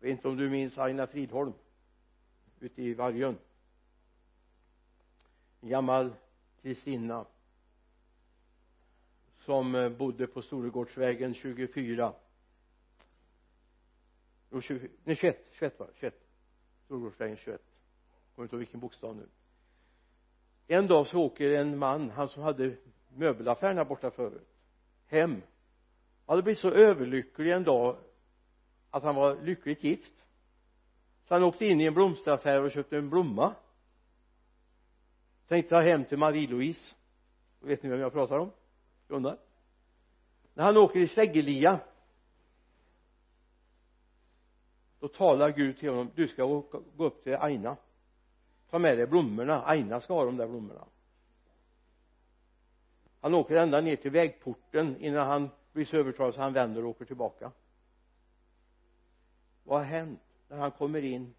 Vet 0.00 0.10
inte 0.10 0.28
om 0.28 0.36
du 0.36 0.50
minns 0.50 0.78
Aina 0.78 1.06
Fridholm 1.06 1.52
ute 2.60 2.82
i 2.82 2.94
Vargön? 2.94 3.38
En 5.60 5.68
gammal 5.68 6.14
Kristina 6.62 7.26
som 9.36 9.74
eh, 9.74 9.88
bodde 9.88 10.26
på 10.26 10.42
Storegårdsvägen 10.42 11.34
24 11.34 12.12
jo 14.50 14.60
20, 14.60 14.88
nej 15.04 15.16
21, 15.16 15.46
21 15.52 15.80
var 15.80 15.90
21 15.94 16.14
Storgårdsvägen 16.84 17.36
21 17.36 17.62
kommer 18.34 18.46
inte 18.46 18.56
ihåg 18.56 18.58
vilken 18.58 18.80
bokstav 18.80 19.16
nu. 19.16 19.28
En 20.66 20.86
dag 20.86 21.06
så 21.06 21.18
åker 21.18 21.50
en 21.50 21.78
man, 21.78 22.10
han 22.10 22.28
som 22.28 22.42
hade 22.42 22.76
möbelaffären 23.08 23.76
här 23.76 23.84
borta 23.84 24.10
förut 24.10 24.48
hem. 25.06 25.30
Han 25.30 25.42
hade 26.26 26.42
blivit 26.42 26.58
så 26.58 26.70
överlycklig 26.70 27.52
en 27.52 27.64
dag 27.64 27.96
att 28.90 29.02
han 29.02 29.14
var 29.14 29.42
lyckligt 29.42 29.84
gift. 29.84 30.12
Så 31.28 31.34
han 31.34 31.42
åkte 31.42 31.66
in 31.66 31.80
i 31.80 31.84
en 31.84 31.94
blomsteraffär 31.94 32.62
och 32.62 32.72
köpte 32.72 32.98
en 32.98 33.10
blomma. 33.10 33.54
Tänkte 35.48 35.70
ta 35.70 35.80
hem 35.80 36.04
till 36.04 36.18
Marie-Louise. 36.18 36.94
Vet 37.60 37.82
ni 37.82 37.88
vem 37.88 38.00
jag 38.00 38.12
pratar 38.12 38.38
om? 38.38 38.50
Gunnar 39.08 39.38
när 40.58 40.64
han 40.64 40.76
åker 40.76 41.00
i 41.00 41.08
Släggelia 41.08 41.80
då 45.00 45.08
talar 45.08 45.50
Gud 45.50 45.78
till 45.78 45.88
honom 45.88 46.10
du 46.14 46.28
ska 46.28 46.44
åka, 46.44 46.78
gå 46.96 47.04
upp 47.04 47.24
till 47.24 47.34
Aina. 47.34 47.76
Ta 48.70 48.78
med 48.78 48.98
dig 48.98 49.06
blommorna. 49.06 49.62
Aina 49.62 50.00
ska 50.00 50.14
ha 50.14 50.24
de 50.24 50.36
där 50.36 50.46
blommorna. 50.46 50.84
Han 53.20 53.34
åker 53.34 53.56
ända 53.56 53.80
ner 53.80 53.96
till 53.96 54.10
vägporten 54.10 54.96
innan 55.00 55.26
han 55.26 55.50
blir 55.72 55.84
så 55.84 55.96
övertalad 55.96 56.34
så 56.34 56.40
han 56.40 56.52
vänder 56.52 56.84
och 56.84 56.90
åker 56.90 57.04
tillbaka 57.04 57.52
vad 59.68 59.78
har 59.78 59.84
hänt? 59.84 60.20
När 60.48 60.58
han 60.58 60.70
kommer 60.70 61.02
in 61.02 61.34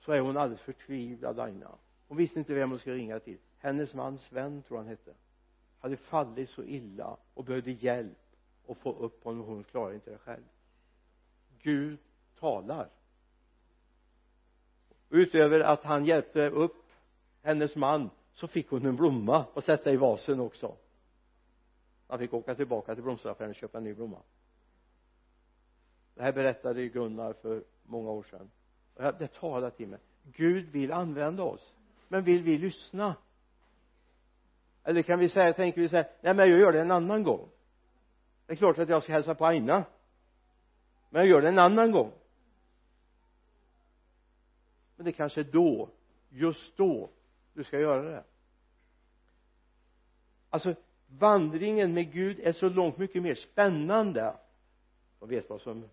så 0.00 0.12
är 0.12 0.20
hon 0.20 0.36
alldeles 0.36 0.60
förtvivlad 0.60 1.40
Aina. 1.40 1.70
Hon 2.08 2.16
visste 2.16 2.38
inte 2.38 2.54
vem 2.54 2.70
hon 2.70 2.78
skulle 2.78 2.96
ringa 2.96 3.20
till. 3.20 3.38
Hennes 3.58 3.94
man 3.94 4.18
Sven 4.18 4.62
tror 4.62 4.78
han 4.78 4.86
hette 4.86 5.14
hade 5.80 5.96
fallit 5.96 6.50
så 6.50 6.64
illa 6.64 7.16
och 7.34 7.44
behövde 7.44 7.70
hjälp 7.70 8.18
att 8.68 8.78
få 8.78 8.92
upp 8.92 9.24
honom 9.24 9.44
hon 9.46 9.64
klarade 9.64 9.94
inte 9.94 10.10
det 10.10 10.18
själv. 10.18 10.42
Gud 11.62 11.98
talar. 12.38 12.88
Utöver 15.10 15.60
att 15.60 15.84
han 15.84 16.04
hjälpte 16.04 16.50
upp 16.50 16.84
hennes 17.42 17.76
man 17.76 18.10
så 18.34 18.48
fick 18.48 18.68
hon 18.68 18.86
en 18.86 18.96
blomma 18.96 19.44
att 19.54 19.64
sätta 19.64 19.92
i 19.92 19.96
vasen 19.96 20.40
också. 20.40 20.76
Han 22.06 22.18
fick 22.18 22.34
åka 22.34 22.54
tillbaka 22.54 22.94
till 22.94 23.04
blomsteraffären 23.04 23.50
och 23.50 23.56
köpa 23.56 23.78
en 23.78 23.84
ny 23.84 23.94
blomma 23.94 24.18
det 26.20 26.24
här 26.24 26.32
berättade 26.32 26.82
ju 26.82 26.88
Gunnar 26.88 27.32
för 27.32 27.64
många 27.82 28.10
år 28.10 28.22
sedan. 28.22 28.50
Och 28.94 29.02
det 29.02 29.26
talade 29.26 29.70
till 29.76 29.88
mig. 29.88 29.98
Gud 30.22 30.68
vill 30.68 30.92
använda 30.92 31.42
oss 31.42 31.74
men 32.08 32.24
vill 32.24 32.42
vi 32.42 32.58
lyssna? 32.58 33.16
Eller 34.84 35.02
kan 35.02 35.18
vi 35.18 35.28
säga, 35.28 35.52
tänker 35.52 35.80
vi 35.80 35.88
säga 35.88 36.06
nej 36.20 36.34
men 36.34 36.50
jag 36.50 36.60
gör 36.60 36.72
det 36.72 36.80
en 36.80 36.90
annan 36.90 37.22
gång. 37.22 37.48
Det 38.46 38.52
är 38.52 38.56
klart 38.56 38.78
att 38.78 38.88
jag 38.88 39.02
ska 39.02 39.12
hälsa 39.12 39.34
på 39.34 39.46
Aina 39.46 39.84
men 41.10 41.20
jag 41.22 41.28
gör 41.28 41.42
det 41.42 41.48
en 41.48 41.58
annan 41.58 41.92
gång. 41.92 42.12
Men 44.96 45.04
det 45.04 45.12
kanske 45.12 45.40
är 45.40 45.44
då 45.44 45.88
just 46.28 46.76
då 46.76 47.10
du 47.52 47.64
ska 47.64 47.80
göra 47.80 48.02
det. 48.02 48.24
Alltså 50.50 50.74
vandringen 51.06 51.94
med 51.94 52.12
Gud 52.12 52.40
är 52.40 52.52
så 52.52 52.68
långt 52.68 52.98
mycket 52.98 53.22
mer 53.22 53.34
spännande. 53.34 54.36
De 55.18 55.28
vet 55.28 55.50
vad 55.50 55.60
som 55.60 55.88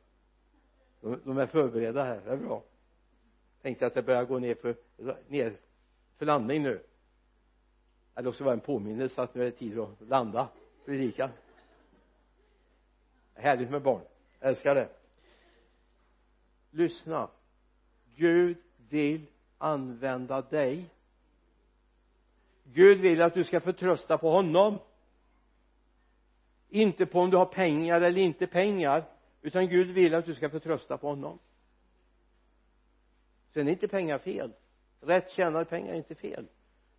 de, 1.01 1.37
är 1.37 1.45
förberedda 1.45 2.03
här, 2.03 2.21
det 2.25 2.31
är 2.31 2.37
bra. 2.37 2.63
Tänkte 3.61 3.87
att 3.87 3.93
det 3.93 4.01
börjar 4.01 4.25
gå 4.25 4.39
ner 4.39 4.55
för 4.55 4.75
ner 5.27 5.57
för 6.17 6.25
landning 6.25 6.63
nu. 6.63 6.83
Eller 8.15 8.29
också 8.29 8.43
var 8.43 8.51
det 8.51 8.55
en 8.55 8.59
påminnelse 8.59 9.21
att 9.21 9.35
nu 9.35 9.41
är 9.41 9.45
det 9.45 9.51
tid 9.51 9.79
att 9.79 10.01
landa 10.07 10.47
predika. 10.85 11.29
Härligt 13.33 13.69
med 13.69 13.81
barn. 13.81 14.01
Jag 14.39 14.49
älskar 14.49 14.75
det. 14.75 14.89
Lyssna. 16.71 17.29
Gud 18.15 18.57
vill 18.89 19.25
använda 19.57 20.41
dig. 20.41 20.85
Gud 22.63 22.99
vill 22.99 23.21
att 23.21 23.33
du 23.33 23.43
ska 23.43 23.59
förtrösta 23.59 24.17
på 24.17 24.29
honom. 24.29 24.77
Inte 26.69 27.05
på 27.05 27.19
om 27.19 27.29
du 27.29 27.37
har 27.37 27.45
pengar 27.45 28.01
eller 28.01 28.21
inte 28.21 28.47
pengar 28.47 29.03
utan 29.47 29.67
Gud 29.67 29.87
vill 29.87 30.15
att 30.15 30.25
du 30.25 30.35
ska 30.35 30.49
förtrösta 30.49 30.97
på 30.97 31.07
honom. 31.07 31.39
Sen 33.53 33.67
är 33.67 33.71
inte 33.71 33.87
pengar 33.87 34.17
fel. 34.17 34.53
Rätt 35.01 35.31
tjänade 35.31 35.65
pengar 35.65 35.93
är 35.93 35.97
inte 35.97 36.15
fel. 36.15 36.47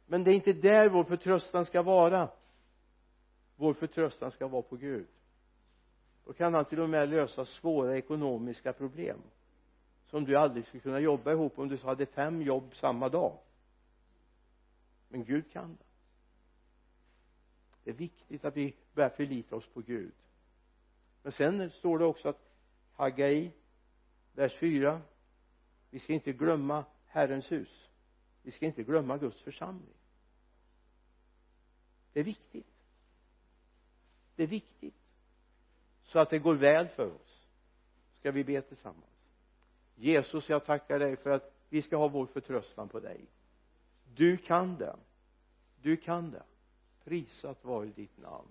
Men 0.06 0.24
det 0.24 0.30
är 0.30 0.34
inte 0.34 0.52
där 0.52 0.88
vår 0.88 1.04
förtröstan 1.04 1.66
ska 1.66 1.82
vara. 1.82 2.28
Vår 3.56 3.74
förtröstan 3.74 4.30
ska 4.30 4.48
vara 4.48 4.62
på 4.62 4.76
Gud. 4.76 5.06
Då 6.24 6.32
kan 6.32 6.54
han 6.54 6.64
till 6.64 6.80
och 6.80 6.88
med 6.88 7.08
lösa 7.08 7.44
svåra 7.44 7.96
ekonomiska 7.98 8.72
problem 8.72 9.18
som 10.06 10.24
du 10.24 10.36
aldrig 10.36 10.66
skulle 10.66 10.80
kunna 10.80 11.00
jobba 11.00 11.32
ihop 11.32 11.58
om 11.58 11.68
du 11.68 11.76
hade 11.76 12.06
fem 12.06 12.42
jobb 12.42 12.76
samma 12.76 13.08
dag. 13.08 13.38
Men 15.08 15.24
Gud 15.24 15.52
kan 15.52 15.76
det. 15.78 15.84
Det 17.84 17.90
är 17.90 17.94
viktigt 17.94 18.44
att 18.44 18.56
vi 18.56 18.74
börjar 18.94 19.10
förlita 19.10 19.56
oss 19.56 19.66
på 19.66 19.80
Gud 19.80 20.12
men 21.28 21.32
sen 21.32 21.70
står 21.70 21.98
det 21.98 22.04
också 22.04 22.28
att 22.28 22.52
Hagai 22.92 23.52
vers 24.32 24.58
4 24.58 25.00
vi 25.90 25.98
ska 25.98 26.12
inte 26.12 26.32
glömma 26.32 26.84
Herrens 27.06 27.52
hus. 27.52 27.88
Vi 28.42 28.50
ska 28.50 28.66
inte 28.66 28.82
glömma 28.82 29.18
Guds 29.18 29.42
församling. 29.42 29.94
Det 32.12 32.20
är 32.20 32.24
viktigt. 32.24 32.66
Det 34.36 34.42
är 34.42 34.46
viktigt. 34.46 34.94
Så 36.02 36.18
att 36.18 36.30
det 36.30 36.38
går 36.38 36.54
väl 36.54 36.88
för 36.88 37.14
oss 37.14 37.46
ska 38.18 38.30
vi 38.30 38.44
be 38.44 38.62
tillsammans. 38.62 39.32
Jesus 39.94 40.48
jag 40.48 40.64
tackar 40.64 40.98
dig 40.98 41.16
för 41.16 41.30
att 41.30 41.54
vi 41.68 41.82
ska 41.82 41.96
ha 41.96 42.08
vår 42.08 42.26
förtröstan 42.26 42.88
på 42.88 43.00
dig. 43.00 43.26
Du 44.14 44.36
kan 44.36 44.76
det. 44.76 44.96
Du 45.82 45.96
kan 45.96 46.30
det. 46.30 46.42
Prisat 47.04 47.64
vare 47.64 47.86
ditt 47.86 48.18
namn. 48.18 48.48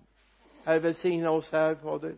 Herre 0.64 0.78
välsigna 0.78 1.30
oss 1.30 1.52
här 1.52 1.74
fader 1.74 2.16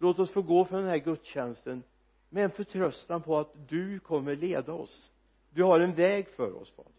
låt 0.00 0.18
oss 0.18 0.30
få 0.30 0.42
gå 0.42 0.64
från 0.64 0.80
den 0.80 0.88
här 0.88 0.98
gudstjänsten 0.98 1.82
med 2.28 2.44
en 2.44 2.50
förtröstan 2.50 3.22
på 3.22 3.38
att 3.38 3.68
du 3.68 4.00
kommer 4.00 4.36
leda 4.36 4.72
oss. 4.72 5.10
Du 5.50 5.62
har 5.62 5.80
en 5.80 5.94
väg 5.94 6.28
för 6.28 6.56
oss 6.56 6.70
fader. 6.70 6.92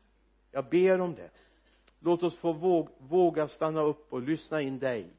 Jag 0.52 0.70
ber 0.70 1.02
om 1.02 1.16
det. 1.16 1.32
Låt 2.00 2.24
oss 2.24 2.38
få 2.38 2.88
våga 2.98 3.48
stanna 3.48 3.82
upp 3.82 4.14
och 4.14 4.22
lyssna 4.22 4.62
in 4.62 4.80
dig. 4.80 5.10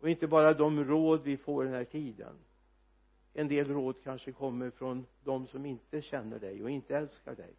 Och 0.00 0.08
inte 0.08 0.26
bara 0.26 0.54
de 0.54 0.84
råd 0.84 1.22
vi 1.22 1.36
får 1.36 1.64
den 1.64 1.72
här 1.72 1.84
tiden. 1.84 2.36
En 3.34 3.48
del 3.48 3.68
råd 3.68 3.96
kanske 4.04 4.32
kommer 4.32 4.70
från 4.70 5.06
de 5.24 5.46
som 5.46 5.66
inte 5.66 6.02
känner 6.02 6.38
dig 6.38 6.62
och 6.62 6.70
inte 6.70 6.96
älskar 6.96 7.34
dig. 7.34 7.54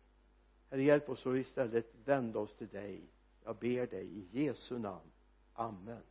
Herre 0.69 0.83
hjälp 0.83 1.09
oss 1.09 1.25
att 1.25 1.35
istället 1.35 1.95
vända 2.05 2.39
oss 2.39 2.55
till 2.55 2.67
dig. 2.67 3.01
Jag 3.43 3.55
ber 3.55 3.87
dig 3.87 4.05
i 4.05 4.43
Jesu 4.43 4.79
namn. 4.79 5.11
Amen. 5.53 6.01